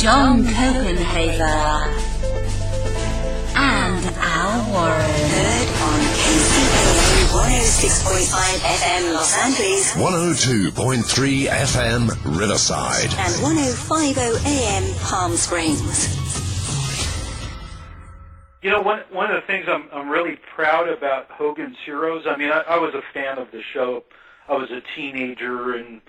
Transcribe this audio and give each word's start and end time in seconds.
John 0.00 0.42
Copenhaver, 0.44 1.92
and 3.54 4.06
Al 4.16 4.72
Warren. 4.72 4.96
Heard 4.96 5.68
on 5.82 6.00
KCAA 6.16 7.28
106.5 7.28 8.32
FM 8.64 9.12
Los 9.12 9.36
Angeles 9.44 9.92
102.3 9.92 11.48
FM 11.48 12.08
Riverside. 12.40 13.12
and 13.18 13.34
105.0 13.44 14.46
AM 14.46 14.94
Palm 15.00 15.36
Springs. 15.36 16.16
You 18.62 18.70
know, 18.70 18.80
one 18.80 19.00
one 19.10 19.30
of 19.30 19.36
the 19.42 19.46
things 19.46 19.66
I'm 19.68 19.84
I'm 19.92 20.08
really 20.08 20.38
proud 20.54 20.88
about 20.88 21.30
Hogan's 21.30 21.76
Heroes. 21.84 22.24
I 22.26 22.36
mean, 22.38 22.50
I, 22.50 22.62
I 22.66 22.78
was 22.78 22.94
a 22.94 23.02
fan 23.12 23.36
of 23.36 23.50
the 23.50 23.60
show. 23.60 24.04
I 24.48 24.54
was 24.54 24.70
a 24.70 24.80
teenager, 24.96 25.74
and 25.74 26.00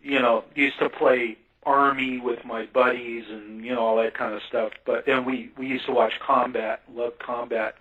you 0.00 0.20
know, 0.20 0.44
used 0.54 0.78
to 0.78 0.88
play 0.88 1.36
army 1.66 2.18
with 2.18 2.44
my 2.44 2.66
buddies, 2.66 3.24
and 3.28 3.64
you 3.64 3.74
know 3.74 3.80
all 3.80 3.96
that 3.96 4.14
kind 4.14 4.34
of 4.34 4.42
stuff. 4.48 4.72
But 4.86 5.06
and 5.06 5.26
we 5.26 5.50
we 5.58 5.66
used 5.66 5.84
to 5.86 5.92
watch 5.92 6.12
Combat, 6.24 6.82
loved 6.94 7.18
Combat 7.18 7.74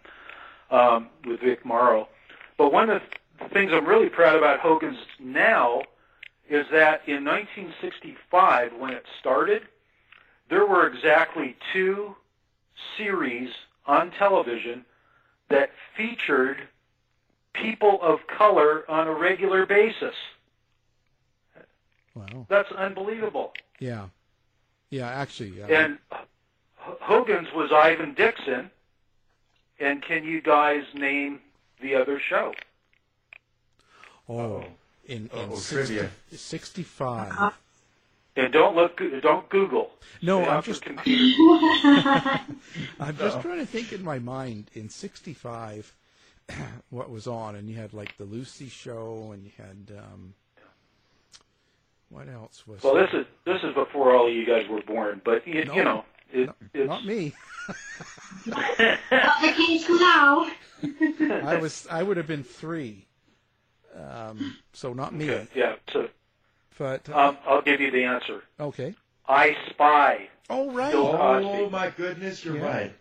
um, 0.71 1.09
with 1.25 1.39
Vic 1.39 1.63
Morrow. 1.63 2.09
But 2.57 2.73
one 2.73 2.89
of 2.89 3.01
the 3.39 3.49
things 3.49 3.71
I'm 3.73 3.85
really 3.85 4.09
proud 4.09 4.35
about 4.35 4.59
Hogan's 4.59 4.97
now 5.19 5.83
is 6.49 6.65
that 6.71 7.01
in 7.07 7.25
1965, 7.25 8.73
when 8.77 8.93
it 8.93 9.03
started, 9.19 9.63
there 10.49 10.65
were 10.65 10.87
exactly 10.87 11.55
two 11.73 12.15
series 12.97 13.49
on 13.87 14.11
television 14.11 14.85
that 15.49 15.71
featured 15.95 16.57
people 17.53 17.99
of 18.01 18.19
color 18.27 18.89
on 18.89 19.07
a 19.07 19.13
regular 19.13 19.65
basis. 19.65 20.15
Wow. 22.13 22.45
That's 22.49 22.71
unbelievable. 22.71 23.53
Yeah. 23.79 24.07
Yeah, 24.89 25.07
actually. 25.09 25.49
Yeah. 25.57 25.67
And 25.67 25.97
H- 26.11 26.19
Hogan's 27.01 27.51
was 27.53 27.71
Ivan 27.71 28.13
Dixon. 28.13 28.69
And 29.79 30.01
can 30.01 30.23
you 30.23 30.41
guys 30.41 30.83
name 30.93 31.39
the 31.81 31.95
other 31.95 32.19
show? 32.19 32.53
oh, 34.29 34.63
in, 35.05 35.29
in 35.33 35.39
Uh-oh, 35.51 35.55
60 35.55 35.75
trivia. 35.95 36.11
65. 36.31 37.53
And 38.37 38.51
don't 38.51 38.75
look, 38.75 38.99
don't 39.21 39.47
Google. 39.49 39.91
No, 40.21 40.43
I'm 40.45 40.63
just- 40.63 40.81
computer. 40.81 41.21
I'm 42.99 43.17
just 43.17 43.41
trying 43.41 43.59
to 43.59 43.65
think 43.65 43.93
in 43.93 44.03
my 44.03 44.19
mind 44.19 44.71
in 44.73 44.89
65 44.89 45.93
what 46.89 47.09
was 47.09 47.27
on 47.27 47.55
and 47.55 47.69
you 47.69 47.75
had 47.75 47.93
like 47.93 48.17
the 48.17 48.23
Lucy 48.25 48.67
show 48.69 49.31
and 49.33 49.43
you 49.43 49.51
had 49.57 49.97
um 49.97 50.33
what 52.09 52.27
else 52.29 52.65
was 52.67 52.83
Well, 52.83 52.95
this 52.95 53.09
is 53.13 53.25
this 53.45 53.63
is 53.63 53.73
before 53.73 54.15
all 54.15 54.27
of 54.27 54.33
you 54.33 54.45
guys 54.45 54.67
were 54.67 54.81
born, 54.81 55.21
but 55.23 55.47
you, 55.47 55.65
No. 55.65 55.75
you 55.75 55.83
know, 55.83 56.05
it, 56.31 56.47
No, 56.47 56.53
it's 56.73 56.87
not 56.89 57.05
me. 57.05 57.35
the 58.45 59.53
case 59.55 59.89
now. 59.89 60.51
I 61.43 61.57
was 61.59 61.87
I 61.89 62.03
would 62.03 62.17
have 62.17 62.27
been 62.27 62.43
3. 62.43 63.05
Um 63.95 64.57
so 64.73 64.93
not 64.93 65.13
me. 65.13 65.29
Okay, 65.29 65.47
yeah. 65.55 65.75
So 65.91 66.09
But 66.77 67.09
uh, 67.09 67.29
um, 67.29 67.37
I'll 67.47 67.61
give 67.61 67.79
you 67.81 67.91
the 67.91 68.03
answer. 68.03 68.43
okay. 68.59 68.93
I 69.27 69.55
Spy. 69.69 70.29
Oh 70.49 70.71
right. 70.71 70.91
Bill 70.91 71.11
Cosby. 71.11 71.47
Oh 71.63 71.69
my 71.69 71.89
goodness, 71.89 72.45
you're 72.45 72.57
Yeah. 72.57 72.65
right. 72.65 72.95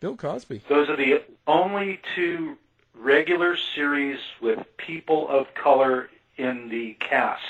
Bill 0.00 0.16
Cosby. 0.16 0.62
Those 0.68 0.88
are 0.88 0.96
the 0.96 1.22
only 1.46 2.00
two 2.14 2.56
regular 2.94 3.56
series 3.74 4.18
with 4.40 4.64
people 4.76 5.28
of 5.28 5.52
color 5.54 6.08
in 6.36 6.68
the 6.68 6.94
cast. 7.00 7.42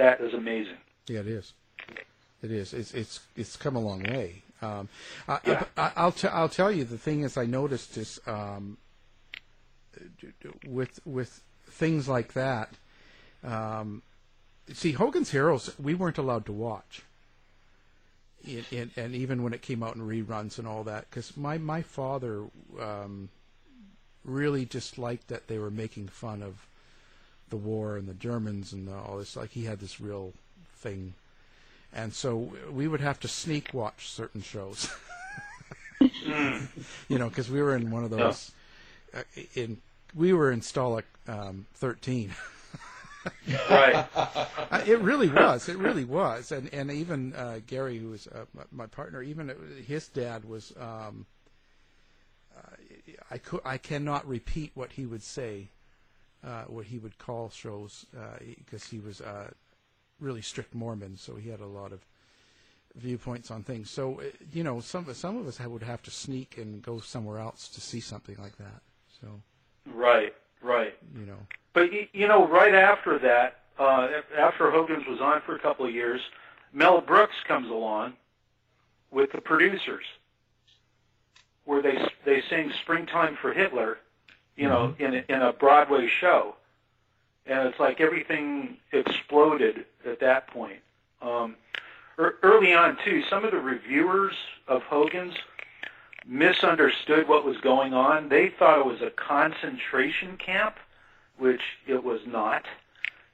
That 0.00 0.22
is 0.22 0.32
amazing. 0.32 0.78
Yeah, 1.08 1.20
it 1.20 1.26
is. 1.26 1.52
It 2.42 2.50
is. 2.50 2.72
It's 2.72 2.94
it's 2.94 3.20
it's 3.36 3.54
come 3.54 3.76
a 3.76 3.80
long 3.80 4.02
way. 4.02 4.42
Um, 4.62 4.88
I, 5.28 5.38
Yeah. 5.46 5.64
I, 5.76 5.92
I'll 5.94 6.12
t- 6.12 6.28
I'll 6.28 6.48
tell 6.48 6.72
you 6.72 6.84
the 6.84 6.96
thing 6.96 7.20
is 7.20 7.36
I 7.36 7.44
noticed 7.44 7.98
is 7.98 8.18
um, 8.26 8.78
with 10.66 11.00
with 11.04 11.42
things 11.66 12.08
like 12.08 12.32
that. 12.32 12.70
Um, 13.44 14.00
see, 14.72 14.92
Hogan's 14.92 15.32
Heroes 15.32 15.78
we 15.78 15.92
weren't 15.94 16.16
allowed 16.16 16.46
to 16.46 16.52
watch. 16.52 17.02
In, 18.42 18.64
in, 18.70 18.90
and 18.96 19.14
even 19.14 19.42
when 19.42 19.52
it 19.52 19.60
came 19.60 19.82
out 19.82 19.96
in 19.96 20.00
reruns 20.00 20.58
and 20.58 20.66
all 20.66 20.82
that, 20.84 21.10
because 21.10 21.36
my 21.36 21.58
my 21.58 21.82
father 21.82 22.44
um, 22.80 23.28
really 24.24 24.64
disliked 24.64 25.28
that 25.28 25.46
they 25.46 25.58
were 25.58 25.70
making 25.70 26.08
fun 26.08 26.42
of 26.42 26.69
the 27.50 27.56
war 27.56 27.96
and 27.96 28.08
the 28.08 28.14
Germans 28.14 28.72
and 28.72 28.88
all 28.88 29.18
this. 29.18 29.36
Like 29.36 29.50
he 29.50 29.64
had 29.64 29.80
this 29.80 30.00
real 30.00 30.32
thing, 30.76 31.14
and 31.92 32.12
so 32.12 32.52
we 32.72 32.88
would 32.88 33.00
have 33.00 33.20
to 33.20 33.28
sneak 33.28 33.74
watch 33.74 34.08
certain 34.08 34.42
shows. 34.42 34.88
you 36.00 37.18
know, 37.18 37.28
because 37.28 37.50
we 37.50 37.60
were 37.60 37.76
in 37.76 37.90
one 37.90 38.04
of 38.04 38.10
those. 38.10 38.52
Uh, 39.14 39.22
in 39.54 39.78
we 40.14 40.32
were 40.32 40.50
in 40.50 40.60
Stalag 40.60 41.04
um, 41.28 41.66
thirteen. 41.74 42.32
Right. 43.68 44.06
Uh, 44.14 44.82
it 44.86 44.98
really 45.00 45.28
was. 45.28 45.68
It 45.68 45.76
really 45.76 46.04
was. 46.04 46.52
And 46.52 46.72
and 46.72 46.90
even 46.90 47.34
uh, 47.34 47.60
Gary, 47.66 47.98
who 47.98 48.08
was 48.10 48.26
uh, 48.26 48.46
my, 48.54 48.62
my 48.72 48.86
partner, 48.86 49.22
even 49.22 49.52
his 49.86 50.08
dad 50.08 50.44
was. 50.48 50.72
Um, 50.80 51.26
uh, 52.56 52.76
I 53.30 53.38
could 53.38 53.60
I 53.64 53.76
cannot 53.78 54.26
repeat 54.26 54.72
what 54.74 54.92
he 54.92 55.06
would 55.06 55.22
say, 55.22 55.68
uh, 56.44 56.64
what 56.64 56.86
he 56.86 56.98
would 56.98 57.18
call 57.18 57.50
shows, 57.50 58.06
because 58.58 58.84
he 58.84 58.98
was 58.98 59.20
uh, 59.20 59.50
really 60.20 60.42
strict 60.42 60.74
Mormon, 60.74 61.16
so 61.16 61.36
he 61.36 61.50
had 61.50 61.60
a 61.60 61.66
lot 61.66 61.92
of 61.92 62.00
viewpoints 62.96 63.50
on 63.50 63.62
things. 63.62 63.90
So 63.90 64.20
uh, 64.20 64.24
you 64.52 64.64
know, 64.64 64.80
some 64.80 65.12
some 65.14 65.36
of 65.36 65.46
us 65.46 65.60
would 65.60 65.82
have 65.82 66.02
to 66.02 66.10
sneak 66.10 66.58
and 66.58 66.82
go 66.82 67.00
somewhere 67.00 67.38
else 67.38 67.68
to 67.68 67.80
see 67.80 68.00
something 68.00 68.36
like 68.40 68.56
that. 68.58 68.82
So 69.20 69.28
Right. 69.92 70.34
Right. 70.62 70.94
you 71.18 71.26
know, 71.26 71.38
But 71.72 71.90
you 72.14 72.28
know, 72.28 72.46
right 72.46 72.74
after 72.74 73.18
that, 73.18 73.60
uh, 73.78 74.08
after 74.36 74.70
Hogan's 74.70 75.06
was 75.06 75.20
on 75.20 75.40
for 75.46 75.56
a 75.56 75.58
couple 75.58 75.86
of 75.86 75.94
years, 75.94 76.20
Mel 76.72 77.00
Brooks 77.00 77.36
comes 77.48 77.70
along 77.70 78.14
with 79.10 79.32
the 79.32 79.40
producers, 79.40 80.04
where 81.64 81.80
they 81.80 81.98
they 82.24 82.42
sing 82.50 82.72
"Springtime 82.82 83.36
for 83.40 83.52
Hitler," 83.52 83.98
you 84.60 84.68
know, 84.68 84.94
in 84.98 85.14
a, 85.14 85.24
in 85.30 85.40
a 85.40 85.54
Broadway 85.54 86.06
show, 86.06 86.54
and 87.46 87.66
it's 87.66 87.80
like 87.80 87.98
everything 87.98 88.76
exploded 88.92 89.86
at 90.04 90.20
that 90.20 90.48
point. 90.48 90.80
Um, 91.22 91.56
er, 92.18 92.36
early 92.42 92.74
on 92.74 92.98
too, 93.02 93.22
some 93.22 93.46
of 93.46 93.52
the 93.52 93.58
reviewers 93.58 94.34
of 94.68 94.82
Hogan's 94.82 95.34
misunderstood 96.26 97.26
what 97.26 97.46
was 97.46 97.56
going 97.56 97.94
on. 97.94 98.28
They 98.28 98.50
thought 98.50 98.78
it 98.80 98.84
was 98.84 99.00
a 99.00 99.08
concentration 99.08 100.36
camp, 100.36 100.76
which 101.38 101.62
it 101.86 102.04
was 102.04 102.20
not. 102.26 102.66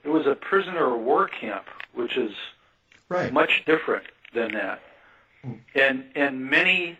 It 0.04 0.10
was 0.10 0.26
a 0.26 0.36
prisoner 0.36 0.94
of 0.94 1.00
war 1.00 1.26
camp, 1.26 1.64
which 1.92 2.16
is 2.16 2.32
Right. 3.08 3.32
much 3.32 3.64
different 3.66 4.04
than 4.32 4.52
that. 4.52 4.80
And 5.74 6.04
and 6.16 6.48
many 6.50 6.98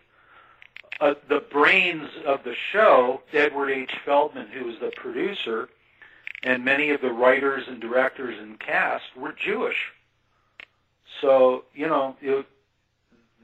uh, 1.00 1.14
the 1.28 1.40
brains 1.40 2.08
of 2.24 2.42
the 2.44 2.54
show, 2.72 3.22
Edward 3.32 3.70
H. 3.70 3.92
Feldman, 4.04 4.48
who 4.48 4.64
was 4.64 4.76
the 4.80 4.92
producer, 4.96 5.68
and 6.42 6.64
many 6.64 6.90
of 6.90 7.00
the 7.00 7.12
writers 7.12 7.64
and 7.68 7.80
directors 7.80 8.38
and 8.38 8.58
cast 8.58 9.04
were 9.16 9.32
Jewish. 9.32 9.92
So 11.20 11.64
you 11.74 11.86
know 11.86 12.16
it, 12.20 12.46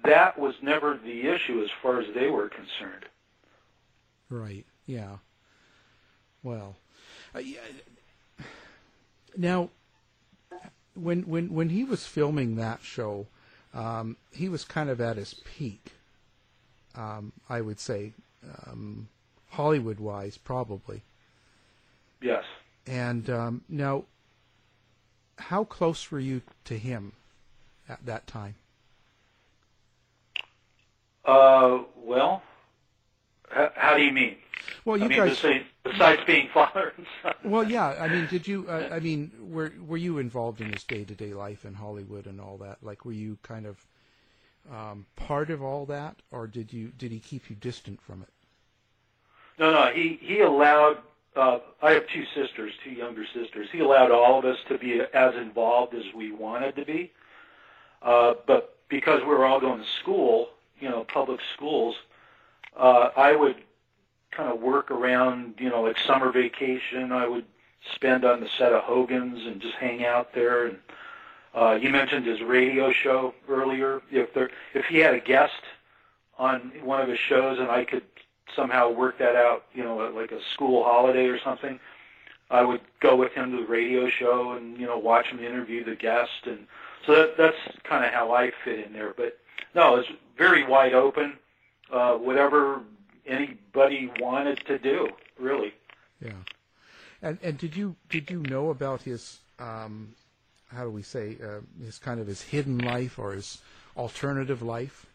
that 0.04 0.38
was 0.38 0.54
never 0.62 0.98
the 1.02 1.28
issue 1.28 1.62
as 1.62 1.70
far 1.82 2.00
as 2.00 2.12
they 2.14 2.28
were 2.28 2.48
concerned. 2.48 3.06
Right. 4.28 4.66
Yeah. 4.86 5.18
Well, 6.42 6.76
uh, 7.34 7.38
yeah. 7.38 7.60
now 9.36 9.70
when 10.94 11.22
when 11.22 11.52
when 11.52 11.68
he 11.70 11.84
was 11.84 12.06
filming 12.06 12.56
that 12.56 12.82
show, 12.82 13.26
um, 13.72 14.16
he 14.32 14.48
was 14.48 14.64
kind 14.64 14.90
of 14.90 15.00
at 15.00 15.16
his 15.16 15.34
peak. 15.34 15.92
Um, 16.94 17.32
I 17.48 17.60
would 17.60 17.80
say, 17.80 18.12
um, 18.66 19.08
Hollywood 19.50 19.98
wise, 20.00 20.36
probably. 20.38 21.02
Yes. 22.20 22.44
And 22.86 23.28
um, 23.30 23.62
now, 23.68 24.04
how 25.38 25.64
close 25.64 26.10
were 26.10 26.20
you 26.20 26.42
to 26.64 26.78
him 26.78 27.12
at 27.88 28.04
that 28.06 28.26
time? 28.26 28.54
Uh, 31.24 31.80
well, 31.96 32.42
how, 33.50 33.70
how 33.76 33.96
do 33.96 34.02
you 34.02 34.12
mean? 34.12 34.36
Well, 34.84 34.96
you 34.96 35.04
I 35.04 35.08
mean, 35.08 35.18
guys- 35.18 35.30
besides, 35.40 35.64
besides 35.84 36.22
being 36.26 36.48
father 36.52 36.92
and 36.96 37.06
son. 37.22 37.34
Well, 37.44 37.64
yeah. 37.64 37.96
I 38.00 38.08
mean, 38.08 38.26
did 38.26 38.46
you? 38.46 38.66
Uh, 38.68 38.88
I 38.92 39.00
mean, 39.00 39.30
were 39.40 39.72
were 39.86 39.96
you 39.96 40.18
involved 40.18 40.60
in 40.60 40.72
his 40.72 40.84
day 40.84 41.04
to 41.04 41.14
day 41.14 41.32
life 41.34 41.64
in 41.64 41.74
Hollywood 41.74 42.26
and 42.26 42.40
all 42.40 42.56
that? 42.58 42.78
Like, 42.82 43.04
were 43.04 43.12
you 43.12 43.38
kind 43.42 43.66
of 43.66 43.84
um, 44.70 45.06
part 45.16 45.50
of 45.50 45.62
all 45.62 45.86
that, 45.86 46.16
or 46.30 46.46
did 46.46 46.72
you 46.72 46.88
did 46.98 47.12
he 47.12 47.18
keep 47.18 47.50
you 47.50 47.56
distant 47.56 48.00
from 48.00 48.22
it? 48.22 48.28
No, 49.58 49.72
no. 49.72 49.92
He 49.92 50.18
he 50.20 50.40
allowed. 50.40 50.98
Uh, 51.34 51.60
I 51.80 51.92
have 51.92 52.06
two 52.08 52.24
sisters, 52.34 52.74
two 52.84 52.90
younger 52.90 53.24
sisters. 53.32 53.68
He 53.72 53.80
allowed 53.80 54.10
all 54.10 54.38
of 54.38 54.44
us 54.44 54.58
to 54.68 54.76
be 54.76 55.00
as 55.00 55.34
involved 55.34 55.94
as 55.94 56.04
we 56.14 56.30
wanted 56.30 56.76
to 56.76 56.84
be. 56.84 57.10
Uh, 58.02 58.34
but 58.46 58.76
because 58.88 59.20
we 59.22 59.28
were 59.28 59.46
all 59.46 59.58
going 59.58 59.80
to 59.80 59.88
school, 60.00 60.50
you 60.78 60.90
know, 60.90 61.04
public 61.04 61.40
schools, 61.54 61.96
uh, 62.76 63.08
I 63.16 63.34
would 63.34 63.56
kind 64.30 64.50
of 64.50 64.60
work 64.60 64.90
around, 64.90 65.54
you 65.58 65.70
know, 65.70 65.82
like 65.82 65.96
summer 65.98 66.30
vacation. 66.30 67.12
I 67.12 67.26
would 67.26 67.46
spend 67.94 68.24
on 68.24 68.40
the 68.40 68.48
set 68.58 68.72
of 68.72 68.82
Hogan's 68.82 69.46
and 69.46 69.60
just 69.60 69.74
hang 69.74 70.04
out 70.04 70.34
there. 70.34 70.66
And 70.66 70.78
uh, 71.54 71.78
you 71.80 71.90
mentioned 71.90 72.26
his 72.26 72.42
radio 72.42 72.92
show 72.92 73.34
earlier. 73.48 74.02
If 74.10 74.32
there, 74.34 74.50
if 74.74 74.86
he 74.86 74.98
had 74.98 75.14
a 75.14 75.20
guest 75.20 75.62
on 76.38 76.72
one 76.82 77.00
of 77.00 77.08
his 77.08 77.18
shows, 77.18 77.58
and 77.58 77.70
I 77.70 77.84
could 77.84 78.04
somehow 78.54 78.90
work 78.90 79.18
that 79.18 79.36
out, 79.36 79.64
you 79.74 79.82
know, 79.84 79.96
like 79.96 80.32
a 80.32 80.42
school 80.42 80.84
holiday 80.84 81.26
or 81.26 81.38
something, 81.38 81.78
I 82.50 82.62
would 82.62 82.80
go 83.00 83.16
with 83.16 83.32
him 83.32 83.50
to 83.52 83.58
the 83.58 83.66
radio 83.66 84.08
show 84.08 84.52
and 84.52 84.78
you 84.78 84.86
know 84.86 84.98
watch 84.98 85.26
him 85.26 85.40
interview 85.40 85.84
the 85.84 85.96
guest, 85.96 86.46
and 86.46 86.66
so 87.06 87.14
that, 87.14 87.36
that's 87.36 87.56
kind 87.84 88.04
of 88.04 88.12
how 88.12 88.32
I 88.32 88.52
fit 88.64 88.86
in 88.86 88.92
there. 88.92 89.14
But 89.16 89.38
no, 89.74 89.96
it's 89.96 90.08
very 90.36 90.64
wide 90.64 90.94
open. 90.94 91.38
Uh, 91.90 92.14
whatever 92.14 92.80
anybody 93.26 94.10
wanted 94.18 94.64
to 94.66 94.78
do, 94.78 95.08
really. 95.38 95.74
Yeah. 96.20 96.32
And 97.20 97.38
and 97.42 97.58
did 97.58 97.76
you 97.76 97.96
did 98.08 98.30
you 98.30 98.40
know 98.40 98.70
about 98.70 99.02
his 99.02 99.40
um, 99.58 100.14
how 100.74 100.84
do 100.84 100.90
we 100.90 101.02
say 101.02 101.36
uh, 101.42 101.60
his 101.84 101.98
kind 101.98 102.20
of 102.20 102.26
his 102.26 102.42
hidden 102.42 102.78
life 102.78 103.18
or 103.18 103.32
his 103.32 103.60
alternative 103.96 104.62
life? 104.62 105.06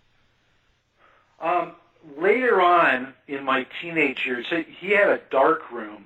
Um, 1.40 1.74
later 2.18 2.62
on 2.62 3.14
in 3.28 3.44
my 3.44 3.66
teenage 3.82 4.26
years, 4.26 4.46
he- 4.80 4.92
had 4.92 5.10
a 5.10 5.22
dark 5.30 5.72
room 5.72 6.06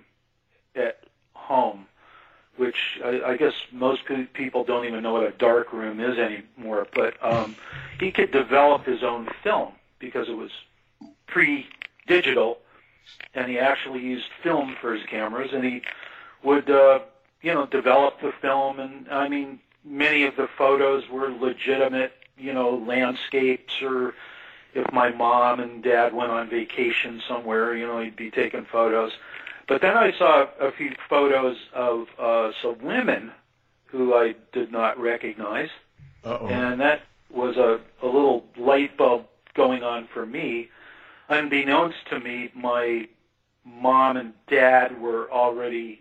at 0.76 1.00
home, 1.34 1.86
which 2.58 3.00
I, 3.04 3.22
I 3.22 3.38
guess 3.38 3.54
most 3.72 4.02
people 4.34 4.64
don't 4.64 4.86
even 4.86 5.04
know 5.04 5.14
what 5.14 5.24
a 5.24 5.32
dark 5.32 5.74
room 5.74 6.00
is 6.00 6.18
anymore. 6.18 6.88
But 6.94 7.24
um, 7.24 7.56
he 8.00 8.12
could 8.12 8.32
develop 8.32 8.86
his 8.86 9.04
own 9.04 9.30
film 9.44 9.74
because 10.00 10.28
it 10.30 10.36
was 10.36 10.52
pre-digital, 11.28 12.58
and 13.34 13.50
he 13.50 13.58
actually 13.60 14.02
used 14.02 14.28
film 14.44 14.76
for 14.80 14.94
his 14.94 15.06
cameras, 15.06 15.52
and 15.54 15.64
he 15.64 15.82
would, 16.44 16.70
uh, 16.70 17.00
you 17.42 17.54
know, 17.54 17.66
develop 17.66 18.22
the 18.22 18.32
film. 18.42 18.80
And 18.80 19.08
I 19.10 19.28
mean, 19.28 19.60
many 19.84 20.24
of 20.24 20.36
the 20.36 20.48
photos 20.58 21.10
were 21.10 21.30
legitimate, 21.30 22.14
you 22.38 22.54
know, 22.54 22.76
landscapes 22.76 23.82
or 23.82 24.14
if 24.74 24.92
my 24.94 25.10
mom 25.10 25.60
and 25.60 25.84
dad 25.84 26.14
went 26.14 26.32
on 26.32 26.50
vacation 26.50 27.22
somewhere, 27.28 27.76
you 27.76 27.86
know, 27.86 28.00
he'd 28.00 28.16
be 28.16 28.32
taking 28.32 28.66
photos. 28.66 29.12
But 29.68 29.82
then 29.82 29.98
I 29.98 30.12
saw 30.18 30.48
a 30.60 30.72
few 30.72 30.96
photos 31.10 31.58
of 31.74 32.08
uh, 32.18 32.52
some 32.62 32.82
women 32.82 33.32
who 33.86 34.14
I 34.16 34.36
did 34.54 34.72
not 34.72 35.00
recognize, 35.00 35.70
Uh-oh. 36.24 36.48
and 36.48 36.80
that 36.80 37.02
was 37.30 37.58
a, 37.58 37.80
a 38.02 38.06
little 38.06 38.46
light 38.58 38.98
bulb 38.98 39.26
going 39.54 39.84
on 39.84 40.08
for 40.14 40.26
me. 40.26 40.70
Unbeknownst 41.30 41.98
to 42.10 42.20
me, 42.20 42.52
my 42.56 43.08
mom 43.66 44.18
and 44.18 44.34
dad 44.48 45.00
were 45.02 45.32
already 45.32 46.01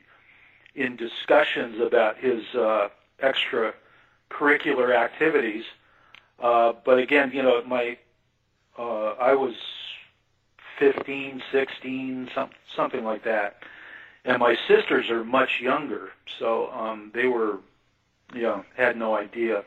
in 0.81 0.97
discussions 0.97 1.79
about 1.79 2.17
his 2.17 2.43
uh, 2.55 2.88
extracurricular 3.23 4.97
activities. 4.97 5.65
Uh, 6.38 6.72
but 6.84 6.99
again, 6.99 7.31
you 7.34 7.43
know, 7.43 7.63
my 7.65 7.99
uh, 8.79 9.10
I 9.20 9.34
was 9.34 9.55
15, 10.79 11.43
16, 11.53 12.31
some, 12.34 12.49
something 12.75 13.05
like 13.05 13.25
that. 13.25 13.58
And 14.25 14.39
my 14.39 14.56
sisters 14.67 15.10
are 15.10 15.22
much 15.22 15.60
younger, 15.60 16.10
so 16.39 16.70
um, 16.72 17.10
they 17.15 17.27
were, 17.27 17.58
you 18.34 18.43
know, 18.43 18.65
had 18.75 18.96
no 18.96 19.15
idea 19.15 19.65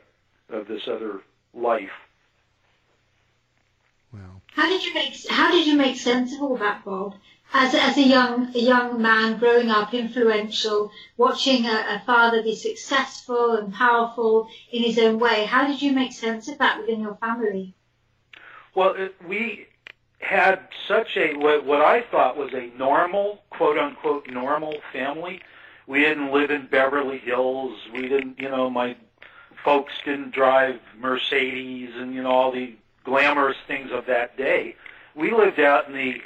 of 0.50 0.67
this 0.67 0.88
other 0.88 1.22
life. 1.53 1.91
How 4.55 4.67
did 4.67 4.84
you 4.84 4.93
make 4.93 5.15
How 5.29 5.51
did 5.51 5.65
you 5.65 5.75
make 5.75 5.98
sense 5.98 6.36
of 6.36 6.41
all 6.41 6.58
that, 6.58 6.86
Bob? 6.86 7.15
As 7.55 7.75
as 7.75 7.98
a 7.98 8.01
young 8.01 8.55
a 8.55 8.60
young 8.60 9.01
man 9.01 9.38
growing 9.38 9.69
up, 9.69 9.93
influential, 9.93 10.91
watching 11.17 11.65
a, 11.65 11.86
a 11.89 12.03
father 12.05 12.41
be 12.41 12.55
successful 12.55 13.55
and 13.55 13.72
powerful 13.72 14.48
in 14.72 14.83
his 14.83 14.98
own 14.98 15.19
way, 15.19 15.45
how 15.45 15.67
did 15.67 15.81
you 15.81 15.91
make 15.93 16.13
sense 16.13 16.48
of 16.48 16.57
that 16.57 16.79
within 16.79 17.01
your 17.01 17.15
family? 17.15 17.75
Well, 18.74 19.10
we 19.27 19.67
had 20.19 20.67
such 20.88 21.15
a 21.15 21.36
what, 21.36 21.65
what 21.65 21.81
I 21.81 22.01
thought 22.01 22.38
was 22.38 22.53
a 22.53 22.72
normal, 22.77 23.43
quote 23.51 23.77
unquote, 23.77 24.27
normal 24.29 24.75
family. 24.91 25.41
We 25.86 26.00
didn't 26.00 26.31
live 26.31 26.50
in 26.50 26.67
Beverly 26.67 27.19
Hills. 27.19 27.77
We 27.93 28.07
didn't, 28.07 28.39
you 28.39 28.50
know, 28.50 28.69
my 28.69 28.95
folks 29.63 29.93
didn't 30.05 30.31
drive 30.31 30.79
Mercedes 31.00 31.91
and 31.95 32.13
you 32.13 32.24
know 32.24 32.31
all 32.31 32.51
the 32.51 32.75
glamorous 33.03 33.57
things 33.67 33.91
of 33.91 34.05
that 34.07 34.38
day. 34.38 34.75
We 35.15 35.31
lived 35.31 35.60
out 35.60 35.88
in 35.88 35.93
the, 35.93 36.22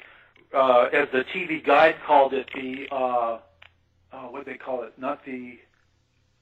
uh, 0.53 0.89
as 0.93 1.09
the 1.11 1.23
TV 1.23 1.63
guide 1.63 1.95
called 2.05 2.33
it, 2.33 2.49
the 2.53 2.87
uh, 2.91 3.39
oh, 4.13 4.31
what 4.31 4.45
they 4.45 4.55
call 4.55 4.83
it? 4.83 4.93
Not 4.97 5.25
the 5.25 5.59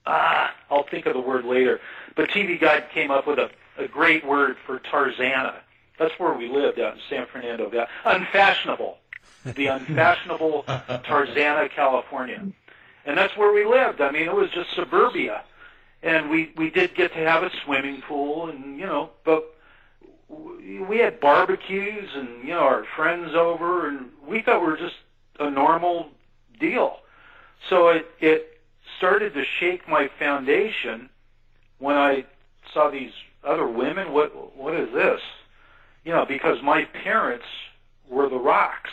ah, 0.06 0.54
I'll 0.70 0.84
think 0.84 1.06
of 1.06 1.14
the 1.14 1.22
word 1.22 1.46
later. 1.46 1.80
But 2.16 2.30
TV 2.30 2.60
Guide 2.60 2.90
came 2.94 3.12
up 3.12 3.28
with 3.28 3.40
a, 3.40 3.50
a 3.78 3.88
great 3.88 4.26
word 4.26 4.58
for 4.66 4.80
Tarzana. 4.80 5.56
That's 5.98 6.14
where 6.20 6.34
we 6.34 6.50
lived 6.50 6.80
out 6.80 6.96
in 6.96 7.00
San 7.10 7.26
Fernando 7.28 7.70
Valley. 7.70 7.88
Unfashionable. 8.04 8.98
The 9.46 9.68
unfashionable 9.68 10.64
Tarzana, 10.68 11.70
California. 11.70 12.46
And 13.06 13.18
that's 13.18 13.36
where 13.38 13.54
we 13.54 13.66
lived. 13.66 14.02
I 14.02 14.12
mean, 14.12 14.24
it 14.24 14.36
was 14.36 14.50
just 14.50 14.74
suburbia. 14.76 15.44
And 16.04 16.30
we, 16.30 16.52
we 16.58 16.70
did 16.70 16.96
get 16.96 17.14
to 17.14 17.20
have 17.20 17.44
a 17.44 17.52
swimming 17.64 18.02
pool 18.02 18.50
and, 18.50 18.78
you 18.78 18.86
know, 18.86 19.12
but 19.24 19.55
we 20.30 20.98
had 20.98 21.20
barbecues 21.20 22.10
and, 22.16 22.44
you 22.44 22.54
know, 22.54 22.60
our 22.60 22.86
friends 22.96 23.34
over 23.34 23.88
and 23.88 24.10
we 24.28 24.42
thought 24.42 24.62
we 24.62 24.68
were 24.68 24.78
just 24.78 24.96
a 25.40 25.50
normal 25.50 26.10
deal. 26.60 27.00
So 27.70 27.90
it, 27.90 28.08
it 28.20 28.62
started 28.98 29.34
to 29.34 29.44
shake 29.44 29.88
my 29.88 30.10
foundation 30.20 31.10
when 31.80 31.96
I 31.96 32.26
saw 32.74 32.90
these 32.90 33.12
other 33.44 33.68
women. 33.68 34.12
What 34.12 34.56
what 34.56 34.74
is 34.76 34.92
this? 34.94 35.22
You 36.04 36.14
know, 36.14 36.26
because 36.26 36.62
my 36.62 36.86
parents 36.86 37.46
were 38.08 38.30
the 38.30 38.38
rocks 38.38 38.92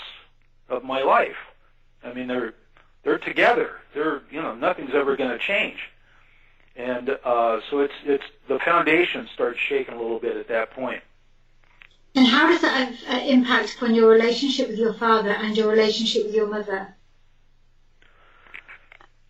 of 0.68 0.84
my 0.84 1.02
life. 1.02 1.36
I 2.02 2.12
mean, 2.12 2.26
they're 2.26 2.54
they're 3.04 3.18
together. 3.18 3.76
They're 3.94 4.22
you 4.30 4.40
know 4.40 4.54
nothing's 4.54 4.94
ever 4.94 5.16
going 5.16 5.30
to 5.30 5.38
change, 5.38 5.90
and 6.76 7.10
uh, 7.24 7.60
so 7.70 7.80
it's 7.80 7.94
it's 8.04 8.24
the 8.48 8.58
foundation 8.58 9.28
starts 9.32 9.58
shaking 9.58 9.94
a 9.94 10.00
little 10.00 10.18
bit 10.18 10.36
at 10.36 10.48
that 10.48 10.70
point. 10.70 11.02
And 12.14 12.26
how 12.26 12.48
does 12.48 12.60
that 12.60 12.88
have, 12.88 13.22
uh, 13.22 13.24
impact 13.24 13.74
upon 13.76 13.94
your 13.94 14.10
relationship 14.10 14.68
with 14.68 14.78
your 14.78 14.92
father 14.94 15.30
and 15.30 15.56
your 15.56 15.68
relationship 15.68 16.26
with 16.26 16.34
your 16.34 16.46
mother? 16.46 16.94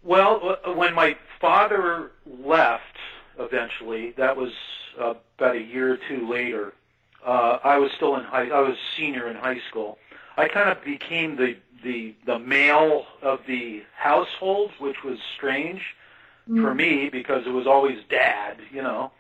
Well, 0.03 0.59
uh, 0.65 0.73
when 0.73 0.95
my 0.95 1.17
father 1.41 2.11
left 2.27 2.97
eventually, 3.39 4.13
that 4.17 4.37
was 4.37 4.53
uh, 5.01 5.15
about 5.39 5.57
a 5.57 5.63
year 5.63 5.93
or 5.93 5.99
two 6.09 6.29
later. 6.29 6.73
Uh, 7.25 7.59
I 7.63 7.79
was 7.79 7.93
still 7.93 8.17
in 8.17 8.25
high. 8.25 8.49
I 8.49 8.61
was 8.61 8.77
senior 8.97 9.29
in 9.29 9.37
high 9.37 9.61
school. 9.69 9.99
I 10.37 10.49
kind 10.49 10.69
of 10.69 10.83
became 10.85 11.37
the 11.37 11.57
the 11.85 12.15
the 12.27 12.41
male 12.41 13.07
of 13.23 13.41
the 13.47 13.85
household, 13.97 14.73
which 14.81 15.05
was 15.05 15.19
strange 15.37 15.83
mm. 16.49 16.61
for 16.61 16.75
me 16.75 17.09
because 17.09 17.47
it 17.47 17.51
was 17.51 17.67
always 17.69 17.99
dad, 18.09 18.57
you 18.73 18.83
know. 18.83 19.13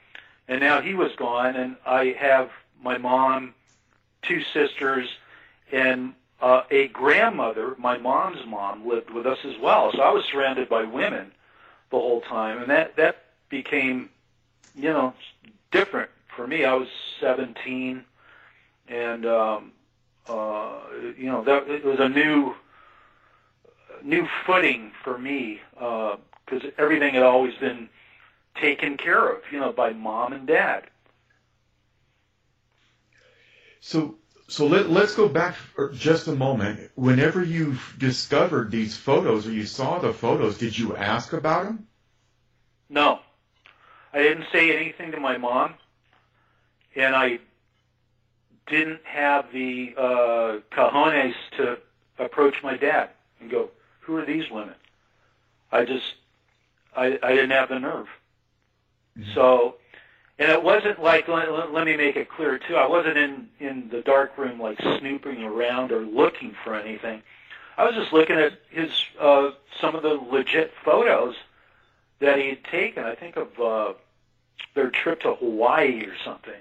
And 0.48 0.60
now 0.60 0.80
he 0.80 0.94
was 0.94 1.12
gone, 1.16 1.54
and 1.54 1.76
I 1.86 2.16
have 2.18 2.50
my 2.82 2.98
mom, 2.98 3.54
two 4.22 4.42
sisters, 4.42 5.08
and 5.70 6.14
uh, 6.40 6.62
a 6.70 6.88
grandmother, 6.88 7.74
my 7.78 7.96
mom's 7.98 8.44
mom, 8.46 8.86
lived 8.86 9.10
with 9.10 9.26
us 9.26 9.38
as 9.44 9.58
well. 9.58 9.92
So 9.92 10.00
I 10.00 10.10
was 10.10 10.24
surrounded 10.24 10.68
by 10.68 10.84
women 10.84 11.32
the 11.90 11.98
whole 11.98 12.20
time, 12.22 12.58
and 12.58 12.70
that 12.70 12.96
that 12.96 13.24
became, 13.48 14.10
you 14.74 14.90
know, 14.90 15.14
different 15.70 16.10
for 16.34 16.46
me. 16.46 16.64
I 16.64 16.74
was 16.74 16.88
17, 17.20 18.04
and 18.88 19.26
um, 19.26 19.72
uh, 20.28 20.78
you 21.16 21.26
know, 21.26 21.44
that 21.44 21.68
it 21.68 21.84
was 21.84 22.00
a 22.00 22.08
new 22.08 22.54
new 24.02 24.26
footing 24.46 24.90
for 25.04 25.18
me 25.18 25.60
because 25.74 26.64
uh, 26.64 26.70
everything 26.78 27.14
had 27.14 27.22
always 27.22 27.54
been 27.56 27.88
taken 28.56 28.96
care 28.96 29.28
of, 29.28 29.42
you 29.50 29.58
know, 29.58 29.72
by 29.72 29.92
mom 29.92 30.32
and 30.32 30.46
dad. 30.46 30.84
So 33.82 34.14
so 34.48 34.66
let, 34.66 34.90
let's 34.90 35.14
go 35.14 35.28
back 35.28 35.54
for 35.54 35.90
just 35.90 36.28
a 36.28 36.32
moment. 36.32 36.90
Whenever 36.94 37.42
you 37.42 37.76
discovered 37.98 38.70
these 38.70 38.96
photos 38.96 39.46
or 39.46 39.52
you 39.52 39.66
saw 39.66 39.98
the 39.98 40.12
photos, 40.12 40.58
did 40.58 40.78
you 40.78 40.94
ask 40.96 41.32
about 41.32 41.64
them? 41.64 41.86
No. 42.88 43.20
I 44.12 44.18
didn't 44.22 44.46
say 44.52 44.76
anything 44.76 45.12
to 45.12 45.20
my 45.20 45.38
mom, 45.38 45.74
and 46.94 47.16
I 47.16 47.38
didn't 48.66 49.00
have 49.04 49.50
the 49.52 49.94
uh, 49.96 50.58
cojones 50.70 51.34
to 51.56 51.78
approach 52.18 52.62
my 52.62 52.76
dad 52.76 53.10
and 53.40 53.50
go, 53.50 53.70
"Who 54.00 54.16
are 54.18 54.24
these 54.26 54.50
women?" 54.50 54.74
I 55.72 55.86
just, 55.86 56.14
I, 56.94 57.18
I 57.22 57.30
didn't 57.30 57.50
have 57.50 57.70
the 57.70 57.80
nerve. 57.80 58.08
Mm-hmm. 59.18 59.32
So 59.34 59.76
and 60.38 60.50
it 60.50 60.62
wasn't 60.62 61.02
like 61.02 61.28
let, 61.28 61.72
let 61.72 61.86
me 61.86 61.96
make 61.96 62.16
it 62.16 62.28
clear 62.28 62.58
too. 62.58 62.76
I 62.76 62.86
wasn't 62.86 63.16
in 63.16 63.48
in 63.60 63.88
the 63.90 64.00
dark 64.00 64.36
room 64.38 64.60
like 64.60 64.80
snooping 64.80 65.42
around 65.42 65.92
or 65.92 66.00
looking 66.00 66.54
for 66.64 66.74
anything. 66.74 67.22
I 67.76 67.84
was 67.84 67.94
just 67.94 68.12
looking 68.12 68.36
at 68.36 68.54
his 68.70 68.90
uh, 69.20 69.50
some 69.80 69.94
of 69.94 70.02
the 70.02 70.14
legit 70.14 70.72
photos 70.84 71.36
that 72.20 72.38
he 72.38 72.48
had 72.48 72.64
taken. 72.64 73.04
I 73.04 73.14
think 73.14 73.36
of 73.36 73.60
uh, 73.60 73.94
their 74.74 74.90
trip 74.90 75.20
to 75.22 75.34
Hawaii 75.34 76.04
or 76.04 76.16
something. 76.24 76.60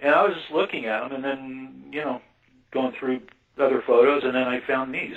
And 0.00 0.14
I 0.14 0.26
was 0.26 0.36
just 0.36 0.50
looking 0.50 0.86
at 0.86 1.00
them, 1.00 1.12
and 1.12 1.24
then 1.24 1.84
you 1.92 2.02
know 2.02 2.20
going 2.70 2.92
through 2.92 3.22
other 3.58 3.82
photos, 3.82 4.24
and 4.24 4.34
then 4.34 4.46
I 4.46 4.60
found 4.60 4.94
these. 4.94 5.16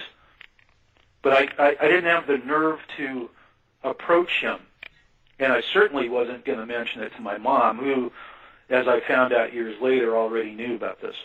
But 1.21 1.33
I, 1.33 1.63
I, 1.63 1.75
I 1.81 1.87
didn't 1.87 2.05
have 2.05 2.27
the 2.27 2.37
nerve 2.37 2.79
to 2.97 3.29
approach 3.83 4.39
him 4.39 4.59
and 5.39 5.53
I 5.53 5.61
certainly 5.73 6.09
wasn't 6.09 6.45
going 6.45 6.59
to 6.59 6.65
mention 6.65 7.01
it 7.01 7.13
to 7.15 7.21
my 7.21 7.37
mom, 7.37 7.77
who, 7.77 8.11
as 8.69 8.87
I 8.87 8.99
found 9.07 9.33
out 9.33 9.53
years 9.53 9.81
later, 9.81 10.15
already 10.15 10.53
knew 10.53 10.75
about 10.75 11.01
this. 11.01 11.15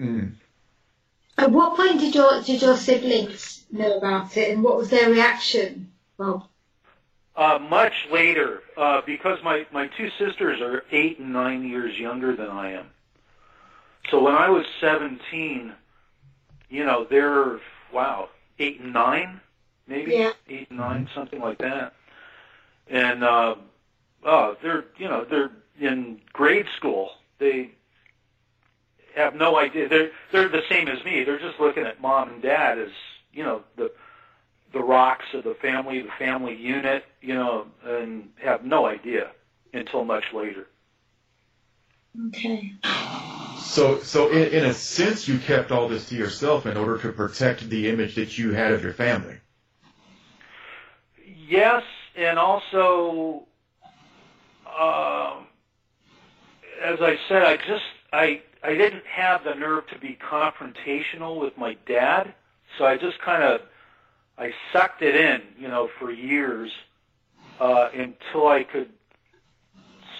Mm. 0.00 0.34
At 1.38 1.50
what 1.50 1.76
point 1.76 2.00
did 2.00 2.14
your 2.14 2.42
did 2.42 2.62
your 2.62 2.76
siblings 2.76 3.64
know 3.70 3.98
about 3.98 4.36
it, 4.36 4.50
and 4.50 4.62
what 4.62 4.76
was 4.76 4.90
their 4.90 5.10
reaction? 5.10 5.92
Well, 6.18 6.48
uh, 7.34 7.58
much 7.70 8.06
later, 8.10 8.62
uh, 8.76 9.02
because 9.04 9.38
my 9.42 9.66
my 9.72 9.88
two 9.88 10.10
sisters 10.18 10.60
are 10.60 10.84
eight 10.92 11.18
and 11.18 11.32
nine 11.32 11.66
years 11.66 11.98
younger 11.98 12.34
than 12.36 12.48
I 12.48 12.72
am. 12.72 12.86
So 14.10 14.22
when 14.22 14.34
I 14.34 14.48
was 14.48 14.64
seventeen, 14.80 15.72
you 16.70 16.84
know, 16.84 17.06
they're 17.08 17.60
wow, 17.92 18.30
eight 18.58 18.80
and 18.80 18.94
nine, 18.94 19.40
maybe 19.86 20.12
yeah. 20.12 20.32
eight 20.48 20.68
and 20.70 20.78
9 20.78 21.08
something 21.14 21.40
like 21.40 21.58
that 21.58 21.94
and 22.88 23.24
uh, 23.24 23.56
oh, 24.24 24.56
they're 24.62 24.84
you 24.98 25.08
know 25.08 25.24
they're 25.24 25.50
in 25.80 26.20
grade 26.32 26.66
school. 26.76 27.10
They 27.38 27.70
have 29.14 29.34
no 29.34 29.58
idea. 29.58 29.88
They're 29.88 30.10
they're 30.32 30.48
the 30.48 30.62
same 30.68 30.88
as 30.88 31.04
me. 31.04 31.24
They're 31.24 31.38
just 31.38 31.60
looking 31.60 31.84
at 31.84 32.00
mom 32.00 32.30
and 32.30 32.42
dad 32.42 32.78
as 32.78 32.90
you 33.32 33.42
know 33.42 33.62
the 33.76 33.92
the 34.72 34.82
rocks 34.82 35.26
of 35.32 35.44
the 35.44 35.54
family, 35.54 36.02
the 36.02 36.10
family 36.18 36.54
unit, 36.54 37.04
you 37.20 37.34
know, 37.34 37.66
and 37.84 38.28
have 38.42 38.64
no 38.64 38.86
idea 38.86 39.30
until 39.72 40.04
much 40.04 40.24
later. 40.34 40.66
Okay. 42.28 42.72
So, 43.58 44.00
so 44.00 44.30
in, 44.30 44.52
in 44.52 44.64
a 44.64 44.74
sense, 44.74 45.28
you 45.28 45.38
kept 45.38 45.70
all 45.70 45.88
this 45.88 46.08
to 46.08 46.14
yourself 46.14 46.66
in 46.66 46.76
order 46.76 46.98
to 46.98 47.12
protect 47.12 47.68
the 47.68 47.88
image 47.88 48.14
that 48.16 48.36
you 48.36 48.52
had 48.52 48.72
of 48.72 48.82
your 48.82 48.92
family. 48.92 49.36
Yes 51.48 51.82
and 52.16 52.38
also, 52.38 53.44
uh, 54.66 55.40
as 56.82 56.98
I 57.00 57.16
said, 57.28 57.42
I 57.42 57.56
just 57.56 57.84
I 58.12 58.42
I 58.62 58.74
didn't 58.74 59.04
have 59.06 59.44
the 59.44 59.54
nerve 59.54 59.86
to 59.88 59.98
be 59.98 60.18
confrontational 60.30 61.40
with 61.40 61.56
my 61.56 61.76
dad, 61.86 62.34
so 62.78 62.84
I 62.84 62.96
just 62.96 63.18
kind 63.20 63.42
of 63.42 63.60
I 64.38 64.52
sucked 64.72 65.02
it 65.02 65.14
in, 65.14 65.42
you 65.58 65.68
know, 65.68 65.88
for 65.98 66.10
years 66.10 66.70
uh, 67.60 67.88
until 67.94 68.48
I 68.48 68.64
could 68.64 68.90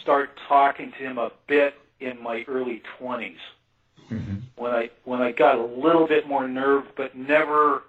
start 0.02 0.38
talking 0.48 0.92
to 0.92 0.98
him 0.98 1.18
a 1.18 1.32
bit 1.46 1.74
in 2.00 2.22
my 2.22 2.44
early 2.48 2.82
20s. 3.00 3.36
Mm-hmm. 4.10 4.36
When 4.56 4.72
I 4.72 4.90
when 5.04 5.20
I 5.20 5.32
got 5.32 5.58
a 5.58 5.64
little 5.64 6.06
bit 6.06 6.28
more 6.28 6.46
nerve, 6.48 6.84
but 6.96 7.16
never 7.16 7.82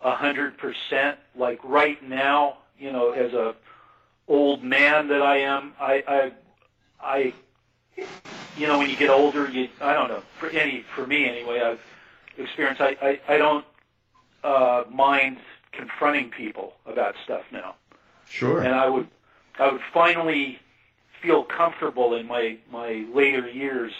a 0.00 0.14
hundred 0.14 0.58
percent. 0.58 1.18
Like 1.36 1.60
right 1.62 2.02
now, 2.06 2.58
you 2.78 2.92
know, 2.92 3.12
as 3.12 3.32
a 3.32 3.54
old 4.26 4.62
man 4.62 5.08
that 5.08 5.22
I 5.22 5.38
am, 5.38 5.72
I, 5.80 6.04
I, 6.06 6.32
I, 7.00 7.34
you 8.56 8.66
know, 8.66 8.78
when 8.78 8.90
you 8.90 8.96
get 8.96 9.10
older, 9.10 9.48
you, 9.48 9.68
I 9.80 9.92
don't 9.94 10.08
know, 10.08 10.22
for 10.38 10.48
any, 10.50 10.84
for 10.94 11.06
me 11.06 11.28
anyway, 11.28 11.60
I've 11.60 11.80
experienced, 12.36 12.80
I, 12.80 12.96
I, 13.00 13.34
I 13.34 13.36
don't 13.38 13.64
uh, 14.44 14.84
mind 14.90 15.38
confronting 15.72 16.30
people 16.30 16.74
about 16.86 17.14
stuff 17.24 17.42
now. 17.52 17.74
Sure. 18.28 18.62
And 18.62 18.74
I 18.74 18.88
would, 18.88 19.08
I 19.58 19.72
would 19.72 19.80
finally 19.92 20.58
feel 21.22 21.42
comfortable 21.42 22.14
in 22.14 22.26
my 22.26 22.56
my 22.70 23.04
later 23.12 23.48
years 23.48 23.92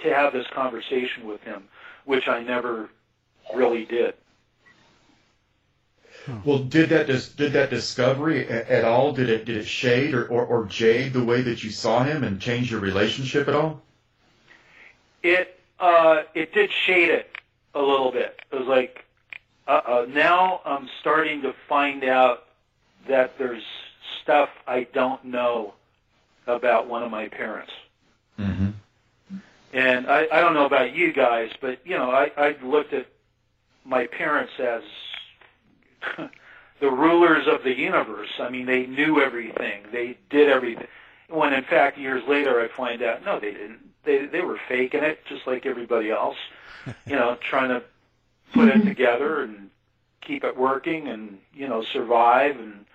to 0.00 0.14
have 0.14 0.32
this 0.32 0.46
conversation 0.54 1.26
with 1.26 1.40
him, 1.40 1.64
which 2.04 2.28
I 2.28 2.42
never 2.42 2.90
really 3.54 3.84
did. 3.84 4.14
Well, 6.44 6.58
did 6.58 6.88
that 6.90 7.06
dis- 7.06 7.28
did 7.28 7.52
that 7.52 7.70
discovery 7.70 8.46
a- 8.48 8.70
at 8.70 8.84
all? 8.84 9.12
Did 9.12 9.28
it 9.28 9.44
did 9.44 9.56
it 9.56 9.66
shade 9.66 10.14
or, 10.14 10.26
or, 10.26 10.44
or 10.44 10.64
jade 10.64 11.12
the 11.12 11.24
way 11.24 11.42
that 11.42 11.62
you 11.62 11.70
saw 11.70 12.02
him 12.02 12.24
and 12.24 12.40
change 12.40 12.70
your 12.70 12.80
relationship 12.80 13.48
at 13.48 13.54
all? 13.54 13.82
It 15.22 15.60
uh, 15.78 16.22
it 16.34 16.52
did 16.52 16.70
shade 16.72 17.10
it 17.10 17.30
a 17.74 17.80
little 17.80 18.10
bit. 18.10 18.40
It 18.50 18.56
was 18.56 18.66
like 18.66 19.04
uh, 19.68 19.80
uh, 19.86 20.06
now 20.08 20.60
I'm 20.64 20.88
starting 21.00 21.42
to 21.42 21.54
find 21.68 22.02
out 22.04 22.44
that 23.08 23.38
there's 23.38 23.64
stuff 24.22 24.48
I 24.66 24.84
don't 24.92 25.24
know 25.24 25.74
about 26.46 26.88
one 26.88 27.02
of 27.02 27.10
my 27.10 27.28
parents. 27.28 27.72
Mm-hmm. 28.38 28.70
And 29.72 30.06
I, 30.06 30.26
I 30.32 30.40
don't 30.40 30.54
know 30.54 30.66
about 30.66 30.94
you 30.94 31.12
guys, 31.12 31.50
but 31.60 31.80
you 31.84 31.96
know 31.96 32.10
I, 32.10 32.32
I 32.36 32.56
looked 32.62 32.92
at 32.92 33.06
my 33.84 34.06
parents 34.06 34.52
as 34.58 34.82
the 36.80 36.90
rulers 36.90 37.46
of 37.46 37.62
the 37.62 37.76
universe. 37.76 38.30
I 38.38 38.48
mean, 38.48 38.66
they 38.66 38.86
knew 38.86 39.20
everything. 39.20 39.84
They 39.92 40.18
did 40.30 40.48
everything. 40.48 40.86
When 41.28 41.52
in 41.52 41.64
fact, 41.64 41.98
years 41.98 42.22
later, 42.28 42.60
I 42.60 42.68
find 42.68 43.02
out 43.02 43.24
no, 43.24 43.40
they 43.40 43.52
didn't. 43.52 43.80
They 44.04 44.26
they 44.26 44.42
were 44.42 44.60
faking 44.68 45.02
it, 45.02 45.24
just 45.26 45.46
like 45.46 45.66
everybody 45.66 46.10
else. 46.10 46.36
You 47.04 47.16
know, 47.16 47.36
trying 47.40 47.70
to 47.70 47.82
put 48.54 48.68
it 48.68 48.84
together 48.84 49.42
and 49.42 49.70
keep 50.20 50.44
it 50.44 50.56
working 50.56 51.08
and 51.08 51.38
you 51.52 51.66
know 51.66 51.82
survive 51.82 52.60
and 52.60 52.86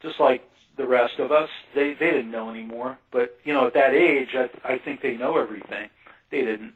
just 0.00 0.18
like 0.18 0.48
the 0.76 0.86
rest 0.86 1.18
of 1.18 1.30
us, 1.30 1.50
they 1.74 1.94
they 1.94 2.10
didn't 2.10 2.30
know 2.30 2.50
anymore. 2.50 2.98
But 3.10 3.38
you 3.44 3.52
know, 3.52 3.66
at 3.66 3.74
that 3.74 3.94
age, 3.94 4.34
I 4.34 4.48
I 4.64 4.78
think 4.78 5.00
they 5.00 5.16
know 5.16 5.36
everything. 5.36 5.88
They 6.30 6.42
didn't, 6.42 6.74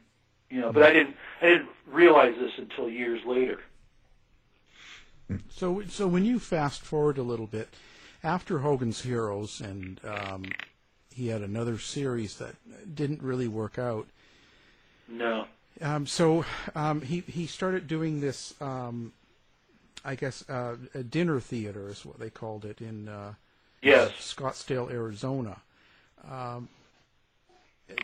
you 0.49 0.61
know. 0.61 0.71
But 0.71 0.83
I 0.83 0.93
didn't 0.93 1.15
I 1.41 1.45
didn't 1.47 1.69
realize 1.87 2.35
this 2.39 2.53
until 2.57 2.89
years 2.89 3.21
later. 3.25 3.59
So, 5.49 5.83
so 5.89 6.07
when 6.07 6.25
you 6.25 6.39
fast 6.39 6.81
forward 6.81 7.17
a 7.17 7.23
little 7.23 7.47
bit, 7.47 7.69
after 8.23 8.59
Hogan's 8.59 9.01
Heroes, 9.01 9.61
and 9.61 9.99
um, 10.03 10.45
he 11.13 11.27
had 11.27 11.41
another 11.41 11.77
series 11.77 12.37
that 12.37 12.55
didn't 12.95 13.21
really 13.21 13.47
work 13.47 13.77
out. 13.77 14.07
No. 15.07 15.45
Um, 15.81 16.07
so 16.07 16.45
um, 16.75 17.01
he 17.01 17.19
he 17.21 17.45
started 17.45 17.87
doing 17.87 18.19
this, 18.19 18.53
um, 18.59 19.13
I 20.03 20.15
guess, 20.15 20.47
uh, 20.49 20.77
a 20.95 21.03
dinner 21.03 21.39
theater 21.39 21.89
is 21.89 22.05
what 22.05 22.19
they 22.19 22.29
called 22.29 22.65
it 22.65 22.81
in 22.81 23.07
uh, 23.07 23.33
Yes. 23.81 24.11
Scottsdale, 24.13 24.91
Arizona. 24.91 25.57
Um, 26.29 26.67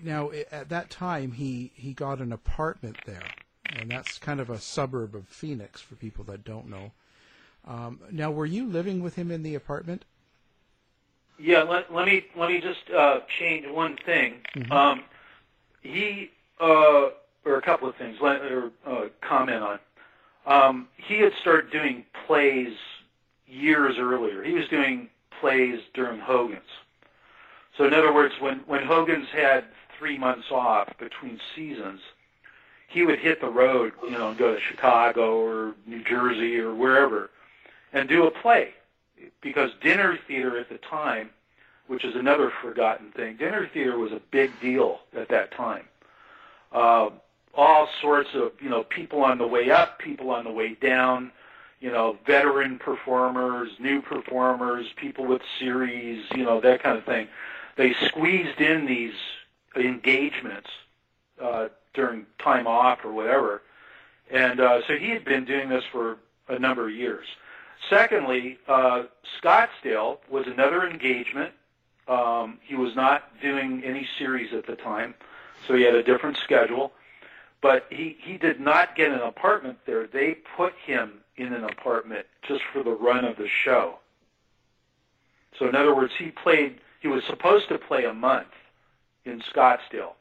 now, 0.01 0.32
at 0.51 0.70
that 0.70 0.89
time, 0.89 1.34
he, 1.34 1.72
he 1.75 1.94
got 1.94 2.20
an 2.20 2.32
apartment 2.32 2.98
there, 3.06 3.25
and 3.75 3.92
that's 3.92 4.18
kind 4.18 4.39
of 4.39 4.50
a 4.50 4.60
suburb 4.60 5.15
of 5.15 5.27
Phoenix 5.27 5.82
for 5.82 5.96
people 5.96 6.24
that 6.25 6.46
don't 6.46 6.70
know. 6.70 6.92
Um, 7.65 8.00
now, 8.12 8.32
were 8.32 8.46
you 8.46 8.67
living 8.67 9.01
with 9.01 9.15
him 9.15 9.32
in 9.32 9.43
the 9.43 9.55
apartment? 9.55 10.03
Yeah, 11.39 11.63
let, 11.63 11.93
let 11.93 12.05
me 12.05 12.25
let 12.38 12.50
me 12.50 12.62
just 12.62 12.89
uh, 12.91 13.22
change 13.39 13.67
one 13.67 13.98
thing. 14.05 14.41
Mhm. 14.55 14.72
Um, 14.72 15.03
he 15.82 16.32
uh, 16.60 17.10
or 17.46 17.58
a 17.58 17.62
couple 17.62 17.88
of 17.89 17.96
things. 17.96 18.17
Let 18.22 18.41
or 18.41 18.72
uh, 18.86 19.05
comment 19.22 19.63
on. 19.63 19.79
Um, 20.46 20.88
he 20.98 21.20
had 21.20 21.34
started 21.41 21.72
doing 21.72 22.05
plays 22.27 22.75
years 23.48 23.96
earlier. 23.98 24.43
He 24.43 24.53
was 24.53 24.67
doing 24.67 25.10
plays 25.39 25.79
during 25.93 26.20
Hogan's. 26.20 26.62
So 27.77 27.86
in 27.86 27.93
other 27.93 28.13
words, 28.13 28.36
when 28.39 28.60
when 28.60 28.84
Hogan's 28.86 29.29
had 29.29 29.65
three 29.98 30.17
months 30.17 30.51
off 30.51 30.89
between 31.00 31.39
seasons, 31.55 32.01
he 32.88 33.03
would 33.03 33.20
hit 33.20 33.41
the 33.41 33.50
road, 33.50 33.93
you 34.03 34.12
know, 34.12 34.29
and 34.29 34.38
go 34.38 34.53
to 34.53 34.60
Chicago 34.60 35.39
or 35.39 35.74
New 35.86 36.03
Jersey 36.03 36.60
or 36.60 36.75
wherever, 36.75 37.32
and 37.93 38.09
do 38.09 38.25
a 38.25 38.31
play 38.31 38.73
because 39.41 39.71
dinner 39.81 40.17
theater 40.27 40.57
at 40.57 40.69
the 40.69 40.79
time, 40.79 41.29
which 41.88 42.03
is 42.03 42.15
another 42.15 42.51
forgotten 42.62 43.12
thing, 43.12 43.38
dinner 43.38 43.69
theater 43.73 43.97
was 43.97 44.12
a 44.12 44.21
big 44.31 44.51
deal 44.59 45.00
at 45.15 45.29
that 45.29 45.51
time. 45.51 45.85
Uh, 46.71 47.09
all 47.55 47.88
sorts 48.01 48.29
of 48.33 48.51
you 48.59 48.69
know 48.69 48.83
people 48.83 49.23
on 49.23 49.38
the 49.38 49.47
way 49.47 49.69
up, 49.69 50.00
people 50.00 50.31
on 50.31 50.43
the 50.43 50.51
way 50.51 50.73
down, 50.73 51.31
you 51.79 51.91
know 51.91 52.17
veteran 52.25 52.79
performers, 52.79 53.69
new 53.79 54.01
performers, 54.01 54.88
people 54.95 55.25
with 55.25 55.41
series, 55.59 56.25
you 56.35 56.43
know 56.43 56.59
that 56.59 56.81
kind 56.81 56.97
of 56.97 57.05
thing. 57.05 57.27
They 57.75 57.93
squeezed 58.07 58.59
in 58.59 58.85
these 58.85 59.13
engagements 59.75 60.69
uh, 61.39 61.69
during 61.93 62.25
time 62.39 62.65
off 62.65 63.05
or 63.05 63.12
whatever, 63.12 63.62
and 64.31 64.59
uh, 64.59 64.81
so 64.88 64.95
he 64.95 65.09
had 65.09 65.23
been 65.23 65.45
doing 65.45 65.69
this 65.69 65.83
for 65.91 66.17
a 66.47 66.57
number 66.57 66.88
of 66.88 66.95
years. 66.95 67.27
Secondly, 67.90 68.58
uh, 68.68 69.04
Scottsdale 69.42 70.18
was 70.30 70.46
another 70.48 70.88
engagement. 70.88 71.52
Um, 72.08 72.60
he 72.63 72.75
was 72.75 72.96
not 72.96 73.40
doing 73.42 73.84
any 73.84 74.08
series 74.18 74.54
at 74.54 74.66
the 74.68 74.75
time, 74.75 75.13
so 75.68 75.75
he 75.75 75.84
had 75.84 75.96
a 75.96 76.04
different 76.04 76.38
schedule. 76.38 76.92
But 77.62 77.86
he, 77.90 78.18
he 78.20 78.38
did 78.38 78.60
not 78.60 78.96
get 78.96 79.12
an 79.12 79.22
apartment 79.22 79.80
there. 79.86 80.06
They 80.08 80.38
put 80.58 80.74
him 80.86 81.22
in 81.38 81.54
an 81.54 81.63
apartment 81.63 82.25
just 82.46 82.62
for 82.74 82.84
the 82.84 82.92
run 82.92 83.24
of 83.24 83.38
the 83.38 83.48
show. 83.48 84.00
So 85.58 85.68
in 85.70 85.75
other 85.75 85.96
words, 85.96 86.13
he 86.18 86.32
played. 86.32 86.80
He 87.02 87.08
was 87.08 87.24
supposed 87.25 87.70
to 87.70 87.78
play 87.78 88.06
a 88.06 88.13
month 88.13 88.48
in 89.25 89.42
Scottsdale, 89.54 90.13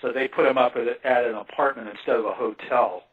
so 0.00 0.12
they 0.12 0.28
put 0.28 0.46
him 0.46 0.58
up 0.58 0.76
at, 0.76 1.04
at 1.04 1.24
an 1.24 1.34
apartment 1.34 1.88
instead 1.88 2.16
of 2.16 2.24
a 2.24 2.32
hotel 2.32 3.04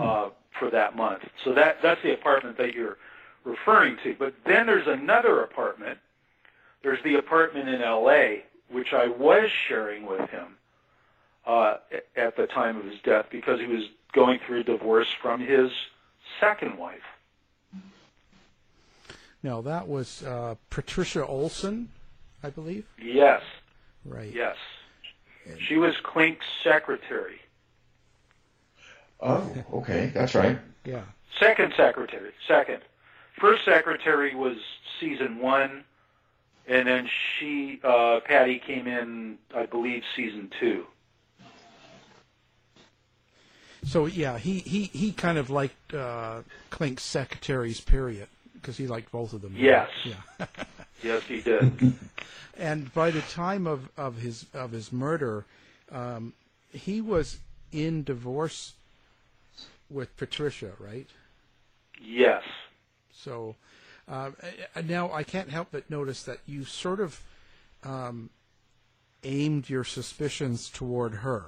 uh, 0.00 0.30
for 0.58 0.70
that 0.70 0.96
month. 0.96 1.22
So 1.44 1.52
that 1.54 1.80
that's 1.82 2.02
the 2.02 2.12
apartment 2.12 2.56
that 2.58 2.74
you're 2.74 2.98
referring 3.44 3.96
to. 4.04 4.14
But 4.18 4.34
then 4.44 4.66
there's 4.66 4.86
another 4.86 5.40
apartment. 5.42 5.98
There's 6.82 7.02
the 7.04 7.16
apartment 7.16 7.68
in 7.68 7.80
L.A. 7.82 8.44
which 8.70 8.92
I 8.92 9.06
was 9.08 9.50
sharing 9.68 10.06
with 10.06 10.28
him 10.30 10.56
uh, 11.46 11.76
at 12.16 12.36
the 12.36 12.46
time 12.46 12.76
of 12.76 12.84
his 12.84 13.00
death 13.04 13.26
because 13.30 13.60
he 13.60 13.66
was 13.66 13.84
going 14.12 14.40
through 14.46 14.60
a 14.60 14.64
divorce 14.64 15.08
from 15.20 15.40
his 15.40 15.70
second 16.40 16.76
wife. 16.78 17.00
Now 19.42 19.60
that 19.62 19.88
was 19.88 20.22
uh, 20.22 20.54
Patricia 20.70 21.26
Olson, 21.26 21.88
I 22.42 22.50
believe. 22.50 22.86
Yes, 23.00 23.42
Right. 24.04 24.32
yes. 24.32 24.56
She 25.58 25.76
was 25.76 25.94
Klink's 26.04 26.46
secretary. 26.62 27.40
Oh, 29.22 29.48
okay, 29.74 30.10
that's 30.12 30.34
right. 30.34 30.58
Yeah. 30.84 31.02
Second 31.38 31.72
secretary. 31.76 32.32
Second. 32.48 32.80
First 33.40 33.64
secretary 33.64 34.34
was 34.34 34.56
season 35.00 35.38
one, 35.38 35.84
and 36.66 36.86
then 36.86 37.08
she, 37.38 37.80
uh, 37.84 38.20
Patty, 38.24 38.58
came 38.58 38.86
in, 38.86 39.38
I 39.54 39.66
believe, 39.66 40.02
season 40.16 40.50
two. 40.60 40.86
So 43.84 44.06
yeah, 44.06 44.38
he, 44.38 44.58
he, 44.58 44.84
he 44.84 45.12
kind 45.12 45.38
of 45.38 45.50
liked 45.50 45.94
uh, 45.94 46.42
Klink's 46.70 47.02
secretaries, 47.02 47.80
period, 47.80 48.28
because 48.54 48.76
he 48.76 48.86
liked 48.86 49.10
both 49.10 49.32
of 49.32 49.42
them. 49.42 49.54
Yes. 49.56 49.88
Yeah. 50.04 50.46
Yes, 51.02 51.24
he 51.24 51.40
did. 51.40 51.94
and 52.56 52.94
by 52.94 53.10
the 53.10 53.22
time 53.22 53.66
of, 53.66 53.88
of 53.96 54.18
his 54.18 54.46
of 54.54 54.70
his 54.70 54.92
murder, 54.92 55.44
um, 55.90 56.32
he 56.70 57.00
was 57.00 57.38
in 57.72 58.04
divorce 58.04 58.74
with 59.92 60.16
Patricia, 60.16 60.72
right? 60.78 61.08
yes. 62.00 62.42
So 63.12 63.56
uh, 64.08 64.30
now 64.84 65.12
I 65.12 65.22
can't 65.22 65.50
help 65.50 65.68
but 65.70 65.88
notice 65.88 66.22
that 66.24 66.38
you 66.46 66.64
sort 66.64 67.00
of 67.00 67.22
um, 67.84 68.30
aimed 69.22 69.68
your 69.68 69.84
suspicions 69.84 70.68
toward 70.68 71.16
her. 71.16 71.46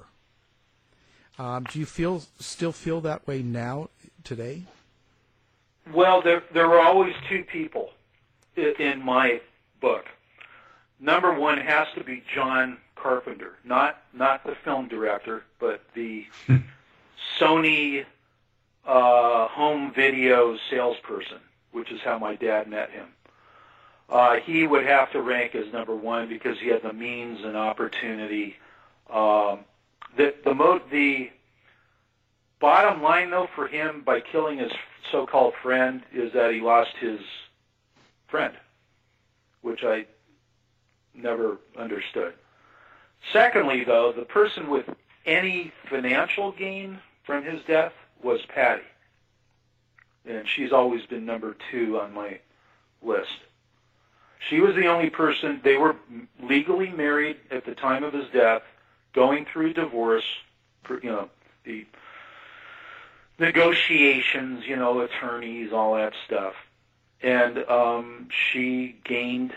Um, 1.37 1.65
do 1.69 1.79
you 1.79 1.85
feel 1.85 2.23
still 2.39 2.71
feel 2.71 3.01
that 3.01 3.27
way 3.27 3.41
now 3.41 3.89
today? 4.23 4.63
Well, 5.93 6.21
there 6.21 6.43
there 6.53 6.69
were 6.69 6.79
always 6.79 7.13
two 7.27 7.43
people 7.43 7.91
in 8.55 9.03
my 9.03 9.41
book. 9.81 10.05
Number 10.99 11.37
one 11.37 11.57
has 11.57 11.87
to 11.95 12.03
be 12.03 12.23
John 12.33 12.77
Carpenter, 12.95 13.57
not 13.65 14.01
not 14.13 14.45
the 14.45 14.55
film 14.63 14.87
director, 14.87 15.43
but 15.59 15.81
the 15.93 16.25
Sony 17.39 18.05
uh, 18.85 19.47
home 19.47 19.91
video 19.93 20.57
salesperson, 20.69 21.39
which 21.71 21.91
is 21.91 22.01
how 22.01 22.19
my 22.19 22.35
dad 22.35 22.67
met 22.67 22.91
him. 22.91 23.07
Uh, 24.09 24.35
he 24.35 24.67
would 24.67 24.85
have 24.85 25.11
to 25.11 25.21
rank 25.21 25.55
as 25.55 25.71
number 25.73 25.95
one 25.95 26.29
because 26.29 26.59
he 26.59 26.67
had 26.67 26.83
the 26.83 26.93
means 26.93 27.43
and 27.43 27.57
opportunity. 27.57 28.55
Um, 29.09 29.59
the 30.15 30.35
the 30.43 30.53
mo- 30.53 30.81
the 30.91 31.31
bottom 32.59 33.01
line 33.01 33.31
though 33.31 33.49
for 33.55 33.67
him 33.67 34.03
by 34.05 34.19
killing 34.19 34.59
his 34.59 34.71
so-called 35.11 35.53
friend 35.61 36.03
is 36.13 36.31
that 36.33 36.53
he 36.53 36.61
lost 36.61 36.91
his 36.99 37.19
friend, 38.27 38.53
which 39.61 39.83
I 39.83 40.05
never 41.15 41.57
understood. 41.77 42.33
Secondly, 43.33 43.83
though, 43.83 44.11
the 44.11 44.25
person 44.25 44.69
with 44.69 44.85
any 45.25 45.71
financial 45.89 46.51
gain 46.51 46.99
from 47.23 47.43
his 47.43 47.61
death 47.65 47.93
was 48.23 48.41
Patty, 48.47 48.83
and 50.25 50.47
she's 50.47 50.71
always 50.71 51.05
been 51.05 51.25
number 51.25 51.55
two 51.71 51.99
on 51.99 52.13
my 52.13 52.39
list. 53.01 53.37
She 54.49 54.59
was 54.59 54.75
the 54.75 54.87
only 54.87 55.09
person. 55.09 55.61
They 55.63 55.77
were 55.77 55.95
legally 56.41 56.89
married 56.89 57.37
at 57.51 57.65
the 57.65 57.73
time 57.73 58.03
of 58.03 58.13
his 58.13 58.27
death, 58.31 58.61
going 59.13 59.45
through 59.45 59.73
divorce. 59.73 60.25
You 60.89 60.99
know 61.03 61.29
the 61.63 61.85
negotiations, 63.39 64.65
you 64.65 64.75
know, 64.75 64.99
attorneys, 65.01 65.73
all 65.73 65.95
that 65.95 66.13
stuff. 66.25 66.53
And 67.21 67.57
um, 67.69 68.27
she 68.29 68.97
gained 69.03 69.53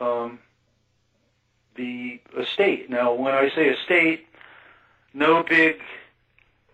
um, 0.00 0.38
the 1.76 2.20
estate. 2.36 2.90
Now, 2.90 3.12
when 3.12 3.34
I 3.34 3.50
say 3.50 3.68
estate, 3.68 4.26
no 5.14 5.42
big 5.42 5.80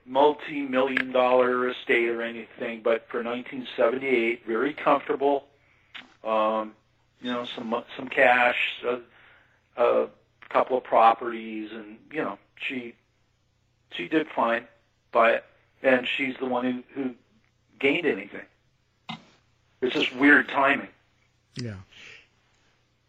multi-million 0.06 1.12
dollar 1.12 1.68
estate 1.68 2.08
or 2.08 2.22
anything, 2.22 2.82
but 2.82 3.08
for 3.08 3.22
1978, 3.22 4.46
very 4.46 4.74
comfortable. 4.74 5.46
Um, 6.22 6.72
you 7.20 7.30
know, 7.30 7.46
some 7.56 7.74
some 7.96 8.08
cash, 8.08 8.56
a, 8.86 9.00
a 9.82 10.08
couple 10.48 10.76
of 10.76 10.84
properties, 10.84 11.70
and 11.72 11.98
you 12.12 12.22
know, 12.22 12.38
she 12.56 12.94
she 13.92 14.08
did 14.08 14.26
fine 14.34 14.66
by 15.12 15.32
it 15.32 15.44
and 15.84 16.08
she's 16.08 16.34
the 16.38 16.46
one 16.46 16.64
who, 16.94 17.02
who 17.02 17.14
gained 17.78 18.06
anything. 18.06 18.40
It's 19.80 19.94
just 19.94 20.16
weird 20.16 20.48
timing. 20.48 20.88
Yeah. 21.56 21.74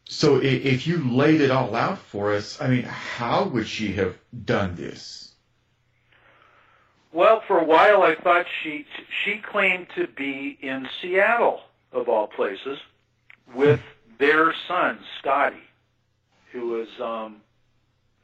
So 0.07 0.39
if 0.43 0.85
you 0.85 0.97
laid 1.09 1.41
it 1.41 1.49
all 1.49 1.73
out 1.73 1.97
for 1.97 2.33
us, 2.33 2.61
I 2.61 2.67
mean, 2.67 2.83
how 2.83 3.45
would 3.45 3.67
she 3.67 3.93
have 3.93 4.15
done 4.45 4.75
this? 4.75 5.24
Well, 7.15 7.41
for 7.47 7.57
a 7.57 7.63
while 7.63 8.03
I 8.03 8.13
thought 8.13 8.45
she 8.61 8.85
she 9.23 9.37
claimed 9.37 9.87
to 9.95 10.05
be 10.05 10.57
in 10.61 10.89
Seattle 11.01 11.61
of 11.93 12.09
all 12.09 12.27
places 12.27 12.77
with 13.53 13.79
their 14.17 14.53
son 14.67 14.99
Scotty, 15.17 15.63
who 16.51 16.67
was 16.67 16.89
um, 16.99 17.37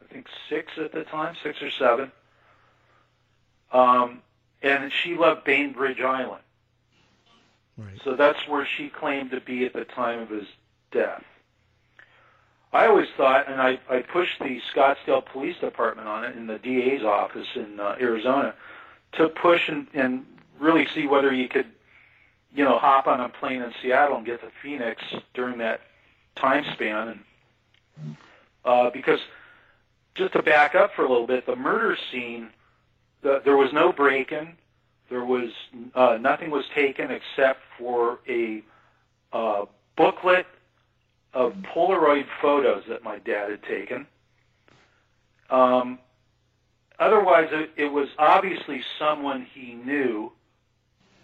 I 0.03 0.13
think 0.13 0.27
six 0.49 0.73
at 0.77 0.91
the 0.91 1.05
time, 1.05 1.37
six 1.41 1.61
or 1.61 1.71
seven. 1.71 2.11
Um, 3.71 4.21
and 4.61 4.91
she 4.91 5.15
loved 5.15 5.45
Bainbridge 5.45 6.01
Island. 6.01 6.43
Right. 7.77 8.01
So 8.03 8.17
that's 8.17 8.45
where 8.45 8.65
she 8.65 8.89
claimed 8.89 9.31
to 9.31 9.39
be 9.39 9.65
at 9.65 9.71
the 9.71 9.85
time 9.85 10.19
of 10.19 10.29
his 10.29 10.47
death. 10.91 11.23
I 12.73 12.87
always 12.87 13.07
thought, 13.15 13.49
and 13.49 13.61
I, 13.61 13.79
I 13.89 14.01
pushed 14.01 14.39
the 14.39 14.59
Scottsdale 14.75 15.25
Police 15.25 15.59
Department 15.61 16.09
on 16.09 16.25
it 16.25 16.35
in 16.35 16.47
the 16.47 16.59
DA's 16.59 17.03
office 17.03 17.47
in 17.55 17.79
uh, 17.79 17.95
Arizona 17.97 18.53
to 19.13 19.29
push 19.29 19.67
and, 19.67 19.87
and 19.93 20.25
really 20.59 20.87
see 20.93 21.07
whether 21.07 21.33
you 21.33 21.47
could, 21.47 21.67
you 22.53 22.63
know, 22.63 22.77
hop 22.77 23.07
on 23.07 23.19
a 23.19 23.29
plane 23.29 23.61
in 23.61 23.73
Seattle 23.81 24.17
and 24.17 24.25
get 24.25 24.41
to 24.41 24.47
Phoenix 24.61 25.01
during 25.33 25.57
that 25.59 25.81
time 26.35 26.65
span. 26.73 27.21
And 27.99 28.17
uh, 28.63 28.89
because 28.91 29.19
just 30.15 30.33
to 30.33 30.41
back 30.41 30.75
up 30.75 30.93
for 30.95 31.03
a 31.03 31.09
little 31.09 31.27
bit, 31.27 31.45
the 31.45 31.55
murder 31.55 31.97
scene, 32.11 32.49
the, 33.21 33.41
there 33.43 33.57
was 33.57 33.71
no 33.73 33.91
break-in. 33.91 34.53
There 35.09 35.25
was 35.25 35.49
uh, 35.93 36.17
nothing 36.21 36.51
was 36.51 36.65
taken 36.73 37.11
except 37.11 37.59
for 37.77 38.19
a 38.29 38.63
uh, 39.33 39.65
booklet 39.97 40.45
of 41.33 41.53
Polaroid 41.73 42.25
photos 42.41 42.83
that 42.87 43.03
my 43.03 43.19
dad 43.19 43.51
had 43.51 43.63
taken. 43.63 44.07
Um, 45.49 45.99
otherwise, 47.01 47.49
it, 47.51 47.71
it 47.75 47.91
was 47.91 48.07
obviously 48.17 48.81
someone 48.97 49.45
he 49.53 49.73
knew 49.73 50.31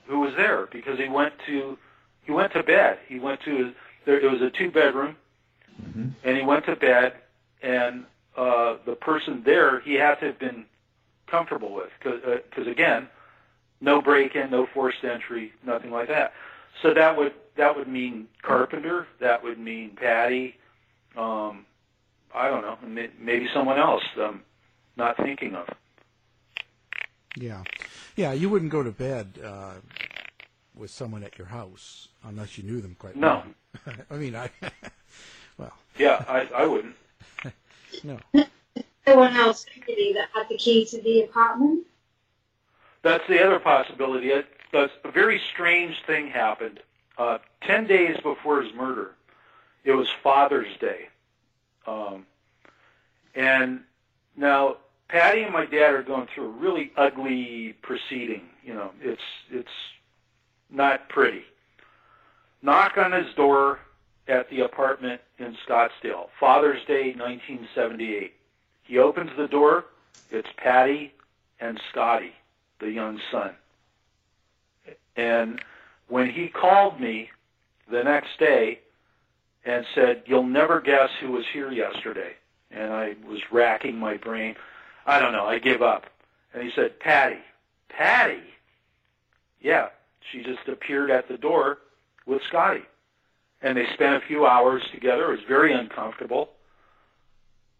who 0.08 0.20
was 0.20 0.34
there 0.36 0.68
because 0.72 0.98
he 0.98 1.08
went 1.08 1.34
to 1.46 1.78
he 2.26 2.32
went 2.34 2.52
to 2.54 2.64
bed. 2.64 3.00
He 3.08 3.20
went 3.20 3.40
to 3.46 3.72
there. 4.06 4.20
It 4.20 4.30
was 4.30 4.42
a 4.42 4.50
two 4.50 4.72
bedroom, 4.72 5.16
and 6.24 6.38
he 6.38 6.44
went 6.44 6.66
to 6.66 6.76
bed, 6.76 7.14
and 7.62 8.06
uh, 8.36 8.78
the 8.86 8.96
person 8.96 9.44
there 9.46 9.80
he 9.82 9.94
had 9.94 10.16
to 10.16 10.28
have 10.28 10.40
been 10.40 10.66
comfortable 11.28 11.74
with 11.74 11.90
because 12.02 12.68
again, 12.68 13.08
no 13.80 14.02
break 14.02 14.36
in, 14.36 14.50
no 14.50 14.68
forced 14.74 15.04
entry, 15.04 15.54
nothing 15.66 15.92
like 15.92 16.08
that. 16.08 16.34
So 16.82 16.94
that 16.94 17.16
would 17.18 17.34
that 17.56 17.76
would 17.76 17.88
mean 17.88 18.28
Carpenter. 18.42 19.08
That 19.20 19.44
would 19.44 19.60
mean 19.60 19.92
Patty. 19.96 20.56
Um, 21.16 21.66
I 22.36 22.50
don't 22.50 22.62
know. 22.62 22.78
Maybe 23.20 23.48
someone 23.54 23.80
else. 23.80 24.04
I'm 24.20 24.42
not 24.98 25.18
thinking 25.18 25.56
of. 25.56 25.68
Yeah, 27.36 27.64
yeah. 28.16 28.34
You 28.34 28.50
wouldn't 28.50 28.72
go 28.72 28.82
to 28.84 28.92
bed 28.92 29.40
uh, 29.44 29.74
with 30.76 30.90
someone 30.92 31.24
at 31.24 31.38
your 31.38 31.48
house 31.48 32.08
unless 32.24 32.58
you 32.58 32.64
knew 32.64 32.82
them 32.82 32.96
quite 33.00 33.16
No. 33.16 33.44
well. 33.86 33.94
No, 33.98 34.04
I 34.12 34.16
mean, 34.18 34.36
I 34.36 34.50
well, 35.58 35.74
Yeah, 35.98 36.24
I, 36.28 36.48
I 36.56 36.66
wouldn't. 36.66 36.96
no. 38.04 38.18
No 38.34 39.16
one 39.16 39.36
else 39.36 39.66
really 39.88 40.14
that 40.14 40.30
had 40.34 40.50
the 40.50 40.58
key 40.58 40.86
to 40.86 41.02
the 41.02 41.22
apartment. 41.22 41.86
That's 43.04 43.26
the 43.28 43.46
other 43.46 43.60
possibility. 43.60 44.32
It, 44.32 44.48
a 44.74 44.90
a 45.06 45.12
very 45.12 45.40
strange 45.54 45.96
thing 46.06 46.28
happened. 46.28 46.82
Uh, 47.18 47.38
Ten 47.62 47.88
days 47.88 48.18
before 48.22 48.62
his 48.62 48.74
murder, 48.74 49.16
it 49.84 49.94
was 49.94 50.08
Father's 50.24 50.76
Day, 50.80 51.08
um, 51.88 52.26
and 53.34 53.82
now 54.36 54.78
Patty 55.10 55.44
and 55.44 55.54
my 55.54 55.66
dad 55.66 55.94
are 55.94 56.04
going 56.04 56.28
through 56.34 56.46
a 56.46 56.50
really 56.50 56.92
ugly 56.98 57.76
proceeding. 57.82 58.42
You 58.64 58.74
know, 58.74 58.92
it's 59.02 59.22
it's 59.50 59.70
not 60.70 61.08
pretty. 61.08 61.44
Knock 62.62 62.98
on 62.98 63.14
his 63.14 63.34
door 63.36 63.80
at 64.28 64.50
the 64.50 64.62
apartment 64.62 65.22
in 65.40 65.56
Scottsdale. 65.66 66.28
Father's 66.40 66.84
Day, 66.86 67.14
1978. 67.14 68.34
He 68.84 68.98
opens 68.98 69.32
the 69.38 69.48
door. 69.48 69.86
It's 70.30 70.50
Patty 70.58 71.14
and 71.60 71.80
Scotty, 71.90 72.34
the 72.80 72.92
young 72.92 73.22
son. 73.32 73.52
And 75.16 75.62
when 76.10 76.30
he 76.30 76.50
called 76.50 77.00
me 77.00 77.30
the 77.90 78.04
next 78.04 78.38
day 78.40 78.80
and 79.66 79.86
said, 79.96 80.24
"You'll 80.26 80.44
never 80.44 80.82
guess 80.82 81.12
who 81.22 81.32
was 81.32 81.46
here 81.48 81.72
yesterday," 81.72 82.36
and 82.72 82.92
I 82.92 83.16
was 83.26 83.40
racking 83.52 83.98
my 83.98 84.18
brain. 84.18 84.56
I 85.08 85.20
don't 85.20 85.32
know. 85.32 85.46
I 85.46 85.58
give 85.58 85.82
up. 85.82 86.06
And 86.54 86.62
he 86.64 86.72
said, 86.76 87.00
"Patty, 87.00 87.40
Patty." 87.90 88.44
Yeah, 89.62 89.90
she 90.32 90.44
just 90.44 90.68
appeared 90.68 91.10
at 91.10 91.28
the 91.28 91.38
door 91.38 91.80
with 92.26 92.42
Scotty, 92.44 92.84
and 93.62 93.78
they 93.78 93.88
spent 93.94 94.22
a 94.22 94.28
few 94.28 94.46
hours 94.46 94.84
together. 94.92 95.26
It 95.30 95.38
was 95.38 95.46
very 95.48 95.74
uncomfortable. 95.74 96.50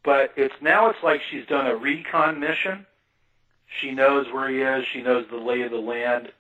But 0.04 0.32
it's 0.38 0.56
now 0.62 0.90
it's 0.90 1.04
like 1.04 1.22
she's 1.30 1.46
done 1.46 1.68
a 1.68 1.76
recon 1.76 2.40
mission. 2.40 2.86
She 3.82 3.92
knows 3.92 4.32
where 4.32 4.50
he 4.50 4.62
is. 4.62 4.86
She 4.88 5.02
knows 5.02 5.26
the 5.30 5.36
lay 5.38 5.62
of 5.64 5.72
the 5.72 5.78
land. 5.78 6.32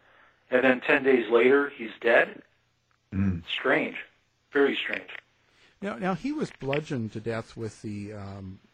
And 0.50 0.63
then 0.63 0.80
10 0.80 1.04
days 1.04 1.30
later, 1.30 1.69
he's 1.76 1.91
dead? 2.00 2.41
Strange. 3.52 3.97
Very 4.54 4.78
strange. 4.78 5.10
Now, 5.82 5.97
now 5.97 6.15
he 6.15 6.32
was 6.32 6.50
bludgeoned 6.60 7.12
to 7.13 7.19
death 7.19 7.58
with 7.58 7.82
the. 7.82 8.13
Um, 8.13 8.60
what- 8.62 8.66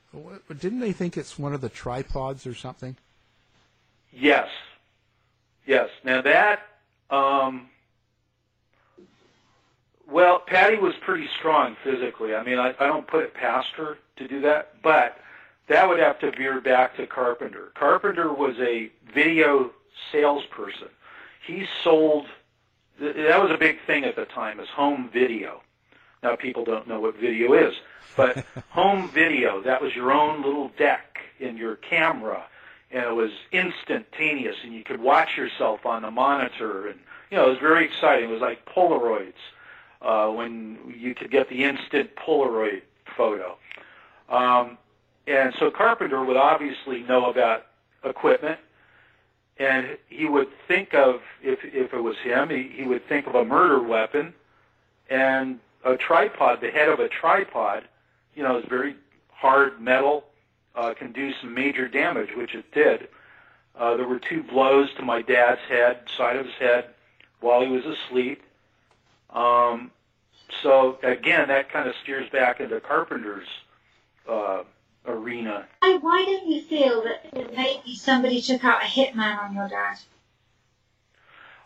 didn't 0.59 0.79
they 0.79 0.91
think 0.91 1.17
it's 1.17 1.39
one 1.39 1.53
of 1.53 1.61
the 1.61 1.69
tripods 1.69 2.45
or 2.45 2.53
something? 2.53 2.95
Yes. 4.11 4.49
Yes. 5.65 5.89
Now 6.03 6.21
that, 6.21 6.61
um, 7.09 7.69
well, 10.09 10.39
Patty 10.39 10.77
was 10.77 10.93
pretty 11.01 11.27
strong 11.39 11.75
physically. 11.83 12.35
I 12.35 12.43
mean, 12.43 12.59
I, 12.59 12.75
I 12.79 12.87
don't 12.87 13.07
put 13.07 13.23
it 13.23 13.33
past 13.33 13.69
her 13.77 13.97
to 14.17 14.27
do 14.27 14.41
that, 14.41 14.81
but 14.83 15.17
that 15.67 15.87
would 15.87 15.99
have 15.99 16.19
to 16.19 16.31
veer 16.31 16.61
back 16.61 16.95
to 16.97 17.07
Carpenter. 17.07 17.71
Carpenter 17.75 18.31
was 18.33 18.55
a 18.59 18.91
video 19.13 19.71
salesperson. 20.11 20.89
He 21.45 21.65
sold, 21.83 22.27
that 22.99 23.41
was 23.41 23.51
a 23.51 23.57
big 23.57 23.77
thing 23.87 24.03
at 24.03 24.15
the 24.15 24.25
time, 24.25 24.59
is 24.59 24.69
home 24.69 25.09
video. 25.11 25.61
Now 26.23 26.37
people 26.37 26.63
don't 26.63 26.87
know 26.87 27.01
what 27.01 27.17
video 27.17 27.53
is, 27.53 27.73
but 28.15 28.45
home 28.69 29.09
video, 29.09 29.61
that 29.61 29.81
was 29.81 29.93
your 29.93 30.11
own 30.11 30.41
little 30.41 30.69
deck 30.77 31.19
in 31.39 31.57
your 31.57 31.75
camera, 31.75 32.45
and 32.91 33.03
it 33.03 33.13
was 33.13 33.31
instantaneous, 33.51 34.55
and 34.63 34.73
you 34.73 34.83
could 34.83 35.01
watch 35.01 35.35
yourself 35.35 35.85
on 35.85 36.03
the 36.03 36.11
monitor, 36.11 36.87
and 36.87 36.99
you 37.29 37.37
know 37.37 37.47
it 37.47 37.49
was 37.49 37.59
very 37.59 37.83
exciting. 37.83 38.29
It 38.29 38.31
was 38.31 38.41
like 38.41 38.65
Polaroids 38.65 39.33
uh, 40.01 40.29
when 40.29 40.95
you 40.97 41.13
could 41.13 41.29
get 41.29 41.49
the 41.49 41.65
instant 41.65 42.15
Polaroid 42.15 42.83
photo. 43.17 43.57
Um, 44.29 44.77
and 45.27 45.53
so 45.59 45.71
Carpenter 45.71 46.23
would 46.23 46.37
obviously 46.37 47.03
know 47.03 47.29
about 47.29 47.65
equipment, 48.05 48.59
and 49.57 49.97
he 50.07 50.25
would 50.25 50.49
think 50.69 50.93
of 50.93 51.21
if 51.41 51.59
if 51.65 51.93
it 51.93 52.01
was 52.01 52.15
him, 52.23 52.49
he, 52.49 52.71
he 52.73 52.83
would 52.83 53.07
think 53.09 53.27
of 53.27 53.35
a 53.35 53.43
murder 53.43 53.81
weapon 53.81 54.33
and 55.09 55.59
a 55.83 55.97
tripod. 55.97 56.61
The 56.61 56.71
head 56.71 56.89
of 56.89 56.99
a 56.99 57.09
tripod, 57.09 57.83
you 58.35 58.43
know, 58.43 58.57
is 58.57 58.65
very 58.65 58.95
hard 59.29 59.81
metal, 59.81 60.23
uh, 60.75 60.93
can 60.93 61.11
do 61.11 61.33
some 61.41 61.53
major 61.53 61.87
damage, 61.87 62.29
which 62.35 62.55
it 62.55 62.71
did. 62.71 63.07
Uh, 63.75 63.97
there 63.97 64.07
were 64.07 64.19
two 64.19 64.43
blows 64.43 64.93
to 64.95 65.03
my 65.03 65.21
dad's 65.21 65.61
head, 65.67 65.99
side 66.15 66.35
of 66.35 66.45
his 66.45 66.55
head, 66.55 66.85
while 67.39 67.61
he 67.61 67.67
was 67.67 67.85
asleep. 67.85 68.41
Um, 69.29 69.91
so 70.61 70.99
again, 71.03 71.47
that 71.47 71.71
kind 71.71 71.89
of 71.89 71.95
steers 72.03 72.29
back 72.29 72.59
into 72.59 72.79
Carpenter's 72.79 73.47
uh, 74.29 74.63
arena. 75.05 75.65
Why, 75.79 75.97
why 75.97 76.25
don't 76.25 76.47
you 76.47 76.61
feel 76.61 77.03
that 77.03 77.33
maybe 77.55 77.95
somebody 77.95 78.41
took 78.41 78.63
out 78.63 78.81
a 78.83 78.85
hitman 78.85 79.39
on 79.39 79.55
your 79.55 79.67
dad? 79.67 79.97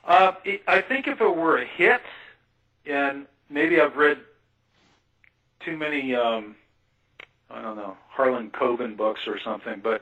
Uh, 0.06 0.32
it, 0.46 0.62
I 0.68 0.82
think 0.82 1.08
if 1.08 1.20
it 1.20 1.36
were 1.36 1.58
a 1.58 1.66
hit, 1.66 2.02
and 2.86 3.26
maybe 3.50 3.80
I've 3.80 3.96
read 3.96 4.18
too 5.66 5.78
many, 5.78 6.16
um, 6.16 6.56
I 7.50 7.62
don't 7.62 7.76
know, 7.76 7.98
Harlan 8.10 8.52
Coben 8.52 8.96
books 8.96 9.22
or 9.28 9.40
something, 9.40 9.82
but 9.84 10.02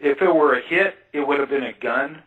if 0.00 0.20
it 0.22 0.34
were 0.34 0.54
a 0.54 0.60
hit, 0.60 0.96
it 1.12 1.26
would 1.26 1.40
have 1.40 1.48
been 1.48 1.64
a 1.64 1.72
gun, 1.72 2.22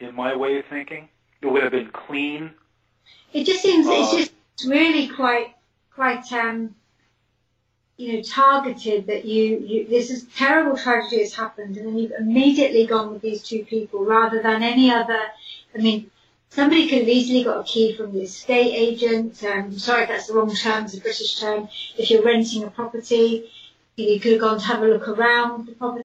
in 0.00 0.14
my 0.14 0.34
way 0.34 0.58
of 0.58 0.64
thinking. 0.66 1.08
It 1.40 1.46
would 1.46 1.62
have 1.62 1.72
been 1.72 1.90
clean. 1.90 2.50
It 3.32 3.44
just 3.44 3.62
seems 3.62 3.86
Uh, 3.86 3.92
it's 3.92 4.12
just 4.12 4.32
really 4.68 5.08
quite 5.08 5.54
quite 5.94 6.32
um 6.32 6.74
you 7.96 8.14
know 8.14 8.22
targeted 8.22 9.06
that 9.06 9.24
you 9.24 9.58
you 9.58 9.88
this 9.88 10.10
is 10.10 10.24
terrible 10.36 10.76
tragedy 10.76 11.20
has 11.20 11.34
happened 11.34 11.76
and 11.76 11.86
then 11.86 11.98
you've 11.98 12.12
immediately 12.18 12.86
gone 12.86 13.12
with 13.12 13.22
these 13.22 13.42
two 13.42 13.64
people 13.64 14.04
rather 14.04 14.42
than 14.42 14.62
any 14.62 14.90
other. 14.90 15.20
I 15.74 15.78
mean, 15.78 16.10
somebody 16.54 16.88
could 16.88 17.00
have 17.00 17.08
easily 17.08 17.42
got 17.42 17.60
a 17.60 17.64
key 17.64 17.96
from 17.96 18.12
the 18.12 18.22
estate 18.22 18.72
agent. 18.74 19.42
Um, 19.44 19.76
sorry 19.78 20.04
if 20.04 20.08
that's 20.08 20.28
the 20.28 20.34
wrong 20.34 20.54
term, 20.54 20.84
it's 20.84 20.94
a 20.94 21.00
British 21.00 21.40
term. 21.40 21.68
If 21.98 22.10
you're 22.10 22.22
renting 22.22 22.62
a 22.64 22.70
property, 22.70 23.50
you 23.96 24.20
could 24.20 24.32
have 24.32 24.40
gone 24.40 24.58
to 24.60 24.64
have 24.66 24.82
a 24.82 24.86
look 24.86 25.08
around 25.08 25.66
the 25.66 25.72
property. 25.72 26.02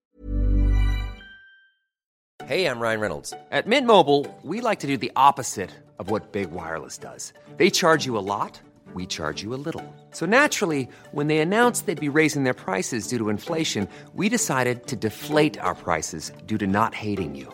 Hey, 2.45 2.65
I'm 2.65 2.79
Ryan 2.79 2.99
Reynolds. 2.99 3.33
At 3.51 3.67
Mint 3.67 3.85
Mobile, 3.85 4.25
we 4.43 4.59
like 4.59 4.79
to 4.79 4.87
do 4.87 4.97
the 4.97 5.11
opposite 5.15 5.69
of 5.99 6.09
what 6.09 6.31
Big 6.31 6.49
Wireless 6.49 6.97
does. 6.97 7.31
They 7.57 7.69
charge 7.69 8.07
you 8.07 8.17
a 8.17 8.25
lot, 8.25 8.59
we 8.95 9.05
charge 9.05 9.43
you 9.43 9.53
a 9.53 9.61
little. 9.67 9.83
So 10.11 10.25
naturally, 10.25 10.89
when 11.11 11.27
they 11.27 11.39
announced 11.39 11.85
they'd 11.85 11.99
be 11.99 12.09
raising 12.09 12.43
their 12.43 12.55
prices 12.55 13.07
due 13.07 13.19
to 13.19 13.29
inflation, 13.29 13.87
we 14.15 14.29
decided 14.29 14.87
to 14.87 14.95
deflate 14.95 15.59
our 15.59 15.75
prices 15.75 16.31
due 16.47 16.57
to 16.57 16.65
not 16.65 16.95
hating 16.95 17.35
you. 17.35 17.53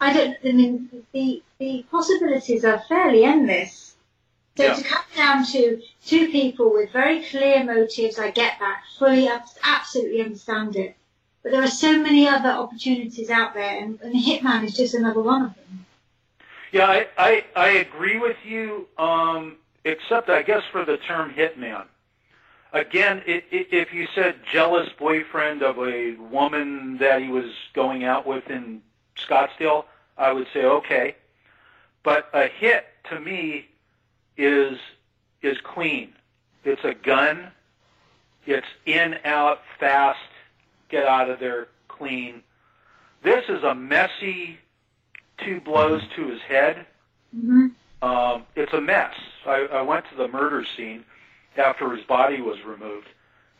I 0.00 0.12
don't. 0.12 0.36
I 0.44 0.52
mean, 0.52 1.04
the 1.12 1.42
the 1.58 1.84
possibilities 1.90 2.64
are 2.64 2.80
fairly 2.88 3.24
endless. 3.24 3.96
So 4.56 4.64
Yeah. 4.64 4.74
to 4.74 4.84
come 4.84 5.04
down 5.16 5.44
to 5.46 5.82
two 6.06 6.28
people 6.30 6.72
with 6.72 6.92
very 6.92 7.24
clear 7.24 7.64
motives, 7.64 8.18
I 8.18 8.30
get 8.30 8.58
that 8.60 8.82
fully, 8.98 9.26
ab- 9.26 9.42
absolutely 9.64 10.22
understand 10.22 10.76
it. 10.76 10.96
But 11.42 11.52
there 11.52 11.62
are 11.62 11.66
so 11.66 11.98
many 11.98 12.28
other 12.28 12.50
opportunities 12.50 13.30
out 13.30 13.54
there, 13.54 13.78
and, 13.82 14.00
and 14.00 14.14
Hitman 14.14 14.64
is 14.64 14.76
just 14.76 14.94
another 14.94 15.20
one 15.20 15.42
of 15.42 15.54
them. 15.56 15.86
Yeah, 16.70 16.86
I, 16.86 17.06
I, 17.18 17.44
I 17.56 17.68
agree 17.70 18.18
with 18.18 18.36
you, 18.44 18.86
um, 18.96 19.56
except 19.84 20.30
I 20.30 20.42
guess 20.42 20.62
for 20.70 20.84
the 20.84 20.98
term 20.98 21.32
hitman. 21.32 21.86
Again, 22.72 23.22
i 23.28 23.32
i 23.34 23.42
if 23.50 23.92
you 23.92 24.06
said 24.14 24.36
jealous 24.52 24.88
boyfriend 24.98 25.62
of 25.62 25.78
a 25.78 26.14
woman 26.14 26.98
that 26.98 27.22
he 27.22 27.28
was 27.28 27.50
going 27.74 28.04
out 28.04 28.26
with 28.26 28.48
in 28.50 28.82
Scottsdale, 29.16 29.84
I 30.16 30.32
would 30.32 30.46
say 30.52 30.64
okay. 30.64 31.16
But 32.02 32.28
a 32.32 32.48
hit 32.48 32.86
to 33.10 33.20
me 33.20 33.66
is 34.36 34.78
is 35.42 35.58
clean. 35.62 36.12
It's 36.64 36.84
a 36.84 36.94
gun. 36.94 37.48
It's 38.46 38.66
in, 38.86 39.18
out, 39.24 39.60
fast, 39.78 40.18
get 40.88 41.06
out 41.06 41.30
of 41.30 41.38
there, 41.38 41.68
clean. 41.88 42.42
This 43.22 43.44
is 43.48 43.62
a 43.62 43.74
messy 43.74 44.58
two 45.38 45.60
blows 45.60 46.02
to 46.16 46.28
his 46.28 46.40
head. 46.42 46.86
Mm-hmm. 47.36 47.68
Um, 48.02 48.44
it's 48.54 48.72
a 48.72 48.80
mess. 48.80 49.14
I, 49.46 49.66
I 49.72 49.82
went 49.82 50.04
to 50.10 50.16
the 50.16 50.28
murder 50.28 50.64
scene 50.76 51.04
after 51.56 51.94
his 51.94 52.04
body 52.04 52.40
was 52.40 52.62
removed. 52.64 53.08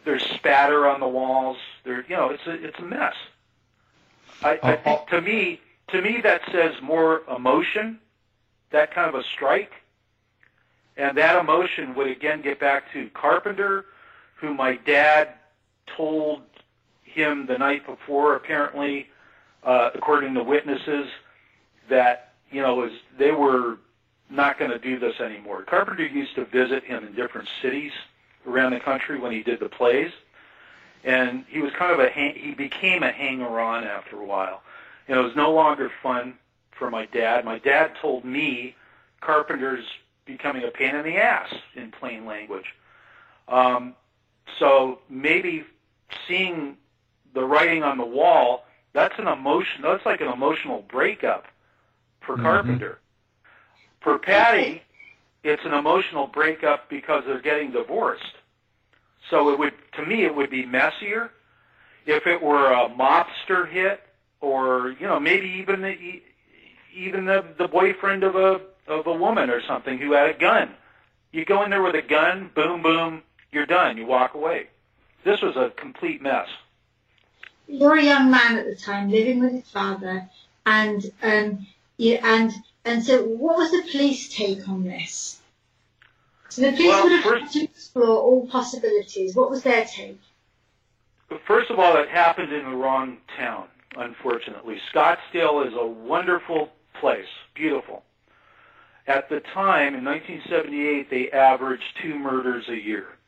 There's 0.04 0.22
spatter 0.22 0.86
on 0.86 1.00
the 1.00 1.08
walls. 1.08 1.56
There, 1.84 2.04
you 2.08 2.16
know, 2.16 2.28
it's 2.28 2.46
a 2.46 2.52
it's 2.52 2.78
a 2.78 2.82
mess. 2.82 3.14
I, 4.44 4.58
I 4.62 4.76
think 4.76 5.06
to 5.08 5.20
me, 5.20 5.60
to 5.88 6.02
me, 6.02 6.20
that 6.22 6.42
says 6.52 6.74
more 6.82 7.22
emotion. 7.34 7.98
That 8.70 8.92
kind 8.94 9.08
of 9.08 9.14
a 9.14 9.24
strike, 9.24 9.72
and 10.96 11.16
that 11.16 11.36
emotion 11.36 11.94
would 11.94 12.08
again 12.08 12.42
get 12.42 12.58
back 12.58 12.92
to 12.92 13.08
Carpenter, 13.10 13.86
who 14.36 14.52
my 14.52 14.76
dad 14.76 15.28
told 15.96 16.42
him 17.04 17.46
the 17.46 17.56
night 17.56 17.86
before, 17.86 18.34
apparently, 18.34 19.06
uh, 19.62 19.90
according 19.94 20.34
to 20.34 20.42
witnesses, 20.42 21.06
that 21.88 22.32
you 22.50 22.60
know 22.60 22.74
was 22.74 22.90
they 23.16 23.30
were 23.30 23.78
not 24.28 24.58
going 24.58 24.70
to 24.70 24.78
do 24.78 24.98
this 24.98 25.20
anymore. 25.20 25.62
Carpenter 25.62 26.06
used 26.06 26.34
to 26.34 26.44
visit 26.46 26.84
him 26.84 27.06
in 27.06 27.14
different 27.14 27.48
cities 27.62 27.92
around 28.46 28.72
the 28.72 28.80
country 28.80 29.18
when 29.18 29.32
he 29.32 29.42
did 29.42 29.60
the 29.60 29.68
plays, 29.68 30.10
and 31.04 31.44
he 31.48 31.60
was 31.60 31.72
kind 31.78 31.92
of 31.92 32.00
a 32.00 32.08
hang, 32.08 32.34
he 32.34 32.52
became 32.52 33.02
a 33.02 33.12
hanger-on 33.12 33.84
after 33.84 34.16
a 34.16 34.24
while. 34.24 34.62
And 35.06 35.18
it 35.18 35.22
was 35.22 35.36
no 35.36 35.52
longer 35.52 35.90
fun 36.02 36.34
for 36.76 36.90
my 36.90 37.06
dad. 37.06 37.44
My 37.44 37.58
dad 37.58 37.92
told 38.00 38.24
me 38.24 38.74
Carpenter's 39.20 39.84
becoming 40.24 40.64
a 40.64 40.70
pain 40.70 40.94
in 40.94 41.04
the 41.04 41.16
ass 41.16 41.54
in 41.76 41.90
plain 41.90 42.24
language. 42.24 42.74
Um, 43.48 43.94
so 44.58 45.00
maybe 45.10 45.64
seeing 46.26 46.76
the 47.34 47.44
writing 47.44 47.82
on 47.82 47.98
the 47.98 48.06
wall, 48.06 48.64
that's 48.94 49.14
an 49.18 49.28
emotion. 49.28 49.82
That's 49.82 50.06
like 50.06 50.22
an 50.22 50.28
emotional 50.28 50.84
breakup 50.88 51.46
for 52.20 52.36
Carpenter. 52.36 53.00
For 54.00 54.18
Patty, 54.18 54.82
it's 55.42 55.64
an 55.64 55.74
emotional 55.74 56.26
breakup 56.26 56.88
because 56.88 57.24
they're 57.26 57.42
getting 57.42 57.72
divorced. 57.72 58.34
So 59.30 59.50
it 59.50 59.58
would, 59.58 59.74
to 59.96 60.04
me, 60.04 60.24
it 60.24 60.34
would 60.34 60.50
be 60.50 60.66
messier 60.66 61.30
if 62.06 62.26
it 62.26 62.42
were 62.42 62.72
a 62.72 62.88
mobster 62.88 63.68
hit, 63.68 64.02
or 64.40 64.94
you 65.00 65.06
know, 65.06 65.18
maybe 65.18 65.48
even 65.48 65.80
the, 65.80 66.22
even 66.94 67.24
the 67.24 67.44
the 67.58 67.68
boyfriend 67.68 68.22
of 68.22 68.36
a 68.36 68.60
of 68.86 69.06
a 69.06 69.12
woman 69.12 69.50
or 69.50 69.62
something 69.66 69.98
who 69.98 70.12
had 70.12 70.28
a 70.28 70.38
gun. 70.38 70.74
You 71.32 71.44
go 71.44 71.62
in 71.64 71.70
there 71.70 71.82
with 71.82 71.94
a 71.94 72.02
gun, 72.02 72.50
boom, 72.54 72.82
boom, 72.82 73.22
you're 73.50 73.66
done. 73.66 73.96
You 73.96 74.06
walk 74.06 74.34
away. 74.34 74.68
This 75.24 75.40
was 75.40 75.56
a 75.56 75.70
complete 75.70 76.20
mess. 76.20 76.48
You're 77.66 77.96
a 77.96 78.04
young 78.04 78.30
man 78.30 78.58
at 78.58 78.66
the 78.66 78.76
time, 78.76 79.10
living 79.10 79.40
with 79.40 79.52
his 79.52 79.68
father, 79.70 80.28
and 80.66 81.10
um, 81.22 81.66
you, 81.96 82.18
and 82.22 82.52
and 82.84 83.02
so 83.02 83.24
what 83.24 83.56
was 83.56 83.70
the 83.70 83.82
police 83.90 84.28
take 84.28 84.68
on 84.68 84.84
this? 84.84 85.40
So 86.54 86.62
the 86.62 86.70
police 86.70 86.86
Well, 86.88 87.02
would 87.02 87.12
have 87.12 87.24
first- 87.24 87.42
had 87.42 87.52
to 87.52 87.64
explore 87.64 88.16
all 88.22 88.46
possibilities. 88.46 89.34
What 89.34 89.50
was 89.50 89.64
their 89.64 89.84
take? 89.84 90.20
First 91.46 91.68
of 91.68 91.80
all, 91.80 91.96
it 91.96 92.08
happened 92.08 92.52
in 92.52 92.64
the 92.70 92.76
wrong 92.76 93.18
town, 93.36 93.66
unfortunately. 93.96 94.80
Scottsdale 94.92 95.66
is 95.66 95.74
a 95.74 95.84
wonderful 95.84 96.72
place, 97.00 97.26
beautiful. 97.54 98.04
At 99.08 99.28
the 99.28 99.40
time, 99.40 99.96
in 99.96 100.04
1978, 100.04 101.10
they 101.10 101.28
averaged 101.32 101.96
two 102.00 102.16
murders 102.16 102.68
a 102.68 102.80
year. 102.80 103.18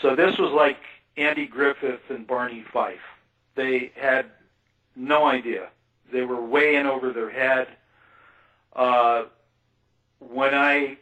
So 0.00 0.16
this 0.16 0.38
was 0.38 0.52
like 0.52 0.78
Andy 1.18 1.46
Griffith 1.46 2.08
and 2.08 2.26
Barney 2.26 2.62
Fife. 2.72 3.04
They 3.56 3.92
had 3.94 4.30
no 4.96 5.26
idea. 5.26 5.68
They 6.10 6.22
were 6.22 6.40
way 6.40 6.76
in 6.76 6.86
over 6.86 7.12
their 7.12 7.28
head. 7.30 7.68
Uh, 8.72 9.24
when 10.18 10.54
I, 10.54 10.96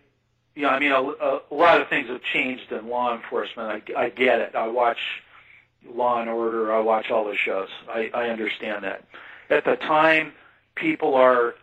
know, 0.56 0.68
I 0.68 0.78
mean, 0.78 0.92
a, 0.92 1.00
a, 1.00 1.40
a 1.50 1.54
lot 1.54 1.80
of 1.80 1.88
things 1.88 2.08
have 2.08 2.22
changed 2.22 2.70
in 2.70 2.88
law 2.88 3.14
enforcement. 3.14 3.82
I, 3.96 4.04
I 4.04 4.08
get 4.10 4.40
it. 4.40 4.54
I 4.54 4.68
watch 4.68 4.98
Law 5.88 6.20
and 6.20 6.28
Order. 6.28 6.72
I 6.72 6.80
watch 6.80 7.10
all 7.10 7.24
the 7.24 7.36
shows. 7.36 7.68
I, 7.88 8.10
I 8.12 8.28
understand 8.28 8.84
that. 8.84 9.04
At 9.48 9.64
the 9.64 9.76
time, 9.76 10.32
people 10.74 11.14
are 11.14 11.54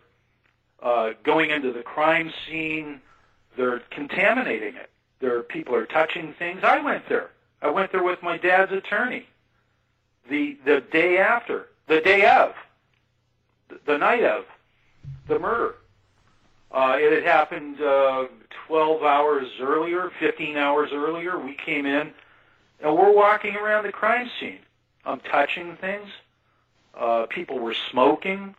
uh, 0.82 1.10
going 1.22 1.50
into 1.50 1.72
the 1.72 1.82
crime 1.82 2.32
scene. 2.46 3.00
They're 3.56 3.80
contaminating 3.90 4.74
it. 4.74 4.90
There, 5.20 5.42
people 5.42 5.74
are 5.74 5.86
touching 5.86 6.34
things. 6.38 6.60
I 6.64 6.80
went 6.80 7.08
there. 7.08 7.30
I 7.62 7.70
went 7.70 7.92
there 7.92 8.02
with 8.02 8.22
my 8.22 8.38
dad's 8.38 8.72
attorney. 8.72 9.26
The 10.28 10.56
the 10.64 10.80
day 10.80 11.18
after, 11.18 11.68
the 11.88 12.00
day 12.00 12.26
of, 12.26 12.54
the 13.86 13.98
night 13.98 14.22
of 14.22 14.44
the 15.28 15.38
murder. 15.38 15.74
Uh, 16.72 16.96
it 16.98 17.12
had 17.12 17.24
happened 17.24 17.80
uh, 17.80 18.26
12 18.68 19.02
hours 19.02 19.48
earlier, 19.60 20.10
15 20.20 20.56
hours 20.56 20.90
earlier. 20.92 21.38
We 21.38 21.54
came 21.54 21.84
in, 21.84 22.12
and 22.80 22.96
we're 22.96 23.12
walking 23.12 23.56
around 23.56 23.84
the 23.84 23.92
crime 23.92 24.30
scene. 24.38 24.60
I'm 25.04 25.20
touching 25.20 25.76
things. 25.80 26.08
Uh, 26.96 27.26
people 27.28 27.58
were 27.58 27.74
smoking. 27.90 28.54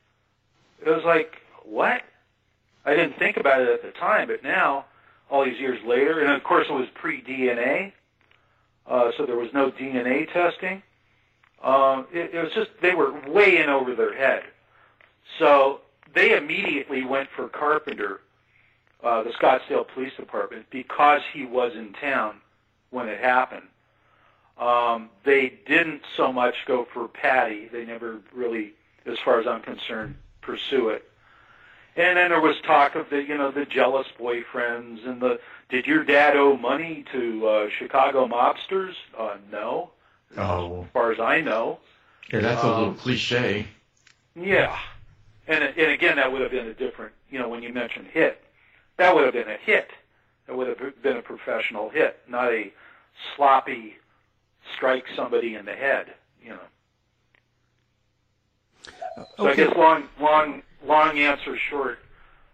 It 0.85 0.89
was 0.89 1.03
like, 1.05 1.35
what? 1.63 2.01
I 2.85 2.95
didn't 2.95 3.17
think 3.17 3.37
about 3.37 3.61
it 3.61 3.69
at 3.69 3.81
the 3.83 3.91
time, 3.91 4.27
but 4.27 4.43
now, 4.43 4.85
all 5.29 5.45
these 5.45 5.59
years 5.59 5.79
later, 5.85 6.19
and 6.19 6.31
of 6.31 6.43
course 6.43 6.67
it 6.69 6.73
was 6.73 6.87
pre-DNA, 6.95 7.93
uh, 8.87 9.11
so 9.15 9.25
there 9.25 9.37
was 9.37 9.53
no 9.53 9.71
DNA 9.71 10.31
testing. 10.33 10.81
Um, 11.63 12.07
it, 12.11 12.33
it 12.33 12.43
was 12.43 12.51
just 12.53 12.71
they 12.81 12.95
were 12.95 13.13
way 13.29 13.57
in 13.61 13.69
over 13.69 13.95
their 13.95 14.15
head. 14.15 14.43
So 15.37 15.81
they 16.13 16.35
immediately 16.37 17.03
went 17.05 17.29
for 17.35 17.47
Carpenter, 17.47 18.21
uh, 19.03 19.23
the 19.23 19.31
Scottsdale 19.31 19.87
Police 19.87 20.13
Department, 20.15 20.65
because 20.69 21.21
he 21.33 21.45
was 21.45 21.73
in 21.75 21.93
town 21.93 22.35
when 22.89 23.07
it 23.07 23.19
happened. 23.19 23.67
Um, 24.57 25.09
they 25.23 25.53
didn't 25.65 26.03
so 26.15 26.31
much 26.31 26.55
go 26.67 26.85
for 26.93 27.07
Patty. 27.07 27.67
They 27.71 27.85
never 27.85 28.19
really, 28.33 28.73
as 29.05 29.17
far 29.19 29.39
as 29.39 29.47
I'm 29.47 29.61
concerned, 29.61 30.15
pursue 30.41 30.89
it. 30.89 31.07
And 31.95 32.17
then 32.17 32.29
there 32.29 32.39
was 32.39 32.55
talk 32.61 32.95
of 32.95 33.09
the, 33.09 33.21
you 33.23 33.37
know, 33.37 33.51
the 33.51 33.65
jealous 33.65 34.07
boyfriends 34.19 35.05
and 35.07 35.21
the, 35.21 35.39
did 35.69 35.87
your 35.87 36.03
dad 36.03 36.37
owe 36.37 36.55
money 36.55 37.03
to 37.11 37.47
uh, 37.47 37.69
Chicago 37.69 38.27
mobsters? 38.27 38.93
Uh, 39.17 39.37
no. 39.51 39.91
Oh. 40.37 40.83
As 40.83 40.91
far 40.91 41.11
as 41.11 41.19
I 41.19 41.41
know. 41.41 41.79
Yeah, 42.31 42.39
that's 42.39 42.63
a 42.63 42.67
little 42.67 42.85
Um, 42.89 42.95
cliche. 42.95 43.67
Yeah. 44.35 44.77
And, 45.51 45.63
and 45.65 45.91
again, 45.91 46.15
that 46.15 46.31
would 46.31 46.41
have 46.41 46.51
been 46.51 46.67
a 46.67 46.73
different, 46.73 47.11
you 47.29 47.37
know, 47.37 47.49
when 47.49 47.61
you 47.61 47.73
mentioned 47.73 48.07
hit, 48.07 48.41
that 48.97 49.13
would 49.13 49.25
have 49.25 49.33
been 49.33 49.49
a 49.49 49.57
hit. 49.57 49.89
That 50.47 50.55
would 50.55 50.67
have 50.67 51.01
been 51.03 51.17
a 51.17 51.21
professional 51.21 51.89
hit, 51.89 52.19
not 52.27 52.51
a 52.53 52.71
sloppy 53.35 53.95
strike 54.75 55.03
somebody 55.15 55.55
in 55.55 55.65
the 55.65 55.73
head, 55.73 56.13
you 56.41 56.51
know. 56.51 56.59
So 59.37 59.47
I 59.47 59.55
guess 59.55 59.75
long, 59.75 60.07
long, 60.21 60.63
long 60.85 61.19
answer 61.19 61.57
short, 61.57 61.99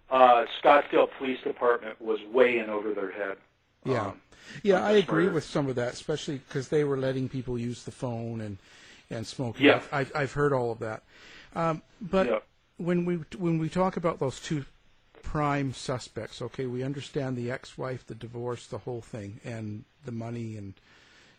uh, 0.10 0.46
Scottsdale 0.62 1.08
Police 1.20 1.40
Department 1.44 2.02
was 2.02 2.20
way 2.34 2.58
in 2.58 2.70
over 2.70 2.94
their 2.94 3.12
head. 3.12 3.38
Yeah, 3.86 4.08
Um, 4.08 4.22
yeah, 4.64 4.84
I 4.84 4.94
agree 4.94 5.26
murder. 5.26 5.36
with 5.36 5.44
some 5.44 5.68
of 5.70 5.76
that, 5.76 5.94
especially 5.94 6.42
because 6.48 6.70
they 6.70 6.84
were 6.84 6.98
letting 6.98 7.30
people 7.30 7.60
use 7.60 7.84
the 7.84 7.92
phone 7.92 8.42
and 8.42 8.58
and 9.10 9.26
smoking. 9.26 9.68
Yeah. 9.68 9.82
I've, 9.92 10.12
I've 10.14 10.34
heard 10.34 10.52
all 10.52 10.72
of 10.72 10.80
that. 10.80 11.04
Um, 11.56 11.82
but 12.02 12.28
Yeah. 12.28 12.40
When 12.78 13.06
we 13.06 13.16
when 13.38 13.58
we 13.58 13.70
talk 13.70 13.98
about 13.98 14.20
those 14.20 14.40
two 14.40 14.66
prime 15.24 15.74
suspects, 15.74 16.42
okay, 16.42 16.66
we 16.66 16.84
understand 16.84 17.36
the 17.36 17.52
ex-wife, 17.52 18.06
the 18.08 18.16
divorce, 18.16 18.68
the 18.68 18.78
whole 18.78 19.02
thing, 19.02 19.40
and 19.44 19.84
the 20.06 20.12
money, 20.12 20.56
and 20.56 20.74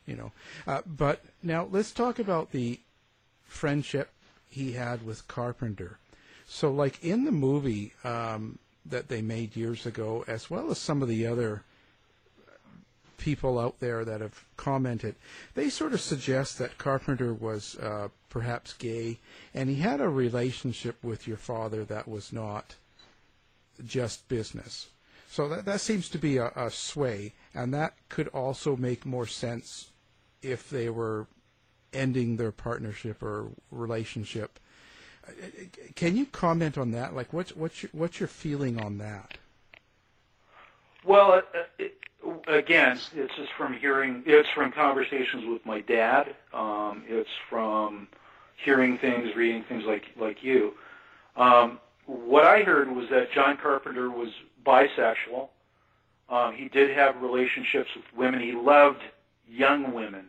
you 0.06 0.16
know. 0.16 0.32
Uh, 0.66 0.82
but 0.86 1.24
now 1.42 1.68
let's 1.70 1.92
talk 1.92 2.18
about 2.18 2.52
the 2.52 2.80
friendship 3.44 4.10
he 4.50 4.72
had 4.72 5.04
with 5.06 5.26
Carpenter. 5.28 5.98
So, 6.46 6.70
like 6.70 7.02
in 7.04 7.24
the 7.24 7.32
movie 7.32 7.92
um, 8.04 8.58
that 8.84 9.08
they 9.08 9.22
made 9.22 9.56
years 9.56 9.86
ago, 9.86 10.24
as 10.26 10.50
well 10.50 10.70
as 10.70 10.78
some 10.78 11.02
of 11.02 11.08
the 11.08 11.26
other 11.26 11.62
people 13.18 13.58
out 13.58 13.80
there 13.80 14.04
that 14.04 14.20
have 14.20 14.44
commented, 14.56 15.16
they 15.54 15.68
sort 15.68 15.92
of 15.92 16.00
suggest 16.00 16.58
that 16.58 16.78
Carpenter 16.78 17.34
was 17.34 17.76
uh, 17.76 18.08
perhaps 18.30 18.72
gay, 18.72 19.18
and 19.52 19.68
he 19.68 19.76
had 19.76 20.00
a 20.00 20.08
relationship 20.08 20.96
with 21.02 21.28
your 21.28 21.36
father 21.36 21.84
that 21.84 22.08
was 22.08 22.32
not 22.32 22.76
just 23.84 24.26
business. 24.28 24.88
So 25.30 25.48
that 25.48 25.66
that 25.66 25.80
seems 25.80 26.08
to 26.10 26.18
be 26.18 26.38
a, 26.38 26.50
a 26.56 26.70
sway, 26.70 27.34
and 27.54 27.74
that 27.74 27.94
could 28.08 28.28
also 28.28 28.76
make 28.76 29.04
more 29.04 29.26
sense 29.26 29.90
if 30.40 30.70
they 30.70 30.88
were 30.88 31.26
ending 31.92 32.36
their 32.36 32.52
partnership 32.52 33.22
or 33.22 33.48
relationship. 33.70 34.58
Uh, 35.26 35.32
Can 35.94 36.16
you 36.16 36.26
comment 36.26 36.78
on 36.78 36.92
that? 36.92 37.14
Like, 37.14 37.32
what's 37.32 37.54
what's 37.54 37.82
your, 37.82 37.90
what's 37.92 38.20
your 38.20 38.28
feeling 38.28 38.80
on 38.80 38.98
that? 38.98 39.36
Well, 41.04 41.32
uh, 41.32 41.42
it, 41.78 41.94
again, 42.46 42.98
it's 43.14 43.34
just 43.36 43.52
from 43.56 43.74
hearing. 43.74 44.22
It's 44.26 44.48
from 44.50 44.72
conversations 44.72 45.44
with 45.46 45.64
my 45.64 45.80
dad. 45.80 46.34
Um, 46.52 47.04
it's 47.06 47.30
from 47.48 48.08
hearing 48.56 48.98
things, 48.98 49.34
reading 49.36 49.64
things 49.64 49.84
like 49.84 50.04
like 50.18 50.42
you. 50.42 50.74
Um, 51.36 51.78
what 52.06 52.44
I 52.44 52.62
heard 52.62 52.90
was 52.90 53.08
that 53.10 53.32
John 53.32 53.56
Carpenter 53.56 54.10
was 54.10 54.30
bisexual. 54.64 55.48
Um, 56.28 56.54
he 56.54 56.68
did 56.68 56.94
have 56.96 57.22
relationships 57.22 57.90
with 57.94 58.04
women. 58.16 58.40
He 58.40 58.52
loved 58.52 59.02
young 59.48 59.92
women. 59.92 60.28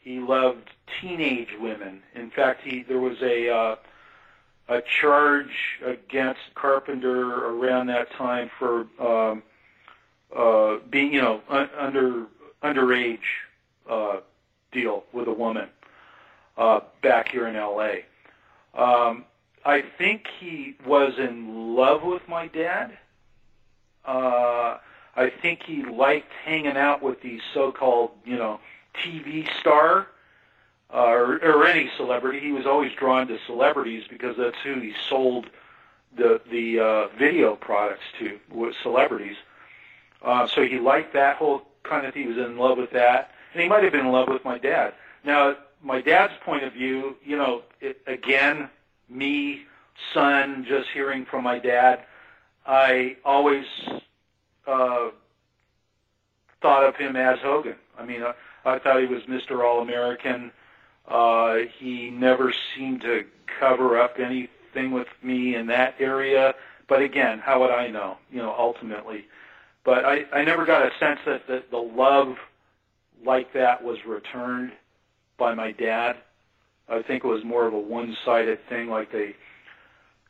He 0.00 0.20
loved 0.20 0.70
teenage 1.00 1.50
women. 1.60 2.02
In 2.14 2.30
fact, 2.30 2.62
he 2.62 2.82
there 2.82 3.00
was 3.00 3.20
a 3.22 3.50
uh, 3.50 3.76
a 4.68 4.82
charge 5.00 5.80
against 5.84 6.40
Carpenter 6.54 7.46
around 7.46 7.88
that 7.88 8.10
time 8.12 8.50
for 8.58 8.86
um, 9.00 9.42
uh, 10.34 10.76
being, 10.90 11.12
you 11.12 11.20
know, 11.20 11.40
un- 11.48 11.70
under 11.76 12.26
underage 12.62 13.18
uh, 13.88 14.18
deal 14.72 15.04
with 15.12 15.28
a 15.28 15.32
woman 15.32 15.68
uh, 16.56 16.80
back 17.02 17.28
here 17.30 17.46
in 17.46 17.56
L.A. 17.56 18.04
Um, 18.74 19.24
I 19.64 19.82
think 19.96 20.26
he 20.38 20.76
was 20.86 21.14
in 21.18 21.74
love 21.74 22.02
with 22.02 22.22
my 22.28 22.46
dad. 22.48 22.96
Uh, 24.04 24.78
I 25.16 25.30
think 25.42 25.62
he 25.64 25.84
liked 25.84 26.32
hanging 26.44 26.76
out 26.76 27.02
with 27.02 27.20
these 27.22 27.40
so-called, 27.52 28.12
you 28.24 28.36
know, 28.36 28.60
TV 28.94 29.48
star 29.60 30.06
uh, 30.92 31.06
or, 31.06 31.36
or 31.44 31.66
any 31.66 31.90
celebrity. 31.96 32.40
He 32.40 32.52
was 32.52 32.66
always 32.66 32.92
drawn 32.92 33.26
to 33.28 33.38
celebrities 33.46 34.04
because 34.08 34.36
that's 34.36 34.56
who 34.64 34.80
he 34.80 34.94
sold 35.08 35.50
the 36.16 36.40
the 36.50 36.80
uh, 36.80 37.08
video 37.18 37.56
products 37.56 38.04
to 38.18 38.38
was 38.50 38.74
celebrities. 38.82 39.36
Uh, 40.22 40.46
so 40.46 40.64
he 40.64 40.78
liked 40.78 41.12
that 41.14 41.36
whole 41.36 41.62
kind 41.84 42.06
of 42.06 42.14
thing. 42.14 42.22
He 42.22 42.28
was 42.28 42.38
in 42.38 42.58
love 42.58 42.78
with 42.78 42.90
that, 42.90 43.30
and 43.52 43.62
he 43.62 43.68
might 43.68 43.82
have 43.84 43.92
been 43.92 44.06
in 44.06 44.12
love 44.12 44.28
with 44.28 44.44
my 44.44 44.58
dad. 44.58 44.94
Now, 45.24 45.56
my 45.82 46.00
dad's 46.00 46.34
point 46.44 46.64
of 46.64 46.72
view, 46.72 47.16
you 47.24 47.36
know, 47.36 47.62
it, 47.80 48.00
again, 48.06 48.68
me, 49.08 49.62
son, 50.12 50.64
just 50.68 50.88
hearing 50.90 51.24
from 51.24 51.44
my 51.44 51.58
dad, 51.58 52.00
I 52.66 53.16
always 53.24 53.64
uh, 54.66 55.10
thought 56.60 56.84
of 56.84 56.96
him 56.96 57.16
as 57.16 57.38
Hogan. 57.40 57.76
I 57.98 58.04
mean, 58.04 58.22
I, 58.22 58.34
I 58.64 58.78
thought 58.78 59.00
he 59.00 59.06
was 59.06 59.22
Mr. 59.24 59.64
All 59.64 59.80
American. 59.80 60.50
Uh, 61.06 61.58
he 61.78 62.10
never 62.10 62.52
seemed 62.76 63.00
to 63.02 63.24
cover 63.58 63.98
up 63.98 64.18
anything 64.18 64.90
with 64.90 65.08
me 65.22 65.54
in 65.54 65.66
that 65.68 65.94
area. 65.98 66.54
But 66.86 67.02
again, 67.02 67.38
how 67.38 67.60
would 67.60 67.70
I 67.70 67.88
know? 67.88 68.18
You 68.30 68.38
know, 68.38 68.54
ultimately. 68.58 69.26
But 69.88 70.04
I, 70.04 70.26
I 70.34 70.44
never 70.44 70.66
got 70.66 70.84
a 70.84 70.90
sense 70.98 71.18
that 71.24 71.46
the, 71.46 71.62
the 71.70 71.78
love 71.78 72.36
like 73.24 73.54
that 73.54 73.82
was 73.82 73.96
returned 74.04 74.72
by 75.38 75.54
my 75.54 75.72
dad. 75.72 76.16
I 76.90 77.00
think 77.00 77.24
it 77.24 77.26
was 77.26 77.42
more 77.42 77.66
of 77.66 77.72
a 77.72 77.78
one-sided 77.78 78.68
thing, 78.68 78.90
like 78.90 79.10
they 79.10 79.34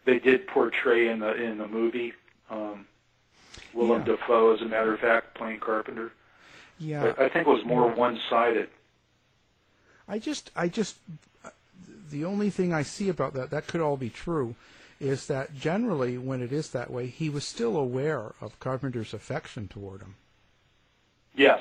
they 0.04 0.20
did 0.20 0.46
portray 0.46 1.08
in 1.08 1.18
the 1.18 1.34
in 1.34 1.58
the 1.58 1.66
movie. 1.66 2.12
Um, 2.48 2.86
Willem 3.74 4.02
Yeah. 4.06 4.14
Dafoe, 4.14 4.54
as 4.54 4.60
a 4.60 4.64
matter 4.64 4.94
of 4.94 5.00
fact, 5.00 5.34
playing 5.34 5.58
Carpenter. 5.58 6.12
Yeah, 6.78 7.02
But 7.02 7.20
I 7.20 7.28
think 7.28 7.48
it 7.48 7.50
was 7.50 7.64
more 7.64 7.88
one-sided. 7.88 8.68
I 10.06 10.20
just, 10.20 10.52
I 10.54 10.68
just, 10.68 10.98
the 12.12 12.24
only 12.24 12.50
thing 12.50 12.72
I 12.72 12.82
see 12.82 13.08
about 13.08 13.34
that, 13.34 13.50
that 13.50 13.66
could 13.66 13.80
all 13.80 13.96
be 13.96 14.08
true, 14.08 14.54
is 15.00 15.26
that 15.26 15.54
generally 15.54 16.18
when 16.18 16.42
it 16.42 16.52
is 16.52 16.70
that 16.70 16.90
way, 16.90 17.06
he 17.06 17.30
was 17.30 17.44
still 17.44 17.76
aware 17.76 18.34
of 18.40 18.58
Carpenter's 18.60 19.14
affection 19.14 19.68
toward 19.68 20.02
him. 20.02 20.16
Yes. 21.34 21.60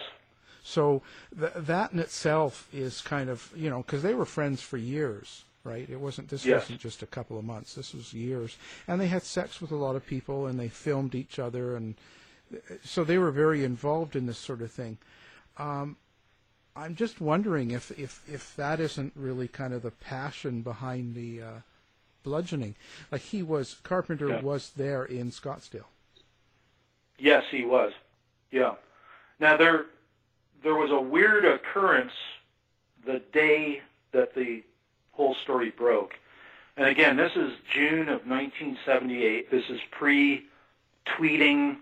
So 0.64 1.02
th- 1.40 1.54
that 1.56 1.94
in 1.94 2.00
itself 2.00 2.68
is 2.74 3.02
kind 3.02 3.30
of, 3.30 3.52
you 3.56 3.70
know, 3.70 3.78
because 3.84 4.04
they 4.04 4.14
were 4.14 4.26
friends 4.26 4.62
for 4.62 4.78
years, 4.78 5.44
right? 5.64 5.88
It 5.90 6.00
wasn't. 6.00 6.30
This 6.30 6.46
Yes. 6.46 6.64
wasn't 6.64 6.82
just 6.82 7.04
a 7.04 7.08
couple 7.08 7.38
of 7.38 7.46
months. 7.46 7.76
This 7.76 7.94
was 7.94 8.14
years, 8.14 8.58
and 8.88 9.00
they 9.00 9.08
had 9.08 9.24
sex 9.24 9.62
with 9.62 9.72
a 9.72 9.76
lot 9.76 9.96
of 9.96 10.06
people, 10.06 10.48
and 10.48 10.60
they 10.60 10.68
filmed 10.70 11.16
each 11.16 11.40
other, 11.40 11.76
and 11.76 11.96
uh, 12.54 12.58
so 12.84 13.04
they 13.04 13.18
were 13.18 13.32
very 13.32 13.64
involved 13.64 14.16
in 14.16 14.26
this 14.26 14.38
sort 14.38 14.62
of 14.62 14.72
thing. 14.72 14.98
Um, 15.58 15.96
I'm 16.76 16.96
just 16.96 17.22
wondering 17.22 17.72
if, 17.72 17.92
if 17.98 18.22
if 18.28 18.56
that 18.56 18.80
isn't 18.80 19.14
really 19.16 19.48
kind 19.48 19.74
of 19.74 19.84
the 19.84 19.92
passion 19.92 20.62
behind 20.64 21.16
the 21.16 21.42
uh, 21.42 21.60
bludgeoning. 22.28 22.76
Like 23.12 23.22
he 23.22 23.42
was, 23.42 23.76
Carpenter 23.84 24.28
Yeah. 24.28 24.42
was 24.42 24.72
there 24.72 25.06
in 25.06 25.32
Scottsdale. 25.32 25.86
Yes, 27.18 27.46
he 27.50 27.64
was. 27.64 27.94
Yeah. 28.52 28.76
Now 29.40 29.56
there 29.58 29.86
there 30.64 30.76
was 30.76 30.92
a 30.92 31.00
weird 31.00 31.46
occurrence 31.46 32.12
the 33.06 33.20
day 33.32 33.82
that 34.12 34.36
the 34.36 34.64
whole 35.14 35.36
story 35.36 35.70
broke. 35.70 36.16
And 36.76 36.88
again, 36.88 37.16
this 37.16 37.32
is 37.36 37.54
June 37.74 38.10
of 38.10 38.28
1978. 38.28 39.50
This 39.50 39.70
is 39.70 39.80
pre 39.92 40.46
tweeting, 41.06 41.78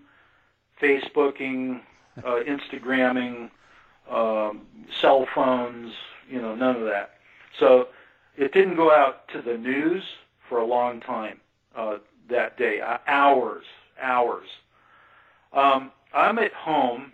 Facebooking, 0.80 1.80
uh, 2.18 2.40
Instagramming, 2.46 3.50
um, 4.08 4.66
cell 5.00 5.26
phones, 5.34 5.92
you 6.30 6.40
know, 6.40 6.54
none 6.54 6.76
of 6.76 6.84
that. 6.84 7.18
So 7.58 7.88
it 8.36 8.52
didn't 8.52 8.76
go 8.76 8.90
out 8.92 9.26
to 9.28 9.42
the 9.42 9.58
news 9.58 10.02
for 10.48 10.58
a 10.58 10.64
long 10.64 11.00
time 11.00 11.40
uh, 11.74 11.98
that 12.28 12.56
day, 12.56 12.80
uh, 12.80 12.98
hours, 13.06 13.64
hours. 14.00 14.48
Um, 15.52 15.90
I'm 16.12 16.38
at 16.38 16.52
home 16.52 17.12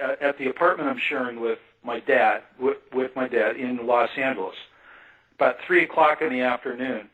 at, 0.00 0.20
at 0.22 0.38
the 0.38 0.48
apartment 0.48 0.88
I'm 0.88 1.00
sharing 1.08 1.40
with 1.40 1.58
my 1.84 2.00
dad, 2.00 2.42
with, 2.58 2.78
with 2.92 3.14
my 3.16 3.28
dad 3.28 3.56
in 3.56 3.86
Los 3.86 4.10
Angeles. 4.16 4.56
About 5.36 5.56
three 5.66 5.84
o'clock 5.84 6.20
in 6.20 6.30
the 6.30 6.40
afternoon, 6.40 7.08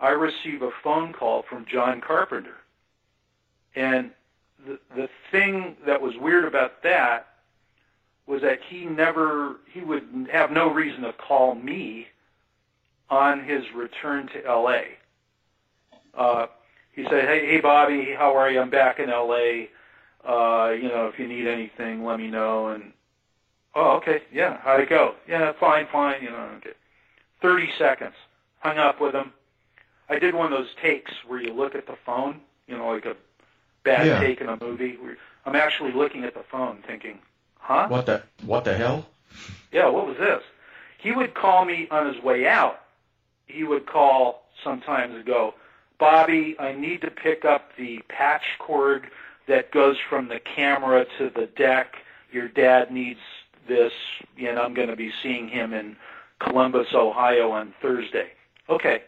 I 0.00 0.10
receive 0.10 0.62
a 0.62 0.70
phone 0.82 1.12
call 1.12 1.44
from 1.48 1.66
John 1.66 2.00
Carpenter, 2.00 2.56
and 3.74 4.10
the 4.64 4.78
the 4.94 5.08
thing 5.30 5.76
that 5.86 6.00
was 6.00 6.14
weird 6.20 6.44
about 6.44 6.82
that 6.84 7.26
was 8.26 8.42
that 8.42 8.60
he 8.68 8.86
never 8.86 9.56
he 9.72 9.80
would 9.80 10.28
have 10.32 10.50
no 10.50 10.72
reason 10.72 11.02
to 11.02 11.12
call 11.12 11.54
me 11.54 12.06
on 13.10 13.44
his 13.44 13.64
return 13.74 14.28
to 14.28 14.44
L.A. 14.46 14.84
Uh, 16.14 16.46
he 16.92 17.04
said, 17.04 17.24
"Hey, 17.24 17.46
hey, 17.46 17.60
Bobby, 17.60 18.14
how 18.16 18.36
are 18.36 18.50
you? 18.50 18.60
I'm 18.60 18.70
back 18.70 18.98
in 18.98 19.10
L.A. 19.10 19.68
Uh, 20.26 20.70
you 20.70 20.88
know, 20.88 21.10
if 21.12 21.18
you 21.18 21.26
need 21.26 21.46
anything, 21.46 22.04
let 22.04 22.18
me 22.18 22.28
know." 22.28 22.68
And 22.68 22.92
oh, 23.74 23.92
okay, 23.96 24.22
yeah, 24.32 24.58
how'd 24.62 24.80
it 24.80 24.88
go? 24.88 25.14
Yeah, 25.28 25.52
fine, 25.58 25.86
fine. 25.90 26.22
You 26.22 26.30
know, 26.30 26.48
okay. 26.58 26.70
Thirty 27.42 27.68
seconds. 27.78 28.14
Hung 28.60 28.78
up 28.78 29.00
with 29.00 29.14
him. 29.14 29.32
I 30.08 30.18
did 30.18 30.34
one 30.34 30.52
of 30.52 30.58
those 30.58 30.74
takes 30.80 31.12
where 31.26 31.40
you 31.40 31.52
look 31.52 31.74
at 31.74 31.86
the 31.86 31.96
phone, 32.06 32.40
you 32.66 32.76
know, 32.76 32.88
like 32.88 33.06
a 33.06 33.16
bad 33.84 34.06
Yeah. 34.06 34.20
take 34.20 34.40
in 34.40 34.48
a 34.48 34.56
movie. 34.62 34.96
Where 34.96 35.16
I'm 35.44 35.56
actually 35.56 35.92
looking 35.92 36.24
at 36.24 36.34
the 36.34 36.44
phone, 36.44 36.82
thinking, 36.86 37.18
"Huh? 37.58 37.88
What 37.88 38.06
the 38.06 38.22
what 38.46 38.64
the 38.64 38.76
hell? 38.76 39.06
Yeah, 39.72 39.88
what 39.88 40.06
was 40.06 40.16
this? 40.16 40.42
He 40.98 41.12
would 41.12 41.34
call 41.34 41.64
me 41.64 41.88
on 41.90 42.12
his 42.14 42.22
way 42.22 42.46
out. 42.46 42.83
He 43.46 43.64
would 43.64 43.86
call 43.86 44.44
sometimes 44.62 45.14
and 45.14 45.24
go, 45.24 45.54
Bobby, 45.98 46.56
I 46.58 46.72
need 46.72 47.00
to 47.02 47.10
pick 47.10 47.44
up 47.44 47.70
the 47.76 48.00
patch 48.08 48.44
cord 48.58 49.06
that 49.46 49.70
goes 49.70 49.96
from 50.08 50.28
the 50.28 50.40
camera 50.40 51.06
to 51.18 51.30
the 51.30 51.46
deck. 51.56 51.96
Your 52.32 52.48
dad 52.48 52.90
needs 52.90 53.20
this, 53.68 53.92
and 54.38 54.58
I'm 54.58 54.74
going 54.74 54.88
to 54.88 54.96
be 54.96 55.12
seeing 55.22 55.48
him 55.48 55.72
in 55.72 55.96
Columbus, 56.40 56.88
Ohio 56.94 57.50
on 57.50 57.74
Thursday. 57.80 58.30
Okay. 58.68 59.02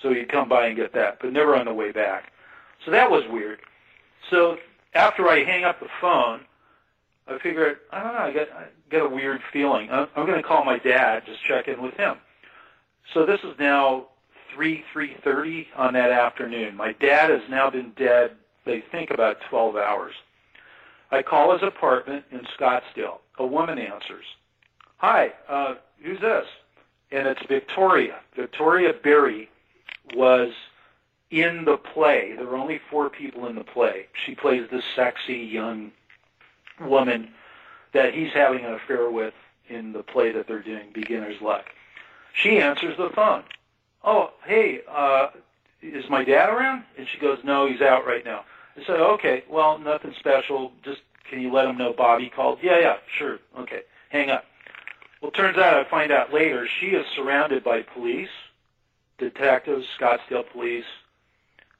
So 0.00 0.12
he'd 0.12 0.28
come 0.28 0.48
by 0.48 0.66
and 0.66 0.76
get 0.76 0.92
that, 0.94 1.18
but 1.20 1.32
never 1.32 1.56
on 1.56 1.66
the 1.66 1.74
way 1.74 1.90
back. 1.90 2.32
So 2.84 2.90
that 2.92 3.10
was 3.10 3.24
weird. 3.28 3.58
So 4.30 4.58
after 4.94 5.28
I 5.28 5.42
hang 5.44 5.64
up 5.64 5.80
the 5.80 5.88
phone, 6.00 6.40
I 7.26 7.38
figured, 7.38 7.78
ah, 7.92 7.98
I 7.98 8.02
don't 8.02 8.14
know, 8.14 8.20
I 8.20 8.32
get, 8.32 8.52
I 8.52 8.64
get 8.90 9.02
a 9.02 9.08
weird 9.08 9.40
feeling. 9.52 9.90
I'm, 9.90 10.08
I'm 10.16 10.26
going 10.26 10.40
to 10.40 10.46
call 10.46 10.64
my 10.64 10.78
dad, 10.78 11.24
just 11.26 11.44
check 11.44 11.68
in 11.68 11.82
with 11.82 11.94
him. 11.94 12.16
So 13.14 13.24
this 13.24 13.40
is 13.42 13.58
now 13.58 14.06
3, 14.54 14.84
3.30 14.94 15.66
on 15.76 15.94
that 15.94 16.10
afternoon. 16.10 16.76
My 16.76 16.92
dad 16.92 17.30
has 17.30 17.42
now 17.48 17.70
been 17.70 17.92
dead, 17.96 18.32
they 18.64 18.80
think, 18.80 19.10
about 19.10 19.38
12 19.48 19.76
hours. 19.76 20.14
I 21.10 21.22
call 21.22 21.52
his 21.52 21.62
apartment 21.62 22.24
in 22.30 22.40
Scottsdale. 22.58 23.18
A 23.38 23.46
woman 23.46 23.78
answers. 23.78 24.24
Hi, 24.98 25.32
uh, 25.48 25.76
who's 26.02 26.20
this? 26.20 26.46
And 27.10 27.26
it's 27.26 27.44
Victoria. 27.46 28.16
Victoria 28.36 28.92
Berry 28.92 29.48
was 30.14 30.52
in 31.30 31.64
the 31.64 31.76
play. 31.76 32.34
There 32.36 32.46
were 32.46 32.56
only 32.56 32.80
four 32.90 33.08
people 33.08 33.46
in 33.46 33.54
the 33.54 33.64
play. 33.64 34.06
She 34.26 34.34
plays 34.34 34.68
this 34.70 34.84
sexy 34.94 35.36
young 35.36 35.92
woman 36.80 37.30
that 37.92 38.14
he's 38.14 38.32
having 38.32 38.64
an 38.64 38.74
affair 38.74 39.10
with 39.10 39.34
in 39.68 39.92
the 39.92 40.02
play 40.02 40.32
that 40.32 40.46
they're 40.46 40.62
doing, 40.62 40.90
Beginner's 40.92 41.40
Luck. 41.40 41.66
She 42.42 42.60
answers 42.60 42.96
the 42.96 43.10
phone. 43.10 43.42
Oh, 44.04 44.30
hey, 44.46 44.80
uh, 44.88 45.28
is 45.82 46.08
my 46.08 46.24
dad 46.24 46.48
around? 46.48 46.84
And 46.96 47.06
she 47.08 47.18
goes, 47.18 47.38
no, 47.42 47.66
he's 47.66 47.80
out 47.80 48.06
right 48.06 48.24
now. 48.24 48.44
I 48.76 48.84
said, 48.84 49.00
okay, 49.00 49.42
well, 49.50 49.78
nothing 49.78 50.14
special. 50.18 50.72
Just 50.84 51.00
can 51.28 51.40
you 51.40 51.52
let 51.52 51.66
him 51.66 51.76
know 51.76 51.92
Bobby 51.92 52.30
called? 52.30 52.60
Yeah, 52.62 52.78
yeah, 52.78 52.96
sure. 53.16 53.38
Okay, 53.58 53.82
hang 54.10 54.30
up. 54.30 54.44
Well, 55.20 55.32
turns 55.32 55.58
out 55.58 55.74
I 55.74 55.90
find 55.90 56.12
out 56.12 56.32
later 56.32 56.68
she 56.80 56.88
is 56.88 57.04
surrounded 57.16 57.64
by 57.64 57.82
police, 57.82 58.28
detectives, 59.18 59.86
Scottsdale 59.98 60.48
police. 60.52 60.84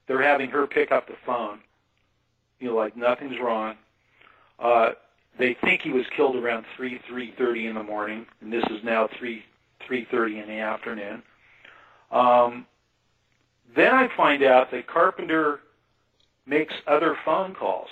They're 0.07 0.21
having 0.21 0.49
her 0.49 0.67
pick 0.67 0.91
up 0.91 1.07
the 1.07 1.15
phone. 1.25 1.59
You 2.59 2.69
know, 2.69 2.75
like 2.75 2.97
nothing's 2.97 3.39
wrong. 3.39 3.75
Uh, 4.59 4.91
they 5.37 5.53
think 5.53 5.81
he 5.81 5.91
was 5.91 6.05
killed 6.13 6.35
around 6.35 6.65
three 6.75 6.99
three 7.07 7.33
thirty 7.37 7.67
in 7.67 7.75
the 7.75 7.83
morning, 7.83 8.25
and 8.41 8.51
this 8.51 8.65
is 8.69 8.83
now 8.83 9.07
three 9.17 9.45
three 9.85 10.05
thirty 10.09 10.39
in 10.39 10.47
the 10.47 10.59
afternoon. 10.59 11.23
Um, 12.11 12.65
then 13.75 13.93
I 13.93 14.09
find 14.15 14.43
out 14.43 14.71
that 14.71 14.87
Carpenter 14.87 15.59
makes 16.45 16.73
other 16.87 17.15
phone 17.23 17.53
calls. 17.53 17.89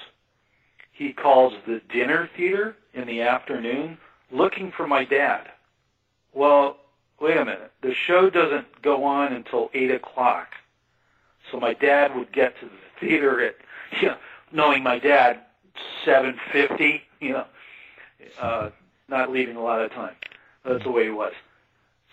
He 0.92 1.14
calls 1.14 1.54
the 1.68 1.82
dinner 1.94 2.30
theater 2.36 2.76
in 2.94 3.06
the 3.06 3.22
afternoon 3.22 4.00
looking 4.32 4.72
for 4.72 4.88
my 4.88 5.06
dad. 5.06 5.50
Well, 6.34 6.78
wait 7.20 7.38
a 7.38 7.46
minute. 7.46 7.72
The 7.82 7.94
show 7.94 8.30
doesn't 8.30 8.82
go 8.82 9.04
on 9.04 9.34
until 9.34 9.70
8 9.74 9.92
o'clock. 9.92 10.48
So 11.52 11.60
my 11.60 11.74
dad 11.74 12.16
would 12.16 12.32
get 12.32 12.60
to 12.60 12.66
the 12.66 13.08
theater 13.08 13.42
at, 13.42 13.56
you 14.02 14.08
know, 14.10 14.18
knowing 14.52 14.84
my 14.84 15.00
dad, 15.00 15.42
7.50, 16.06 17.02
you 17.20 17.34
know, 17.34 17.46
uh, 18.42 18.70
not 19.08 19.32
leaving 19.32 19.56
a 19.56 19.64
lot 19.64 19.82
of 19.82 19.92
time. 19.92 20.16
That's 20.66 20.84
the 20.84 20.92
way 20.92 21.06
he 21.06 21.10
was. 21.10 21.34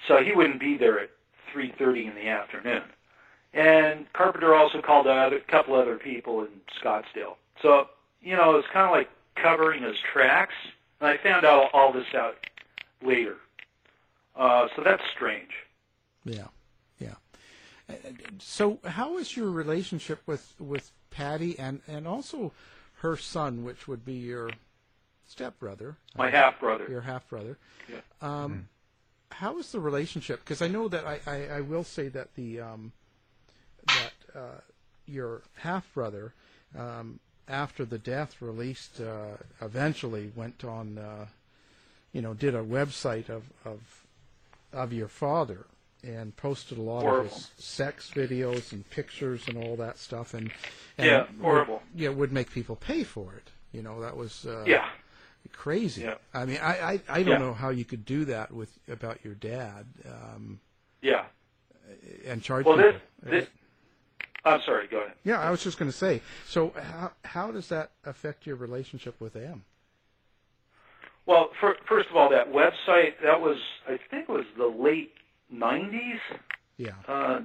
So 0.07 0.23
he 0.23 0.33
wouldn't 0.33 0.61
be 0.61 0.77
there 0.77 1.01
at 1.01 1.11
3.30 1.55 2.09
in 2.09 2.15
the 2.15 2.29
afternoon. 2.29 2.83
And 3.53 4.13
Carpenter 4.13 4.55
also 4.55 4.83
called 4.83 5.07
out 5.07 5.33
a 5.33 5.41
couple 5.41 5.75
other 5.75 5.97
people 5.97 6.43
in 6.43 6.49
Scottsdale. 6.83 7.37
So, 7.63 7.89
you 8.21 8.37
know, 8.37 8.57
it's 8.57 8.69
kind 8.73 8.87
of 8.87 8.91
like 8.91 9.09
covering 9.37 9.83
his 9.83 9.97
tracks. 10.13 10.55
And 11.01 11.09
I 11.09 11.17
found 11.19 11.47
out 11.47 11.71
all 11.73 11.93
this 11.93 12.07
out 12.15 12.37
later. 13.03 13.37
Uh, 14.37 14.67
so 14.75 14.83
that's 14.83 15.03
strange. 15.15 15.51
Yeah, 16.25 16.49
yeah. 16.99 17.15
So, 18.39 18.79
how 18.85 19.19
is 19.19 19.37
your 19.37 19.51
relationship 19.51 20.23
with 20.27 20.55
with 20.59 20.91
Patty 21.11 21.57
and 21.59 21.81
and 21.87 22.09
also 22.09 22.53
her 22.97 23.17
son, 23.17 23.63
which 23.63 23.87
would 23.87 24.05
be 24.05 24.15
your 24.15 24.51
stepbrother? 25.27 25.97
My 26.17 26.29
uh, 26.29 26.31
half-brother. 26.33 26.87
Your 26.89 27.03
half 27.03 27.29
brother. 27.29 27.59
Yeah. 27.89 28.01
Um, 28.21 28.69
How 29.39 29.59
is 29.59 29.73
the 29.73 29.81
relationship? 29.81 30.41
Because 30.41 30.63
I 30.63 30.69
know 30.69 30.89
that 30.89 31.05
I, 31.07 31.21
I, 31.27 31.47
I 31.57 31.61
will 31.61 31.85
say 31.85 32.09
that 32.09 32.35
the 32.35 32.61
um, 32.61 32.93
that 33.87 34.13
uh, 34.39 34.61
your 35.07 35.43
half 35.57 35.93
brother, 35.95 36.33
um, 36.79 37.19
after 37.49 37.85
the 37.85 37.99
death, 37.99 38.41
released 38.41 39.01
uh, 39.01 39.37
eventually 39.61 40.31
went 40.35 40.65
on, 40.65 40.99
uh, 40.99 41.27
you 42.13 42.23
know, 42.23 42.35
did 42.35 42.55
a 42.55 42.63
website 42.63 43.29
of 43.29 43.43
of 43.65 43.81
of 44.73 44.93
your 44.93 45.09
father 45.09 45.67
and 46.03 46.37
posted 46.37 46.77
a 46.79 46.83
lot 46.83 47.03
Horrible. 47.03 47.27
of 47.27 47.33
his 47.33 47.51
sex 47.59 48.11
videos 48.15 48.73
and 48.73 48.89
pictures 48.91 49.49
and 49.49 49.57
all 49.57 49.75
that 49.77 49.99
stuff 49.99 50.35
and, 50.35 50.51
and 50.99 51.07
Yeah, 51.07 51.21
would- 51.23 51.41
horrible. 51.43 51.83
yeah 51.95 52.11
would 52.11 52.31
make 52.31 52.51
people 52.51 52.77
pay 52.77 53.05
for 53.05 53.33
it 53.35 53.49
you 53.73 53.81
know 53.83 54.01
that 54.03 54.15
was 54.15 54.45
uh, 54.45 54.65
Yeah. 54.67 54.87
Crazy 55.57 56.03
Yeah. 56.03 56.15
I 56.33 56.45
mean 56.45 56.59
I 56.61 56.93
I, 56.93 57.01
I 57.09 57.23
don't 57.23 57.35
Yeah. 57.35 57.39
know 57.39 57.55
how 57.55 57.71
you 57.71 57.85
could 57.85 58.05
do 58.05 58.25
that 58.27 58.53
with 58.53 58.71
about 58.89 59.25
your 59.25 59.35
dad 59.35 59.87
um, 60.07 60.61
Yeah. 61.03 61.25
and 62.27 62.43
charge 62.43 62.67
Well, 62.67 62.77
people 62.77 62.99
this, 63.25 63.31
this, 63.31 63.49
I'm 64.45 64.61
sorry, 64.67 64.87
go 64.89 64.99
ahead. 65.01 65.15
yeah 65.25 65.41
I 65.41 65.51
was 65.51 65.63
just 65.63 65.79
going 65.79 65.91
to 65.91 65.97
say 65.97 66.21
so 66.47 66.73
how 66.81 67.13
how 67.25 67.51
does 67.51 67.69
that 67.69 67.93
affect 68.05 68.47
your 68.47 68.57
relationship 68.57 69.15
with 69.21 69.33
them 69.35 69.65
Well, 71.27 71.51
for, 71.59 71.77
first 71.89 72.11
of 72.11 72.17
all, 72.17 72.29
that 72.31 72.53
website, 72.53 73.15
that 73.23 73.41
was, 73.41 73.57
I 73.89 73.99
think 74.11 74.29
it 74.29 74.33
was 74.33 74.45
the 74.59 74.67
late 74.67 75.13
90s, 75.51 76.21
Yeah. 76.77 76.91
uh, 77.09 77.41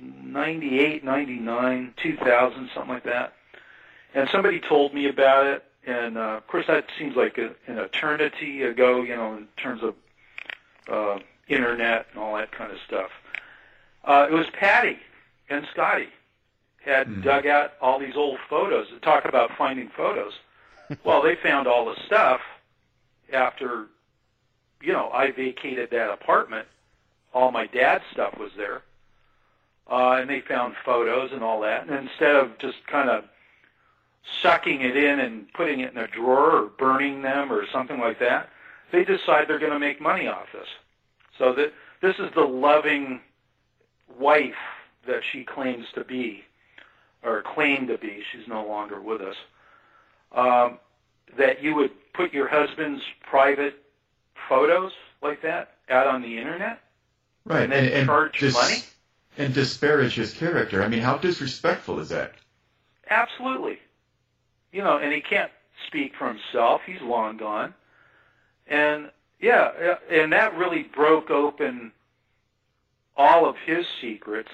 98, 0.00 1.04
99, 1.04 1.94
2000, 2.02 2.70
something 2.74 2.88
like 2.94 3.04
that. 3.04 3.34
And 4.14 4.26
somebody 4.32 4.58
told 4.58 4.94
me 4.94 5.06
about 5.08 5.46
it, 5.46 5.64
and 5.86 6.18
uh, 6.18 6.36
of 6.36 6.46
course 6.46 6.66
that 6.66 6.86
seems 6.98 7.16
like 7.16 7.38
a, 7.38 7.54
an 7.66 7.78
eternity 7.78 8.62
ago, 8.62 9.02
you 9.02 9.16
know, 9.16 9.36
in 9.36 9.48
terms 9.56 9.82
of 9.82 9.94
uh, 10.88 11.18
internet 11.48 12.06
and 12.12 12.20
all 12.22 12.36
that 12.36 12.52
kind 12.52 12.72
of 12.72 12.78
stuff. 12.86 13.10
Uh, 14.04 14.26
it 14.30 14.32
was 14.32 14.46
Patty 14.52 14.98
and 15.48 15.66
Scotty 15.72 16.08
had 16.84 17.22
dug 17.22 17.46
out 17.46 17.72
all 17.80 17.98
these 17.98 18.16
old 18.16 18.38
photos. 18.48 18.88
To 18.88 18.98
talk 19.00 19.26
about 19.26 19.50
finding 19.56 19.90
photos. 19.94 20.32
well, 21.04 21.22
they 21.22 21.36
found 21.36 21.66
all 21.66 21.84
the 21.84 21.96
stuff 22.06 22.40
after, 23.32 23.86
you 24.80 24.92
know, 24.92 25.10
I 25.10 25.30
vacated 25.30 25.90
that 25.90 26.10
apartment. 26.10 26.66
All 27.32 27.52
my 27.52 27.66
dad's 27.66 28.04
stuff 28.12 28.36
was 28.38 28.50
there, 28.56 28.82
uh, 29.88 30.18
and 30.20 30.28
they 30.28 30.40
found 30.40 30.74
photos 30.84 31.30
and 31.32 31.44
all 31.44 31.60
that. 31.60 31.86
And 31.86 32.08
instead 32.08 32.34
of 32.34 32.58
just 32.58 32.84
kind 32.86 33.08
of 33.08 33.24
sucking 34.42 34.80
it 34.80 34.96
in 34.96 35.20
and 35.20 35.52
putting 35.52 35.80
it 35.80 35.92
in 35.92 35.98
a 35.98 36.06
drawer 36.08 36.50
or 36.62 36.66
burning 36.66 37.22
them 37.22 37.52
or 37.52 37.66
something 37.72 37.98
like 37.98 38.18
that, 38.20 38.48
they 38.92 39.04
decide 39.04 39.48
they're 39.48 39.58
going 39.58 39.72
to 39.72 39.78
make 39.78 40.00
money 40.00 40.26
off 40.26 40.46
this. 40.52 40.68
So 41.38 41.52
that 41.54 41.72
this 42.02 42.16
is 42.18 42.30
the 42.34 42.42
loving 42.44 43.20
wife 44.18 44.54
that 45.06 45.22
she 45.32 45.44
claims 45.44 45.86
to 45.94 46.04
be, 46.04 46.44
or 47.22 47.42
claimed 47.42 47.88
to 47.88 47.98
be. 47.98 48.22
She's 48.32 48.46
no 48.46 48.66
longer 48.66 49.00
with 49.00 49.20
us. 49.22 49.36
Um, 50.32 50.78
that 51.38 51.62
you 51.62 51.74
would 51.76 51.90
put 52.12 52.32
your 52.32 52.48
husband's 52.48 53.02
private 53.22 53.82
photos 54.48 54.92
like 55.22 55.42
that 55.42 55.74
out 55.88 56.06
on 56.06 56.22
the 56.22 56.38
internet 56.38 56.80
Right, 57.44 57.62
and 57.62 57.72
then 57.72 58.06
charge 58.06 58.38
dis- 58.38 58.54
money? 58.54 58.78
and 59.38 59.54
disparage 59.54 60.14
his 60.14 60.34
character. 60.34 60.82
I 60.82 60.88
mean, 60.88 61.00
how 61.00 61.16
disrespectful 61.16 62.00
is 62.00 62.08
that? 62.10 62.34
Absolutely. 63.08 63.78
You 64.72 64.82
know, 64.82 64.98
and 64.98 65.12
he 65.12 65.20
can't 65.20 65.50
speak 65.86 66.14
for 66.16 66.28
himself. 66.28 66.82
He's 66.86 67.00
long 67.00 67.36
gone. 67.36 67.74
And 68.66 69.10
yeah, 69.40 69.96
and 70.10 70.32
that 70.32 70.56
really 70.56 70.84
broke 70.84 71.30
open 71.30 71.92
all 73.16 73.48
of 73.48 73.56
his 73.66 73.86
secrets 74.00 74.50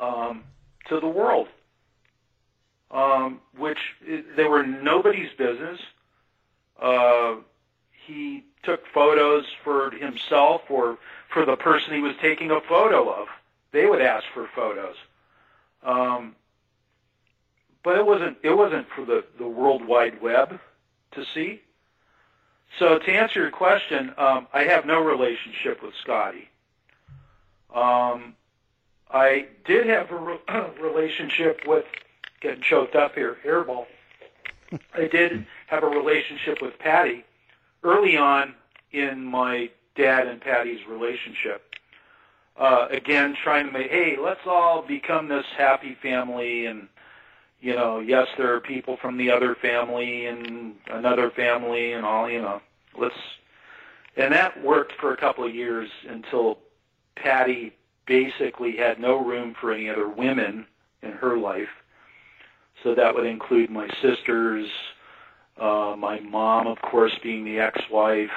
um, 0.00 0.44
to 0.88 0.98
the 1.00 1.08
world, 1.08 1.48
um, 2.90 3.40
which 3.56 3.78
they 4.36 4.44
were 4.44 4.64
nobody's 4.64 5.32
business. 5.36 5.80
Uh, 6.80 7.36
he 8.06 8.44
took 8.62 8.86
photos 8.92 9.44
for 9.62 9.90
himself 9.92 10.62
or 10.68 10.98
for 11.32 11.44
the 11.44 11.56
person 11.56 11.94
he 11.94 12.00
was 12.00 12.14
taking 12.20 12.50
a 12.50 12.60
photo 12.60 13.10
of. 13.12 13.28
They 13.72 13.86
would 13.86 14.02
ask 14.02 14.24
for 14.34 14.48
photos. 14.54 14.96
Um, 15.82 16.36
but 17.82 17.96
it 17.96 18.06
wasn't 18.06 18.38
it 18.42 18.56
wasn't 18.56 18.86
for 18.94 19.04
the, 19.04 19.24
the 19.38 19.46
World 19.46 19.86
Wide 19.86 20.20
Web 20.22 20.58
to 21.12 21.24
see. 21.34 21.62
So 22.78 22.98
to 22.98 23.12
answer 23.12 23.40
your 23.40 23.50
question, 23.50 24.14
um, 24.16 24.46
I 24.52 24.64
have 24.64 24.86
no 24.86 25.00
relationship 25.00 25.82
with 25.82 25.94
Scotty. 26.02 26.48
Um, 27.74 28.34
I 29.10 29.46
did 29.66 29.86
have 29.86 30.10
a 30.10 30.16
re- 30.16 30.38
relationship 30.80 31.60
with 31.66 31.84
getting 32.40 32.62
choked 32.62 32.96
up 32.96 33.14
here, 33.14 33.36
hairball. 33.44 33.86
I 34.94 35.06
did 35.06 35.46
have 35.66 35.82
a 35.82 35.88
relationship 35.88 36.62
with 36.62 36.78
Patty 36.78 37.24
early 37.82 38.16
on 38.16 38.54
in 38.90 39.22
my 39.24 39.70
dad 39.94 40.26
and 40.26 40.40
Patty's 40.40 40.86
relationship. 40.88 41.74
Uh, 42.56 42.88
again, 42.90 43.34
trying 43.42 43.66
to 43.66 43.72
make, 43.72 43.90
hey, 43.90 44.16
let's 44.18 44.46
all 44.46 44.82
become 44.82 45.28
this 45.28 45.46
happy 45.56 45.96
family 46.02 46.66
and 46.66 46.88
you 47.62 47.76
know, 47.76 48.00
yes, 48.00 48.26
there 48.36 48.52
are 48.52 48.60
people 48.60 48.98
from 49.00 49.16
the 49.16 49.30
other 49.30 49.54
family 49.54 50.26
and 50.26 50.74
another 50.90 51.30
family 51.30 51.92
and 51.92 52.04
all, 52.04 52.28
you 52.28 52.42
know, 52.42 52.60
let's, 52.98 53.14
and 54.16 54.34
that 54.34 54.62
worked 54.62 54.92
for 55.00 55.14
a 55.14 55.16
couple 55.16 55.44
of 55.44 55.54
years 55.54 55.88
until 56.08 56.58
Patty 57.14 57.72
basically 58.04 58.76
had 58.76 58.98
no 58.98 59.24
room 59.24 59.54
for 59.58 59.72
any 59.72 59.88
other 59.88 60.08
women 60.08 60.66
in 61.02 61.12
her 61.12 61.38
life. 61.38 61.68
So 62.82 62.96
that 62.96 63.14
would 63.14 63.26
include 63.26 63.70
my 63.70 63.88
sisters, 64.02 64.66
uh, 65.56 65.94
my 65.96 66.18
mom, 66.18 66.66
of 66.66 66.82
course, 66.82 67.12
being 67.22 67.44
the 67.44 67.60
ex-wife, 67.60 68.30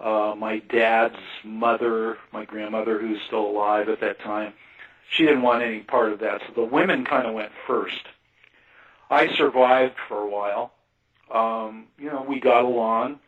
uh, 0.00 0.34
my 0.36 0.58
dad's 0.58 1.14
mother, 1.44 2.18
my 2.32 2.44
grandmother, 2.44 2.98
who's 2.98 3.20
still 3.28 3.46
alive 3.46 3.88
at 3.88 4.00
that 4.00 4.18
time. 4.20 4.54
She 5.08 5.24
didn't 5.24 5.42
want 5.42 5.62
any 5.62 5.80
part 5.80 6.12
of 6.12 6.18
that, 6.18 6.40
so 6.48 6.52
the 6.54 6.64
women 6.64 7.04
kind 7.04 7.28
of 7.28 7.34
went 7.34 7.52
first. 7.64 8.08
I 9.10 9.34
survived 9.36 9.96
for 10.08 10.18
a 10.18 10.28
while. 10.28 10.72
Um, 11.30 11.86
you 11.98 12.06
know, 12.06 12.24
we 12.26 12.40
got 12.40 12.64
along. 12.64 13.20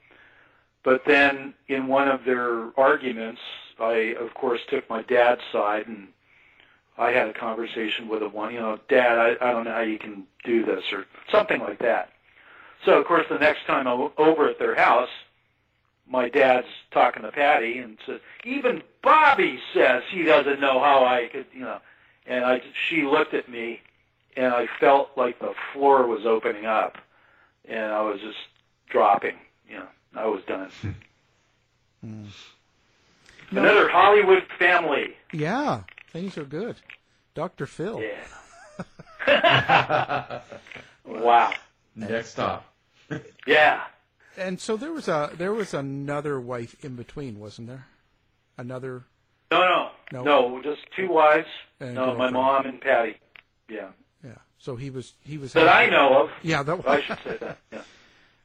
But 0.85 1.05
then 1.07 1.55
in 1.69 1.87
one 1.87 2.09
of 2.09 2.25
their 2.25 2.79
arguments, 2.79 3.41
I, 3.79 4.15
of 4.19 4.35
course, 4.35 4.61
took 4.69 4.89
my 4.89 5.03
dad's 5.03 5.43
side 5.53 5.87
and 5.87 6.09
I 6.99 7.11
had 7.11 7.29
a 7.29 7.33
conversation 7.33 8.09
with 8.09 8.23
him 8.23 8.33
one, 8.33 8.53
you 8.53 8.61
know, 8.61 8.79
Dad, 8.89 9.19
I, 9.19 9.49
I 9.49 9.53
don't 9.53 9.65
know 9.65 9.73
how 9.73 9.81
you 9.81 9.99
can 9.99 10.25
do 10.45 10.65
this 10.65 10.85
or 10.93 11.07
something 11.31 11.61
like 11.61 11.79
that. 11.79 12.11
So, 12.85 12.99
of 12.99 13.07
course, 13.07 13.27
the 13.29 13.39
next 13.39 13.65
time 13.67 13.87
I'm 13.87 14.11
over 14.19 14.49
at 14.49 14.59
their 14.59 14.75
house, 14.75 15.09
my 16.07 16.29
dad's 16.29 16.67
talking 16.91 17.23
to 17.23 17.33
Patty 17.33 17.79
and 17.79 17.97
says, 18.07 18.21
even 18.45 18.83
Bobby 19.03 19.59
says 19.73 20.03
he 20.11 20.25
doesn't 20.25 20.61
know 20.61 20.81
how 20.81 21.05
I 21.05 21.29
could, 21.33 21.47
you 21.53 21.61
know. 21.61 21.79
And 22.27 22.45
I, 22.45 22.63
she 22.89 23.05
looked 23.05 23.35
at 23.35 23.49
me 23.49 23.81
and 24.37 24.47
I 24.55 24.67
felt 24.81 25.11
like 25.17 25.39
the 25.39 25.55
floor 25.73 26.07
was 26.07 26.27
opening 26.27 26.67
up, 26.67 26.97
and 27.69 27.93
I 27.93 28.01
was 28.03 28.21
just 28.21 28.39
dropping. 28.91 29.37
You 29.69 29.77
know, 29.79 29.89
I 30.17 30.27
was 30.27 30.43
done. 30.47 30.71
Hmm. 32.03 32.25
Another 33.51 33.89
Hollywood 33.89 34.45
family. 34.59 35.15
Yeah, 35.33 35.83
things 36.13 36.37
are 36.39 36.45
good. 36.45 36.77
Dr. 37.35 37.67
Phil. 37.67 38.03
Yeah. 39.29 40.41
Wow. 41.05 41.53
Next 41.97 42.31
stop. 42.31 42.65
Yeah. 43.47 43.83
And 44.37 44.61
so 44.61 44.77
there 44.77 44.93
was 44.93 45.09
a 45.09 45.31
there 45.37 45.53
was 45.53 45.75
another 45.75 46.41
wife 46.41 46.77
in 46.85 46.97
between, 46.97 47.39
wasn't 47.39 47.69
there? 47.69 47.87
Another 48.57 49.05
No, 49.51 49.91
no, 50.13 50.23
No? 50.23 50.49
no, 50.49 50.63
just 50.63 50.81
two 50.97 51.09
wives. 51.09 51.49
And 51.81 51.95
no, 51.95 52.15
my 52.15 52.31
mom 52.31 52.67
and 52.67 52.81
Patty. 52.81 53.17
Yeah. 53.69 53.89
Yeah. 54.63 54.67
So 54.67 54.77
he 54.77 54.91
was 54.91 55.15
he 55.25 55.39
was 55.39 55.53
That 55.53 55.69
I 55.69 55.87
know 55.87 56.25
of. 56.25 56.31
Yeah, 56.43 56.63
that 56.63 56.89
I 56.89 57.01
should 57.03 57.19
say 57.25 57.37
that. 57.39 57.59
Yeah. 57.73 57.83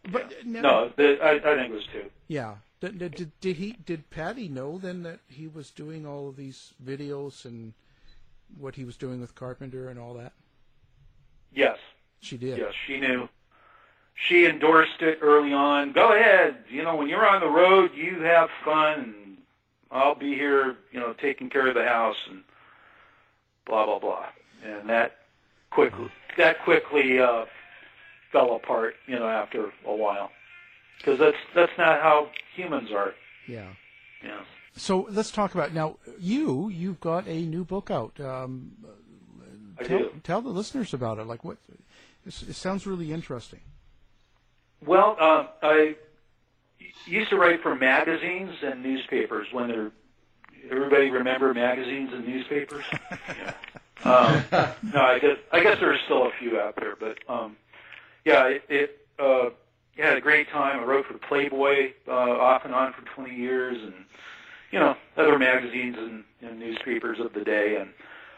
But 0.09 0.34
No, 0.45 0.61
now- 0.61 0.91
the, 0.95 1.20
I, 1.22 1.32
I 1.32 1.55
think 1.57 1.72
it 1.72 1.76
was 1.76 1.88
two. 1.91 2.05
Yeah. 2.30 2.55
Did, 2.80 2.97
did, 2.99 3.32
did, 3.41 3.55
he 3.57 3.72
did 3.86 4.09
Patty 4.09 4.47
know 4.47 4.78
then 4.78 5.03
that 5.03 5.20
he 5.28 5.47
was 5.47 5.70
doing 5.72 6.05
all 6.05 6.30
of 6.30 6.38
these 6.38 6.74
videos 6.86 7.43
and 7.43 7.74
what 8.57 8.76
he 8.76 8.86
was 8.86 8.95
doing 8.95 9.20
with 9.20 9.36
Carpenter 9.36 9.89
and 9.89 9.99
all 9.99 10.13
that? 10.13 10.32
Yes. 11.51 11.78
She 12.22 12.38
did. 12.38 12.57
Yes, 12.59 12.74
she 12.86 12.99
knew. 12.99 13.28
She 14.15 14.45
endorsed 14.45 15.01
it 15.01 15.20
early 15.22 15.51
on. 15.53 15.91
Go 15.91 16.13
ahead. 16.15 16.57
You 16.70 16.84
know, 16.84 16.95
when 16.95 17.09
you're 17.09 17.28
on 17.28 17.41
the 17.41 17.49
road, 17.49 17.91
you 17.95 18.22
have 18.22 18.49
fun, 18.63 19.15
and 19.24 19.38
I'll 19.91 20.15
be 20.15 20.36
here, 20.36 20.78
you 20.91 20.99
know, 20.99 21.13
taking 21.13 21.49
care 21.49 21.68
of 21.68 21.76
the 21.76 21.86
house, 21.86 22.18
and 22.30 22.43
blah 23.65 23.86
blah 23.86 23.99
blah. 23.99 24.26
And 24.63 24.89
that 24.89 25.18
quickly 25.70 26.09
that 26.38 26.63
quickly 26.63 27.20
uh, 27.20 27.45
fell 28.32 28.55
apart, 28.55 28.95
you 29.07 29.15
know, 29.15 29.28
after 29.28 29.72
a 29.86 29.95
while, 29.95 30.32
because 30.97 31.20
that's 31.20 31.38
that's 31.53 31.72
not 31.78 32.01
how 32.01 32.30
humans 32.55 32.91
are. 32.91 33.13
Yeah. 33.47 33.74
Yeah. 34.24 34.39
So 34.76 35.07
let's 35.09 35.32
talk 35.32 35.55
about 35.55 35.74
now. 35.74 35.97
You 36.20 36.70
you've 36.70 36.99
got 36.99 37.28
a 37.28 37.41
new 37.41 37.65
book 37.65 37.91
out. 37.91 38.20
Um, 38.20 38.72
I 39.80 39.84
tell, 39.84 39.99
do. 39.99 40.11
tell 40.24 40.41
the 40.41 40.49
listeners 40.49 40.93
about 40.93 41.20
it. 41.20 41.28
Like 41.28 41.43
what? 41.43 41.57
It, 42.26 42.34
sounds 42.34 42.86
really 42.86 43.11
interesting. 43.11 43.61
Well, 44.86 45.15
uh, 45.20 45.47
I 45.61 45.95
used 47.05 47.30
to 47.30 47.38
write 47.38 47.61
for 47.61 47.76
magazines 47.76 48.55
and 48.63 48.84
newspapers 48.84 49.47
when 49.51 49.68
they're. 49.68 49.91
Everybody 50.70 51.09
remember 51.11 51.53
magazines 51.53 52.09
and 52.11 52.28
newspapers? 52.28 52.84
yeah. 53.11 53.53
Um, 54.08 54.43
no, 54.93 55.01
I 55.01 55.20
guess 55.20 55.38
I 55.51 55.62
guess 55.62 55.78
there's 55.80 55.99
still 56.05 56.24
a 56.24 56.32
few 56.39 56.60
out 56.60 56.76
there, 56.76 56.95
but 56.99 57.18
um, 57.32 57.58
yeah, 58.26 58.45
it, 58.47 58.64
it 58.70 59.08
uh, 59.20 59.49
I 60.01 60.05
had 60.05 60.18
a 60.18 60.22
great 60.22 60.49
time. 60.49 60.80
I 60.80 60.84
wrote 60.84 61.05
for 61.05 61.18
Playboy 61.18 61.91
uh, 62.08 62.12
off 62.12 62.64
and 62.66 62.74
on 62.74 62.93
for 62.93 63.01
20 63.16 63.36
years, 63.36 63.78
and 63.82 63.93
you 64.72 64.80
know 64.80 64.95
other 65.18 65.38
magazines 65.38 65.97
and, 65.97 66.24
and 66.41 66.60
newspapers 66.60 67.20
of 67.20 67.34
the 67.34 67.43
day, 67.43 67.78
and 67.80 67.89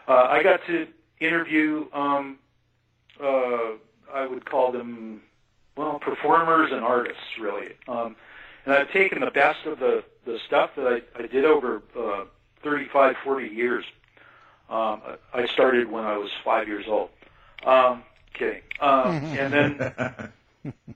uh, 0.07 0.27
I 0.29 0.43
got 0.43 0.59
to 0.67 0.87
interview. 1.19 1.85
Um, 1.93 2.39
uh, 3.21 3.75
I 4.13 4.25
would 4.25 4.49
call 4.49 4.71
them 4.71 5.21
well, 5.79 5.97
performers 5.99 6.71
and 6.73 6.83
artists, 6.83 7.23
really. 7.39 7.69
Um, 7.87 8.17
and 8.65 8.75
I've 8.75 8.91
taken 8.91 9.21
the 9.21 9.31
best 9.31 9.65
of 9.65 9.79
the, 9.79 10.03
the 10.25 10.37
stuff 10.45 10.71
that 10.75 10.85
I, 10.85 11.23
I 11.23 11.27
did 11.27 11.45
over 11.45 11.81
uh, 11.97 12.25
35, 12.63 13.15
40 13.23 13.47
years. 13.47 13.85
Um, 14.69 15.01
I 15.33 15.47
started 15.47 15.91
when 15.91 16.03
I 16.03 16.17
was 16.17 16.29
five 16.43 16.67
years 16.67 16.85
old. 16.87 17.09
Um, 17.65 18.03
kidding. 18.33 18.61
Um, 18.79 19.15
and 19.25 19.53
then, 19.53 19.93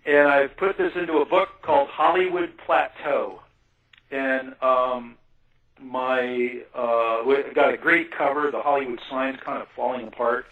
and 0.06 0.28
I 0.28 0.48
put 0.48 0.78
this 0.78 0.96
into 0.96 1.18
a 1.18 1.26
book 1.26 1.50
called 1.62 1.90
Hollywood 1.90 2.54
Plateau, 2.66 3.42
and 4.12 4.56
um, 4.62 5.18
my 5.82 6.62
uh, 6.76 7.24
we 7.26 7.44
got 7.54 7.74
a 7.74 7.78
great 7.78 8.12
cover. 8.12 8.52
The 8.52 8.62
Hollywood 8.62 9.00
sign's 9.10 9.40
kind 9.44 9.62
of 9.62 9.68
falling 9.76 10.08
apart, 10.08 10.46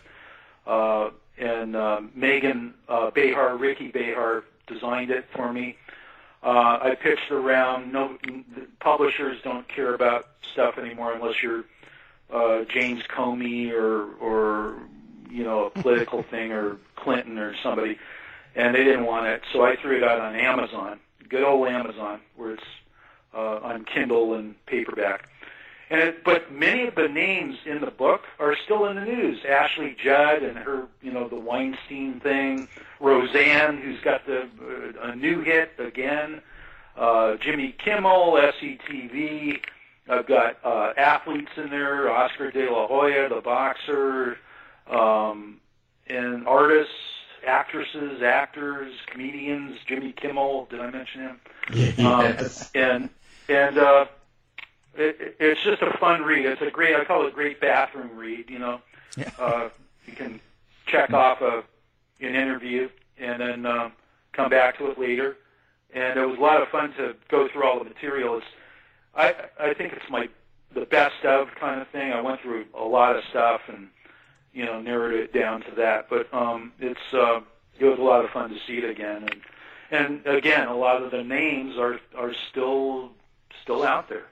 uh, 0.65 1.11
and 1.37 1.75
uh, 1.75 2.01
Megan 2.15 2.73
uh, 2.89 3.11
Behar, 3.11 3.55
Ricky 3.57 3.89
Behar, 3.89 4.43
designed 4.67 5.11
it 5.11 5.25
for 5.35 5.53
me. 5.53 5.77
Uh, 6.43 6.79
I 6.81 6.95
pitched 6.99 7.31
around. 7.31 7.91
No 7.93 8.17
publishers 8.79 9.37
don't 9.43 9.67
care 9.67 9.93
about 9.93 10.27
stuff 10.53 10.79
anymore 10.79 11.13
unless 11.13 11.43
you're 11.43 11.65
uh, 12.31 12.63
James 12.65 13.03
Comey 13.03 13.71
or 13.71 14.13
or 14.15 14.75
you 15.29 15.43
know 15.43 15.65
a 15.65 15.69
political 15.81 16.23
thing 16.23 16.51
or 16.51 16.77
Clinton 16.95 17.37
or 17.37 17.55
somebody, 17.61 17.97
and 18.55 18.75
they 18.75 18.83
didn't 18.83 19.05
want 19.05 19.27
it. 19.27 19.41
So 19.51 19.63
I 19.63 19.75
threw 19.75 19.97
it 19.97 20.03
out 20.03 20.19
on 20.19 20.35
Amazon, 20.35 20.99
good 21.29 21.43
old 21.43 21.67
Amazon, 21.67 22.19
where 22.35 22.51
it's 22.51 22.63
uh, 23.33 23.57
on 23.57 23.85
Kindle 23.85 24.33
and 24.33 24.55
paperback. 24.65 25.27
And 25.89 25.99
it, 25.99 26.23
but 26.23 26.53
many 26.53 26.87
of 26.87 26.95
the 26.95 27.09
names 27.09 27.57
in 27.65 27.81
the 27.81 27.91
book 27.91 28.23
are 28.39 28.55
still 28.55 28.85
in 28.85 28.95
the 28.95 29.03
news. 29.03 29.43
Ashley 29.43 29.93
Judd 30.01 30.41
and 30.41 30.57
her, 30.57 30.87
you 31.01 31.11
know, 31.11 31.27
the 31.27 31.35
Weinstein 31.35 32.21
thing. 32.21 32.69
Roseanne, 33.01 33.77
who's 33.77 33.99
got 33.99 34.25
the 34.25 34.43
uh, 34.43 35.09
a 35.09 35.15
new 35.15 35.41
hit 35.41 35.71
again. 35.79 36.41
Uh, 36.95 37.35
Jimmy 37.35 37.75
Kimmel, 37.77 38.33
SCTV. 38.33 39.59
I've 40.09 40.27
got 40.27 40.57
uh, 40.63 40.93
athletes 40.97 41.51
in 41.57 41.69
there: 41.69 42.11
Oscar 42.11 42.51
De 42.51 42.69
La 42.69 42.87
Hoya, 42.87 43.29
the 43.29 43.41
boxer, 43.41 44.37
um, 44.89 45.59
and 46.07 46.47
artists, 46.47 46.93
actresses, 47.45 48.21
actors, 48.21 48.93
comedians. 49.07 49.77
Jimmy 49.85 50.11
Kimmel. 50.11 50.67
Did 50.69 50.81
I 50.81 50.89
mention 50.89 51.21
him? 51.21 51.39
Yes. 51.73 51.99
Um, 51.99 52.69
and 52.75 53.09
and 53.47 53.77
uh, 53.77 54.05
it, 54.95 55.35
it's 55.39 55.61
just 55.61 55.81
a 55.81 55.97
fun 55.97 56.23
read. 56.23 56.45
It's 56.45 56.61
a 56.61 56.71
great. 56.71 56.95
I 56.95 57.05
call 57.05 57.25
it 57.25 57.29
a 57.29 57.31
great 57.31 57.61
bathroom 57.61 58.17
read. 58.17 58.49
You 58.49 58.59
know, 58.59 58.81
uh, 59.39 59.69
you 60.07 60.13
can 60.13 60.39
check 60.87 61.13
off 61.13 61.41
a 61.41 61.63
an 62.19 62.35
interview 62.35 62.89
and 63.17 63.41
then 63.41 63.65
uh, 63.65 63.89
come 64.33 64.49
back 64.49 64.77
to 64.77 64.89
it 64.91 64.99
later. 64.99 65.37
And 65.93 66.17
it 66.17 66.25
was 66.25 66.37
a 66.37 66.41
lot 66.41 66.61
of 66.61 66.69
fun 66.69 66.93
to 66.93 67.15
go 67.29 67.47
through 67.47 67.65
all 67.65 67.79
the 67.79 67.85
material. 67.85 68.37
It's, 68.37 68.45
I 69.15 69.35
I 69.59 69.73
think 69.73 69.93
it's 69.93 70.09
my 70.09 70.29
the 70.73 70.85
best 70.85 71.23
of 71.25 71.49
kind 71.55 71.81
of 71.81 71.87
thing. 71.89 72.13
I 72.13 72.21
went 72.21 72.41
through 72.41 72.65
a 72.77 72.83
lot 72.83 73.15
of 73.15 73.23
stuff 73.29 73.61
and 73.67 73.89
you 74.53 74.65
know 74.65 74.81
narrowed 74.81 75.13
it 75.13 75.33
down 75.33 75.61
to 75.63 75.71
that. 75.77 76.07
But 76.09 76.33
um, 76.33 76.73
it's 76.79 77.13
uh, 77.13 77.41
it 77.79 77.85
was 77.85 77.99
a 77.99 78.03
lot 78.03 78.23
of 78.23 78.31
fun 78.31 78.49
to 78.49 78.59
see 78.67 78.77
it 78.77 78.89
again. 78.89 79.27
And 79.29 79.41
and 79.91 80.27
again, 80.27 80.67
a 80.67 80.75
lot 80.75 81.01
of 81.01 81.11
the 81.11 81.23
names 81.23 81.77
are 81.77 81.99
are 82.15 82.33
still 82.49 83.11
still 83.61 83.83
out 83.83 84.09
there. 84.09 84.25